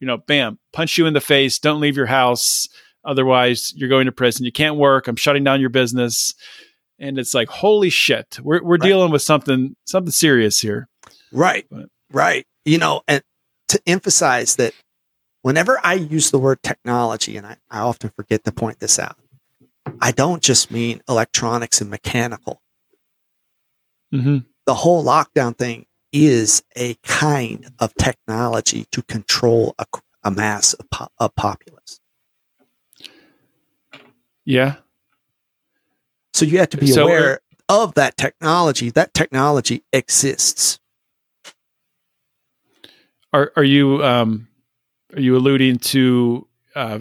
you 0.01 0.07
know, 0.07 0.19
bam, 0.19 0.59
punch 0.73 0.99
you 0.99 1.07
in 1.07 1.15
the 1.15 1.21
face, 1.21 1.59
don't 1.59 1.81
leave 1.81 1.97
your 1.97 2.07
house, 2.07 2.67
otherwise 3.05 3.73
you're 3.77 3.89
going 3.89 4.07
to 4.07 4.13
prison. 4.13 4.45
You 4.45 4.53
can't 4.53 4.77
work. 4.77 5.09
I'm 5.09 5.17
shutting 5.17 5.45
down 5.45 5.61
your 5.61 5.71
business. 5.71 6.35
And 6.99 7.19
it's 7.19 7.35
like, 7.35 7.49
holy 7.49 7.91
shit, 7.91 8.39
we're, 8.43 8.63
we're 8.63 8.77
right. 8.77 8.83
dealing 8.83 9.11
with 9.11 9.23
something, 9.23 9.77
something 9.85 10.13
serious 10.13 10.61
here. 10.61 10.89
Right. 11.33 11.67
But, 11.71 11.87
right 12.13 12.47
you 12.65 12.79
know, 12.79 13.03
and 13.07 13.23
to 13.69 13.81
emphasize 13.87 14.57
that 14.57 14.73
whenever 15.43 15.81
I 15.85 15.95
use 15.95 16.31
the 16.31 16.39
word 16.39 16.63
technology, 16.63 17.37
and 17.37 17.47
I, 17.47 17.57
I 17.71 17.81
often 17.81 18.11
forget 18.17 18.45
to 18.45 18.53
point 18.53 18.81
this 18.81 18.99
out, 18.99 19.17
I 20.01 20.13
don't 20.13 20.43
just 20.43 20.71
mean 20.71 21.03
electronics 21.09 21.81
and 21.81 21.91
mechanical. 21.91 22.61
Mm-hmm. 24.13 24.39
The 24.67 24.75
whole 24.75 25.05
lockdown 25.05 25.57
thing 25.57 25.87
is 26.13 26.63
a 26.77 26.95
kind 27.03 27.73
of 27.81 27.95
technology 27.95 28.87
to 28.93 29.03
control 29.03 29.75
a, 29.79 29.87
a 30.23 30.31
mass 30.31 30.73
of, 30.75 30.89
po- 30.91 31.09
of 31.19 31.35
populace. 31.35 32.01
Yeah. 34.45 34.77
So 36.33 36.45
you 36.45 36.59
have 36.59 36.71
to 36.71 36.77
be 36.77 36.87
so, 36.87 37.05
aware 37.05 37.41
uh, 37.69 37.83
of 37.83 37.95
that 37.95 38.17
technology. 38.17 38.91
That 38.91 39.15
technology 39.15 39.83
exists. 39.93 40.79
Are 43.33 43.53
are 43.57 43.65
you 43.65 44.05
um, 44.05 44.49
are 45.15 45.21
you 45.21 45.37
alluding 45.37 45.79
to 45.79 46.47
uh, 46.75 47.01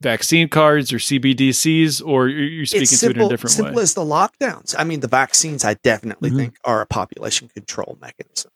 vaccine 0.00 0.48
cards 0.48 0.92
or 0.92 0.98
CBDCs, 0.98 2.02
or 2.04 2.28
you're 2.28 2.66
speaking 2.66 2.86
simple, 2.86 3.14
to 3.14 3.20
it 3.20 3.22
in 3.22 3.26
a 3.26 3.28
different 3.28 3.52
simple 3.52 3.74
way? 3.74 3.84
Simple 3.84 4.04
as 4.04 4.30
the 4.40 4.46
lockdowns. 4.46 4.74
I 4.78 4.84
mean, 4.84 5.00
the 5.00 5.08
vaccines, 5.08 5.64
I 5.64 5.74
definitely 5.74 6.30
mm-hmm. 6.30 6.38
think 6.38 6.56
are 6.64 6.80
a 6.80 6.86
population 6.86 7.48
control 7.48 7.98
mechanism. 8.00 8.50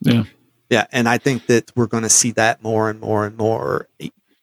Yeah, 0.00 0.24
yeah, 0.70 0.86
and 0.92 1.08
I 1.08 1.18
think 1.18 1.46
that 1.46 1.72
we're 1.74 1.86
going 1.86 2.04
to 2.04 2.08
see 2.08 2.30
that 2.32 2.62
more 2.62 2.88
and 2.90 3.00
more 3.00 3.26
and 3.26 3.36
more 3.36 3.88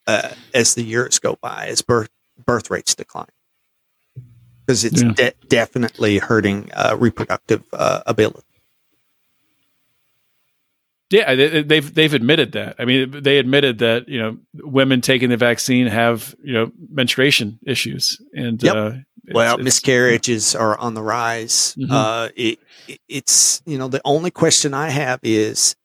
uh, 0.08 0.30
as 0.54 0.76
the 0.76 0.84
years 0.84 1.20
go 1.20 1.38
by, 1.42 1.68
as 1.68 1.82
birth 1.82 2.10
birth 2.46 2.70
rates 2.70 2.94
decline, 2.94 3.28
because 4.66 4.84
it's 4.84 5.02
yeah. 5.02 5.14
de- 5.14 5.34
definitely 5.48 6.18
hurting 6.18 6.72
uh, 6.74 6.96
reproductive 7.00 7.64
uh, 7.72 8.02
ability. 8.06 8.45
Yeah, 11.12 11.36
they, 11.36 11.62
they've 11.62 11.94
they've 11.94 12.14
admitted 12.14 12.54
that. 12.54 12.76
I 12.80 12.86
mean, 12.86 13.12
they 13.12 13.38
admitted 13.38 13.78
that 13.80 14.10
you 14.10 14.20
know 14.20 14.38
women 14.56 15.02
taking 15.02 15.30
the 15.30 15.38
vaccine 15.38 15.88
have 15.88 16.36
you 16.44 16.54
know 16.54 16.72
menstruation 16.90 17.60
issues, 17.66 18.20
and 18.34 18.62
yep. 18.62 18.76
uh, 18.76 18.92
well, 19.32 19.56
it's, 19.56 19.64
miscarriages 19.64 20.56
are 20.56 20.78
on 20.78 20.96
the 20.96 21.04
rise. 21.04 21.76
Mm-hmm. 21.78 21.92
Uh, 21.92 22.30
it, 22.36 22.60
it, 22.88 23.00
it's 23.08 23.62
you 23.66 23.78
know 23.78 23.88
the 23.88 24.02
only 24.04 24.32
question 24.32 24.74
I 24.74 24.90
have 24.90 25.20
is, 25.22 25.76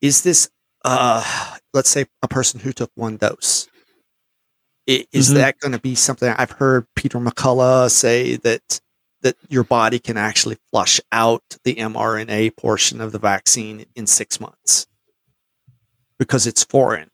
is 0.00 0.22
this 0.22 0.48
uh, 0.84 1.56
let's 1.74 1.90
say 1.90 2.06
a 2.22 2.28
person 2.28 2.60
who 2.60 2.72
took 2.72 2.92
one 2.94 3.16
dose, 3.16 3.68
is 4.86 5.04
mm-hmm. 5.28 5.34
that 5.34 5.58
going 5.58 5.72
to 5.72 5.80
be 5.80 5.94
something 5.94 6.32
I've 6.36 6.52
heard 6.52 6.86
Peter 6.94 7.18
McCullough 7.18 7.90
say 7.90 8.36
that 8.36 8.80
that 9.22 9.36
your 9.48 9.64
body 9.64 9.98
can 9.98 10.16
actually 10.16 10.58
flush 10.70 11.00
out 11.10 11.42
the 11.64 11.74
mRNA 11.76 12.56
portion 12.56 13.00
of 13.00 13.12
the 13.12 13.18
vaccine 13.18 13.86
in 13.94 14.06
six 14.06 14.40
months 14.40 14.86
because 16.18 16.46
it's 16.46 16.64
foreign. 16.64 17.10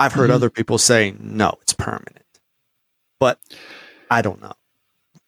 I've 0.00 0.12
heard 0.12 0.24
mm-hmm. 0.24 0.34
other 0.34 0.50
people 0.50 0.78
say 0.78 1.14
no, 1.18 1.54
it's 1.62 1.72
permanent, 1.72 2.24
but 3.18 3.40
I 4.10 4.22
don't 4.22 4.40
know. 4.40 4.54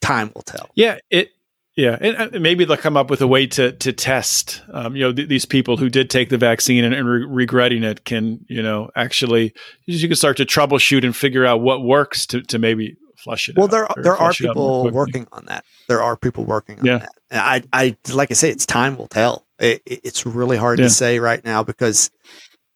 Time 0.01 0.31
will 0.35 0.43
tell. 0.43 0.71
Yeah, 0.75 0.99
it. 1.11 1.31
Yeah, 1.77 1.97
and 2.01 2.35
uh, 2.35 2.39
maybe 2.41 2.65
they'll 2.65 2.77
come 2.77 2.97
up 2.97 3.11
with 3.11 3.23
a 3.23 3.27
way 3.27 3.47
to 3.47 3.73
to 3.73 3.93
test. 3.93 4.63
Um, 4.73 4.97
you 4.97 5.05
know, 5.05 5.13
th- 5.13 5.29
these 5.29 5.47
people 5.47 5.77
who 5.77 5.89
did 5.89 6.11
take 6.11 6.29
the 6.29 6.37
vaccine 6.37 6.85
and, 6.85 6.95
and 6.95 7.09
re- 7.09 7.25
regretting 7.25 7.85
it 7.85 8.05
can, 8.05 8.45
you 8.49 8.63
know, 8.63 8.91
actually 8.97 9.55
you 9.87 10.07
can 10.07 10.17
start 10.17 10.37
to 10.39 10.45
troubleshoot 10.45 11.05
and 11.05 11.17
figure 11.17 11.47
out 11.47 11.61
what 11.61 11.83
works 11.83 12.27
to 12.27 12.43
to 12.43 12.59
maybe 12.59 12.97
flush 13.21 13.49
it 13.49 13.57
well 13.57 13.69
there 13.69 13.87
there 13.97 14.17
are 14.17 14.33
people 14.33 14.91
working 14.91 15.27
on 15.33 15.45
that 15.47 15.65
there 15.89 16.03
are 16.03 16.17
people 16.17 16.45
working 16.45 16.79
on 16.81 16.87
yeah. 16.87 16.99
that 16.99 17.13
and 17.31 17.41
i 17.41 17.63
i 17.73 17.97
like 18.13 18.31
i 18.31 18.35
say 18.35 18.51
it's 18.51 18.67
time 18.67 18.97
will 18.97 19.09
tell 19.09 19.47
it, 19.59 19.83
it's 19.87 20.25
really 20.25 20.57
hard 20.57 20.79
yeah. 20.79 20.87
to 20.87 20.91
say 20.91 21.19
right 21.19 21.45
now 21.45 21.63
because 21.63 22.11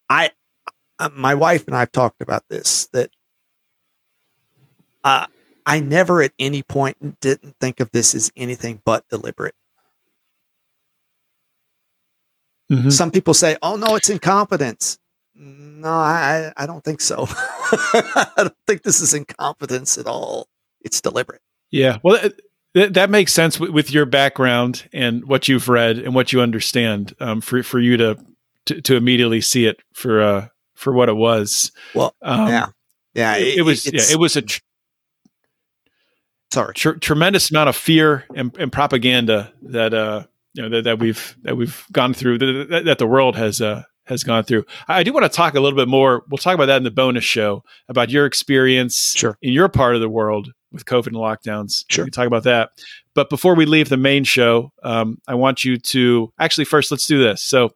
i 0.09 0.29
uh, 0.99 1.09
my 1.13 1.33
wife 1.33 1.67
and 1.67 1.75
i've 1.75 1.91
talked 1.91 2.21
about 2.21 2.43
this 2.49 2.87
that 2.93 3.09
uh, 5.03 5.25
i 5.65 5.79
never 5.79 6.21
at 6.21 6.31
any 6.39 6.61
point 6.61 7.19
didn't 7.19 7.55
think 7.59 7.79
of 7.79 7.89
this 7.91 8.13
as 8.13 8.31
anything 8.35 8.81
but 8.85 9.07
deliberate 9.09 9.55
mm-hmm. 12.71 12.89
some 12.89 13.11
people 13.11 13.33
say 13.33 13.57
oh 13.61 13.75
no 13.75 13.95
it's 13.95 14.09
incompetence 14.09 14.99
No, 15.35 15.89
I 15.89 16.53
I 16.55 16.65
don't 16.65 16.83
think 16.83 17.01
so. 17.01 17.25
I 17.29 18.33
don't 18.37 18.55
think 18.67 18.83
this 18.83 19.01
is 19.01 19.13
incompetence 19.13 19.97
at 19.97 20.07
all. 20.07 20.47
It's 20.81 21.01
deliberate. 21.01 21.41
Yeah. 21.71 21.97
Well, 22.03 22.19
th- 22.73 22.93
that 22.93 23.09
makes 23.09 23.33
sense 23.33 23.59
with, 23.59 23.71
with, 23.71 23.91
your 23.91 24.05
background 24.05 24.87
and 24.93 25.25
what 25.25 25.47
you've 25.47 25.67
read 25.67 25.97
and 25.97 26.15
what 26.15 26.31
you 26.31 26.39
understand. 26.39 27.13
Um, 27.19 27.41
for 27.41 27.63
for 27.63 27.79
you 27.79 27.97
to, 27.97 28.17
to, 28.67 28.81
to 28.81 28.95
immediately 28.95 29.41
see 29.41 29.65
it 29.65 29.81
for 29.93 30.21
uh 30.21 30.47
for 30.73 30.93
what 30.93 31.09
it 31.09 31.15
was. 31.15 31.71
Well, 31.93 32.15
um, 32.21 32.47
yeah, 32.47 32.67
yeah. 33.13 33.35
It, 33.35 33.57
it 33.59 33.61
was 33.63 33.85
yeah. 33.85 34.01
It 34.09 34.19
was 34.19 34.37
a 34.37 34.41
tr- 34.41 34.61
sorry 36.53 36.73
tr- 36.75 36.91
tremendous 36.91 37.51
amount 37.51 37.67
of 37.67 37.75
fear 37.75 38.25
and, 38.35 38.55
and 38.57 38.71
propaganda 38.71 39.51
that 39.63 39.93
uh 39.93 40.23
you 40.53 40.63
know 40.63 40.69
that, 40.69 40.83
that 40.83 40.99
we've 40.99 41.35
that 41.41 41.57
we've 41.57 41.85
gone 41.91 42.13
through 42.13 42.37
that, 42.37 42.83
that 42.85 42.99
the 42.99 43.07
world 43.07 43.35
has 43.35 43.59
uh 43.59 43.83
has 44.05 44.23
gone 44.23 44.43
through. 44.43 44.65
I 44.87 45.03
do 45.03 45.13
want 45.13 45.23
to 45.23 45.29
talk 45.29 45.55
a 45.55 45.59
little 45.59 45.77
bit 45.77 45.87
more. 45.87 46.23
We'll 46.29 46.37
talk 46.37 46.55
about 46.55 46.67
that 46.67 46.77
in 46.77 46.83
the 46.83 46.91
bonus 46.91 47.23
show 47.23 47.63
about 47.89 48.09
your 48.09 48.25
experience 48.25 49.13
sure. 49.15 49.37
in 49.41 49.51
your 49.51 49.69
part 49.69 49.95
of 49.95 50.01
the 50.01 50.09
world 50.09 50.51
with 50.71 50.85
COVID 50.85 51.07
and 51.07 51.15
lockdowns. 51.15 51.83
Sure. 51.89 52.05
We 52.05 52.11
can 52.11 52.13
talk 52.13 52.27
about 52.27 52.43
that. 52.43 52.69
But 53.13 53.29
before 53.29 53.55
we 53.55 53.65
leave 53.65 53.89
the 53.89 53.97
main 53.97 54.23
show, 54.23 54.71
um, 54.83 55.19
I 55.27 55.35
want 55.35 55.63
you 55.63 55.77
to 55.77 56.31
actually 56.37 56.65
first 56.65 56.91
let's 56.91 57.07
do 57.07 57.21
this. 57.21 57.41
So, 57.41 57.71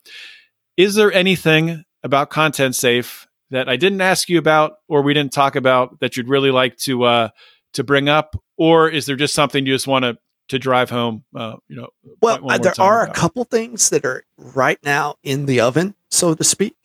is 0.77 0.95
there 0.95 1.11
anything 1.11 1.83
about 2.03 2.29
Content 2.29 2.75
Safe 2.75 3.27
that 3.51 3.67
I 3.67 3.75
didn't 3.75 4.01
ask 4.01 4.29
you 4.29 4.37
about 4.37 4.73
or 4.87 5.01
we 5.01 5.13
didn't 5.13 5.33
talk 5.33 5.55
about 5.55 5.99
that 5.99 6.15
you'd 6.15 6.29
really 6.29 6.51
like 6.51 6.77
to 6.77 7.03
uh, 7.03 7.29
to 7.73 7.83
bring 7.83 8.09
up, 8.09 8.35
or 8.57 8.89
is 8.89 9.05
there 9.05 9.15
just 9.15 9.33
something 9.33 9.65
you 9.65 9.73
just 9.73 9.87
want 9.87 10.03
to 10.03 10.17
to 10.49 10.59
drive 10.59 10.89
home? 10.89 11.23
Uh, 11.35 11.55
you 11.67 11.75
know, 11.75 11.89
well, 12.21 12.39
there 12.59 12.73
are 12.79 13.03
about? 13.03 13.15
a 13.15 13.19
couple 13.19 13.43
things 13.45 13.89
that 13.89 14.05
are 14.05 14.23
right 14.37 14.79
now 14.83 15.15
in 15.23 15.45
the 15.45 15.61
oven 15.61 15.95
so 16.09 16.33
to 16.33 16.43
speak. 16.43 16.75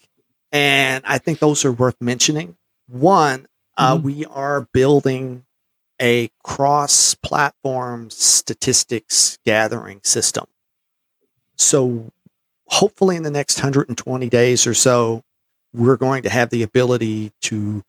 And 0.52 1.02
I 1.06 1.18
think 1.18 1.38
those 1.38 1.64
are 1.64 1.72
worth 1.72 2.00
mentioning. 2.00 2.56
One, 2.86 3.46
uh, 3.76 3.96
mm-hmm. 3.96 4.04
we 4.04 4.24
are 4.26 4.68
building 4.72 5.44
a 6.00 6.30
cross 6.42 7.14
platform 7.14 8.10
statistics 8.10 9.38
gathering 9.44 10.00
system. 10.02 10.46
So 11.56 12.12
hopefully 12.66 13.16
in 13.16 13.22
the 13.22 13.30
next 13.30 13.58
120 13.58 14.28
days 14.28 14.66
or 14.66 14.74
so, 14.74 15.22
we're 15.72 15.96
going 15.96 16.22
to 16.22 16.30
have 16.30 16.50
the 16.50 16.62
ability 16.62 17.32
to 17.42 17.82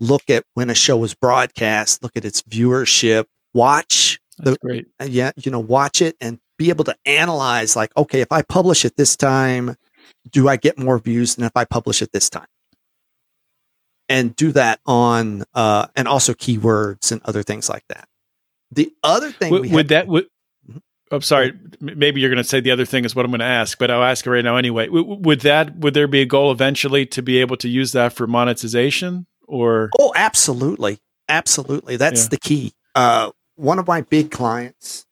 look 0.00 0.28
at 0.28 0.44
when 0.54 0.70
a 0.70 0.74
show 0.74 1.02
is 1.04 1.14
broadcast, 1.14 2.02
look 2.02 2.16
at 2.16 2.24
its 2.24 2.42
viewership, 2.42 3.26
watch 3.54 4.20
That's 4.38 4.52
the, 4.52 4.58
great. 4.58 4.86
Yeah, 5.04 5.32
you 5.36 5.50
know, 5.50 5.60
watch 5.60 6.02
it 6.02 6.16
and 6.20 6.38
be 6.56 6.70
able 6.70 6.84
to 6.84 6.96
analyze 7.04 7.74
like, 7.76 7.96
okay, 7.96 8.20
if 8.20 8.30
I 8.30 8.42
publish 8.42 8.84
it 8.84 8.96
this 8.96 9.16
time, 9.16 9.76
do 10.30 10.48
I 10.48 10.56
get 10.56 10.78
more 10.78 10.98
views 10.98 11.36
than 11.36 11.44
if 11.44 11.52
I 11.56 11.64
publish 11.64 12.02
it 12.02 12.12
this 12.12 12.30
time? 12.30 12.46
And 14.08 14.36
do 14.36 14.52
that 14.52 14.80
on, 14.84 15.44
uh, 15.54 15.86
and 15.96 16.06
also 16.06 16.34
keywords 16.34 17.12
and 17.12 17.20
other 17.24 17.42
things 17.42 17.68
like 17.68 17.84
that. 17.88 18.08
The 18.70 18.92
other 19.02 19.30
thing 19.30 19.50
would, 19.50 19.70
would 19.70 19.88
that 19.88 20.08
would. 20.08 20.26
Mm-hmm. 20.68 20.78
I'm 21.10 21.20
sorry. 21.20 21.52
Maybe 21.80 22.20
you're 22.20 22.30
going 22.30 22.42
to 22.42 22.44
say 22.44 22.60
the 22.60 22.70
other 22.70 22.84
thing 22.84 23.04
is 23.04 23.14
what 23.14 23.24
I'm 23.24 23.30
going 23.30 23.40
to 23.40 23.44
ask, 23.44 23.78
but 23.78 23.90
I'll 23.90 24.02
ask 24.02 24.26
it 24.26 24.30
right 24.30 24.44
now 24.44 24.56
anyway. 24.56 24.88
Would 24.90 25.40
that 25.40 25.76
would 25.76 25.94
there 25.94 26.08
be 26.08 26.22
a 26.22 26.26
goal 26.26 26.50
eventually 26.52 27.06
to 27.06 27.22
be 27.22 27.38
able 27.38 27.56
to 27.58 27.68
use 27.68 27.92
that 27.92 28.12
for 28.12 28.26
monetization 28.26 29.26
or? 29.46 29.90
Oh, 29.98 30.12
absolutely, 30.16 30.98
absolutely. 31.28 31.96
That's 31.96 32.24
yeah. 32.24 32.28
the 32.30 32.38
key. 32.38 32.72
Uh, 32.94 33.30
one 33.56 33.78
of 33.78 33.86
my 33.86 34.00
big 34.00 34.30
clients, 34.30 35.06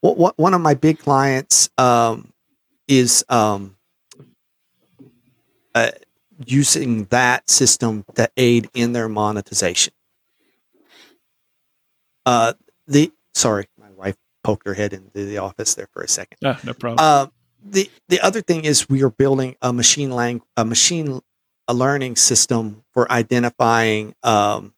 what, 0.00 0.16
what 0.16 0.38
one 0.38 0.54
of 0.54 0.60
my 0.60 0.74
big 0.74 0.98
clients 0.98 1.70
um, 1.78 2.32
is 2.88 3.24
um, 3.28 3.76
uh, 5.74 5.90
using 6.44 7.04
that 7.06 7.48
system 7.48 8.04
to 8.14 8.28
aid 8.36 8.68
in 8.74 8.92
their 8.92 9.08
monetization. 9.08 9.92
Uh, 12.26 12.54
the 12.86 13.12
sorry, 13.34 13.68
my 13.78 13.90
wife 13.90 14.16
poked 14.42 14.66
her 14.66 14.74
head 14.74 14.92
into 14.92 15.24
the 15.24 15.38
office 15.38 15.74
there 15.74 15.88
for 15.92 16.02
a 16.02 16.08
second. 16.08 16.38
Ah, 16.44 16.58
no 16.64 16.74
problem. 16.74 16.98
Uh, 16.98 17.26
the 17.64 17.90
the 18.08 18.20
other 18.20 18.40
thing 18.40 18.64
is 18.64 18.88
we 18.88 19.02
are 19.02 19.10
building 19.10 19.56
a 19.62 19.72
machine 19.72 20.10
lang 20.10 20.42
a 20.56 20.64
machine 20.64 21.20
a 21.68 21.74
learning 21.74 22.16
system 22.16 22.82
for 22.92 23.10
identifying 23.12 24.14
um, 24.22 24.74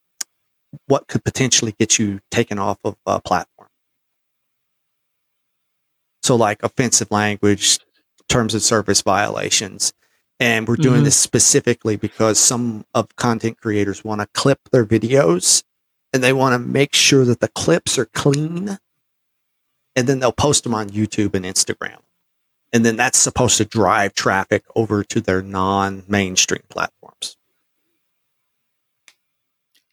what 0.86 1.06
could 1.06 1.24
potentially 1.24 1.74
get 1.78 1.98
you 1.98 2.20
taken 2.30 2.58
off 2.58 2.78
of 2.84 2.96
a 3.06 3.20
platform. 3.20 3.68
So, 6.22 6.36
like 6.36 6.62
offensive 6.62 7.10
language, 7.10 7.78
terms 8.30 8.54
of 8.54 8.62
service 8.62 9.02
violations. 9.02 9.92
And 10.38 10.66
we're 10.66 10.76
doing 10.76 10.96
mm-hmm. 10.96 11.04
this 11.04 11.16
specifically 11.16 11.96
because 11.96 12.38
some 12.38 12.86
of 12.94 13.14
content 13.16 13.60
creators 13.60 14.02
want 14.02 14.22
to 14.22 14.26
clip 14.32 14.58
their 14.72 14.86
videos 14.86 15.64
and 16.14 16.24
they 16.24 16.32
want 16.32 16.54
to 16.54 16.58
make 16.58 16.94
sure 16.94 17.26
that 17.26 17.40
the 17.40 17.48
clips 17.48 17.98
are 17.98 18.06
clean. 18.06 18.78
And 19.94 20.06
then 20.06 20.20
they'll 20.20 20.32
post 20.32 20.64
them 20.64 20.74
on 20.74 20.88
YouTube 20.88 21.34
and 21.34 21.44
Instagram. 21.44 21.98
And 22.72 22.86
then 22.86 22.96
that's 22.96 23.18
supposed 23.18 23.58
to 23.58 23.64
drive 23.64 24.14
traffic 24.14 24.64
over 24.74 25.04
to 25.04 25.20
their 25.20 25.42
non 25.42 26.04
mainstream 26.08 26.62
platforms. 26.70 27.36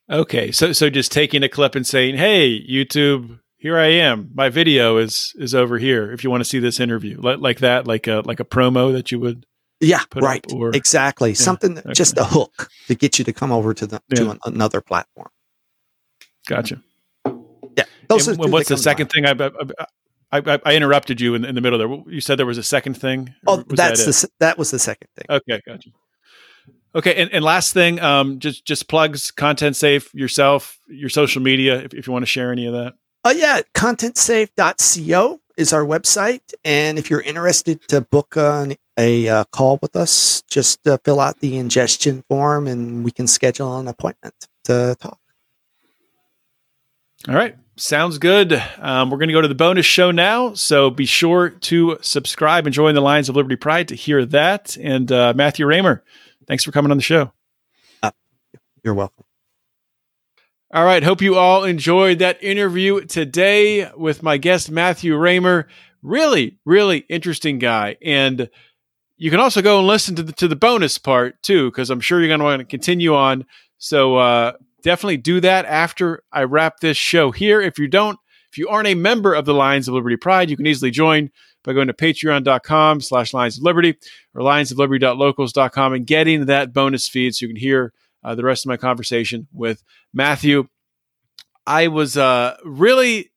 Okay. 0.09 0.51
So, 0.51 0.71
so 0.71 0.89
just 0.89 1.11
taking 1.11 1.43
a 1.43 1.49
clip 1.49 1.75
and 1.75 1.85
saying, 1.85 2.15
Hey, 2.15 2.65
YouTube, 2.65 3.39
here 3.57 3.77
I 3.77 3.87
am. 3.87 4.29
My 4.33 4.49
video 4.49 4.97
is 4.97 5.33
is 5.37 5.53
over 5.53 5.77
here. 5.77 6.11
If 6.11 6.23
you 6.23 6.29
want 6.29 6.41
to 6.41 6.45
see 6.45 6.59
this 6.59 6.79
interview, 6.79 7.19
like, 7.19 7.39
like 7.39 7.59
that, 7.59 7.87
like 7.87 8.07
a 8.07 8.21
like 8.23 8.39
a 8.39 8.45
promo 8.45 8.93
that 8.93 9.11
you 9.11 9.19
would. 9.19 9.45
Yeah, 9.79 10.01
right. 10.15 10.43
or, 10.53 10.75
exactly. 10.75 11.29
Yeah, 11.29 11.35
Something 11.35 11.77
okay. 11.77 11.93
just 11.93 12.17
a 12.17 12.23
hook 12.23 12.69
to 12.87 12.95
get 12.95 13.19
you 13.19 13.25
to 13.25 13.33
come 13.33 13.51
over 13.51 13.75
to 13.75 13.85
the 13.85 14.01
yeah. 14.09 14.15
to 14.15 14.31
an, 14.31 14.39
another 14.45 14.81
platform. 14.81 15.29
Gotcha. 16.47 16.81
Yeah. 17.77 17.83
Those 18.07 18.27
and, 18.27 18.39
what's 18.39 18.69
the 18.69 18.77
second 18.77 19.11
thing? 19.11 19.25
I, 19.27 19.33
I, 20.31 20.39
I, 20.39 20.59
I 20.65 20.75
interrupted 20.75 21.21
you 21.21 21.35
in, 21.35 21.45
in, 21.45 21.53
the 21.53 21.61
middle 21.61 21.77
there. 21.77 22.11
You 22.11 22.21
said 22.21 22.39
there 22.39 22.47
was 22.47 22.57
a 22.57 22.63
second 22.63 22.95
thing. 22.95 23.35
Oh, 23.45 23.57
that's 23.67 24.05
that 24.05 24.11
the 24.11 24.29
that 24.39 24.57
was 24.57 24.71
the 24.71 24.79
second 24.79 25.09
thing. 25.15 25.25
Okay, 25.29 25.61
gotcha. 25.63 25.89
Okay, 26.95 27.13
and, 27.15 27.31
and 27.31 27.45
last 27.45 27.73
thing, 27.73 27.99
um, 27.99 28.39
just 28.39 28.65
just 28.65 28.87
plugs, 28.87 29.29
content 29.29 29.75
safe 29.75 30.11
yourself, 30.15 30.79
your 30.87 31.09
social 31.09 31.41
media, 31.43 31.81
if, 31.81 31.93
if 31.93 32.07
you 32.07 32.13
want 32.13 32.23
to 32.23 32.27
share 32.27 32.51
any 32.51 32.65
of 32.65 32.73
that. 32.73 32.95
Oh, 33.27 33.31
yeah. 33.31 33.59
Contentsafe.co 33.73 35.41
is 35.57 35.73
our 35.73 35.83
website. 35.83 36.53
And 36.63 36.97
if 36.97 37.09
you're 37.09 37.19
interested 37.19 37.85
to 37.89 37.99
book 37.99 38.37
a, 38.37 38.77
a 38.97 39.27
uh, 39.27 39.43
call 39.51 39.79
with 39.81 39.97
us, 39.97 40.43
just 40.43 40.87
uh, 40.87 40.97
fill 41.03 41.19
out 41.19 41.41
the 41.41 41.57
ingestion 41.57 42.23
form 42.29 42.67
and 42.67 43.03
we 43.03 43.11
can 43.11 43.27
schedule 43.27 43.77
an 43.79 43.89
appointment 43.89 44.33
to 44.63 44.95
talk. 45.01 45.19
All 47.27 47.35
right. 47.35 47.57
Sounds 47.75 48.17
good. 48.17 48.63
Um, 48.77 49.09
we're 49.09 49.17
going 49.17 49.27
to 49.27 49.33
go 49.33 49.41
to 49.41 49.49
the 49.49 49.55
bonus 49.55 49.85
show 49.85 50.09
now. 50.11 50.53
So 50.53 50.89
be 50.89 51.05
sure 51.05 51.49
to 51.49 51.97
subscribe 51.99 52.65
and 52.65 52.73
join 52.73 52.95
the 52.95 53.01
Lions 53.01 53.27
of 53.27 53.35
Liberty 53.35 53.57
Pride 53.57 53.89
to 53.89 53.95
hear 53.95 54.23
that. 54.23 54.77
And 54.77 55.11
uh, 55.11 55.33
Matthew 55.35 55.65
Raymer, 55.65 56.01
thanks 56.47 56.63
for 56.63 56.71
coming 56.71 56.91
on 56.91 56.97
the 56.97 57.03
show. 57.03 57.33
Uh, 58.01 58.11
you're 58.85 58.93
welcome. 58.93 59.25
All 60.73 60.83
right. 60.83 61.01
Hope 61.01 61.21
you 61.21 61.35
all 61.35 61.63
enjoyed 61.63 62.19
that 62.19 62.43
interview 62.43 63.05
today 63.05 63.89
with 63.95 64.21
my 64.21 64.37
guest, 64.37 64.69
Matthew 64.69 65.15
Raymer. 65.15 65.69
Really, 66.01 66.57
really 66.65 67.05
interesting 67.07 67.57
guy. 67.57 67.95
And 68.03 68.49
you 69.15 69.31
can 69.31 69.39
also 69.39 69.61
go 69.61 69.79
and 69.79 69.87
listen 69.87 70.15
to 70.15 70.23
the, 70.23 70.33
to 70.33 70.47
the 70.49 70.57
bonus 70.57 70.97
part 70.97 71.41
too, 71.41 71.71
because 71.71 71.89
I'm 71.89 72.01
sure 72.01 72.19
you're 72.19 72.27
going 72.27 72.41
to 72.41 72.45
want 72.45 72.59
to 72.59 72.65
continue 72.65 73.15
on. 73.15 73.45
So 73.77 74.17
uh, 74.17 74.53
definitely 74.83 75.17
do 75.17 75.39
that 75.39 75.65
after 75.65 76.23
I 76.33 76.43
wrap 76.43 76.81
this 76.81 76.97
show 76.97 77.31
here. 77.31 77.61
If 77.61 77.79
you 77.79 77.87
don't, 77.87 78.19
if 78.51 78.57
you 78.57 78.67
aren't 78.67 78.89
a 78.89 78.95
member 78.95 79.33
of 79.33 79.45
the 79.45 79.53
Lions 79.53 79.87
of 79.87 79.93
Liberty 79.93 80.17
Pride, 80.17 80.49
you 80.49 80.57
can 80.57 80.67
easily 80.67 80.91
join 80.91 81.31
by 81.63 81.71
going 81.71 81.87
to 81.87 81.93
patreon.com 81.93 82.99
slash 82.99 83.33
Lions 83.33 83.57
of 83.57 83.63
Liberty 83.63 83.95
or 84.35 84.41
lionsofliberty.locals.com 84.41 85.93
and 85.93 86.05
getting 86.05 86.47
that 86.47 86.73
bonus 86.73 87.07
feed 87.07 87.35
so 87.35 87.45
you 87.45 87.49
can 87.53 87.55
hear 87.55 87.93
uh, 88.23 88.35
the 88.35 88.43
rest 88.43 88.65
of 88.65 88.69
my 88.69 88.77
conversation 88.77 89.47
with 89.53 89.83
Matthew. 90.13 90.67
I 91.65 91.87
was 91.87 92.17
uh, 92.17 92.55
really, 92.63 93.31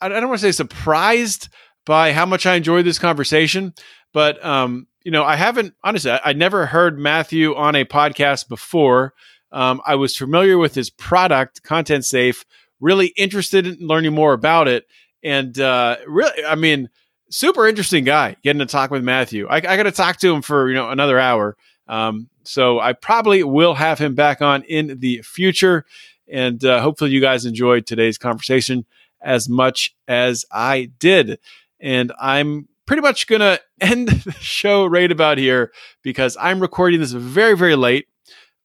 I 0.00 0.08
don't 0.08 0.28
want 0.28 0.40
to 0.40 0.46
say 0.46 0.52
surprised 0.52 1.48
by 1.86 2.12
how 2.12 2.26
much 2.26 2.46
I 2.46 2.54
enjoyed 2.54 2.84
this 2.84 2.98
conversation, 2.98 3.74
but 4.12 4.44
um, 4.44 4.86
you 5.04 5.10
know, 5.10 5.24
I 5.24 5.36
haven't 5.36 5.74
honestly, 5.82 6.10
I, 6.10 6.20
I, 6.26 6.32
never 6.32 6.66
heard 6.66 6.98
Matthew 6.98 7.54
on 7.54 7.74
a 7.74 7.84
podcast 7.84 8.48
before. 8.48 9.14
Um, 9.50 9.80
I 9.84 9.96
was 9.96 10.16
familiar 10.16 10.58
with 10.58 10.74
his 10.74 10.90
product, 10.90 11.62
Content 11.62 12.04
Safe, 12.04 12.44
really 12.80 13.08
interested 13.16 13.66
in 13.66 13.86
learning 13.86 14.14
more 14.14 14.32
about 14.32 14.68
it, 14.68 14.86
and 15.22 15.58
uh, 15.58 15.96
really, 16.06 16.44
I 16.44 16.54
mean, 16.54 16.88
super 17.30 17.66
interesting 17.66 18.04
guy. 18.04 18.36
Getting 18.42 18.60
to 18.60 18.66
talk 18.66 18.90
with 18.90 19.02
Matthew, 19.02 19.46
I, 19.48 19.56
I 19.56 19.60
got 19.60 19.84
to 19.84 19.92
talk 19.92 20.18
to 20.18 20.34
him 20.34 20.42
for 20.42 20.68
you 20.68 20.74
know 20.74 20.90
another 20.90 21.18
hour. 21.18 21.56
Um, 21.88 22.28
so 22.44 22.80
I 22.80 22.92
probably 22.92 23.42
will 23.42 23.74
have 23.74 23.98
him 23.98 24.14
back 24.14 24.42
on 24.42 24.62
in 24.62 24.98
the 24.98 25.22
future. 25.22 25.84
And 26.28 26.64
uh, 26.64 26.80
hopefully, 26.80 27.10
you 27.10 27.20
guys 27.20 27.44
enjoyed 27.44 27.86
today's 27.86 28.18
conversation 28.18 28.86
as 29.20 29.48
much 29.48 29.94
as 30.08 30.44
I 30.50 30.90
did. 30.98 31.38
And 31.80 32.12
I'm 32.20 32.68
pretty 32.86 33.02
much 33.02 33.26
going 33.26 33.40
to 33.40 33.60
end 33.80 34.08
the 34.08 34.32
show 34.32 34.86
right 34.86 35.10
about 35.10 35.38
here 35.38 35.72
because 36.02 36.36
I'm 36.40 36.60
recording 36.60 37.00
this 37.00 37.12
very, 37.12 37.56
very 37.56 37.76
late 37.76 38.08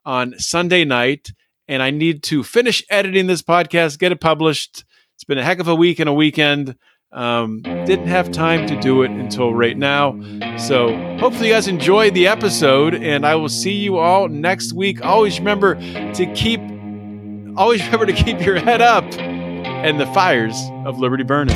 on 0.05 0.37
Sunday 0.39 0.85
night 0.85 1.31
and 1.67 1.83
I 1.83 1.91
need 1.91 2.23
to 2.23 2.43
finish 2.43 2.83
editing 2.89 3.27
this 3.27 3.41
podcast, 3.41 3.99
get 3.99 4.11
it 4.11 4.21
published. 4.21 4.85
It's 5.15 5.23
been 5.23 5.37
a 5.37 5.43
heck 5.43 5.59
of 5.59 5.67
a 5.67 5.75
week 5.75 5.99
and 5.99 6.07
a 6.07 6.13
weekend. 6.13 6.75
Um, 7.11 7.61
didn't 7.61 8.07
have 8.07 8.31
time 8.31 8.67
to 8.67 8.79
do 8.79 9.01
it 9.01 9.11
until 9.11 9.53
right 9.53 9.77
now. 9.77 10.19
So 10.57 10.95
hopefully 11.17 11.47
you 11.47 11.53
guys 11.53 11.67
enjoyed 11.67 12.13
the 12.13 12.27
episode, 12.27 12.95
and 12.95 13.25
I 13.25 13.35
will 13.35 13.49
see 13.49 13.73
you 13.73 13.97
all 13.97 14.27
next 14.27 14.73
week. 14.73 15.03
Always 15.03 15.39
remember 15.39 15.75
to 15.75 16.33
keep, 16.35 16.59
always 17.57 17.83
remember 17.85 18.05
to 18.05 18.13
keep 18.13 18.41
your 18.41 18.59
head 18.59 18.81
up 18.81 19.05
and 19.13 19.99
the 19.99 20.07
fires 20.07 20.55
of 20.85 20.99
liberty 20.99 21.23
burning. 21.23 21.55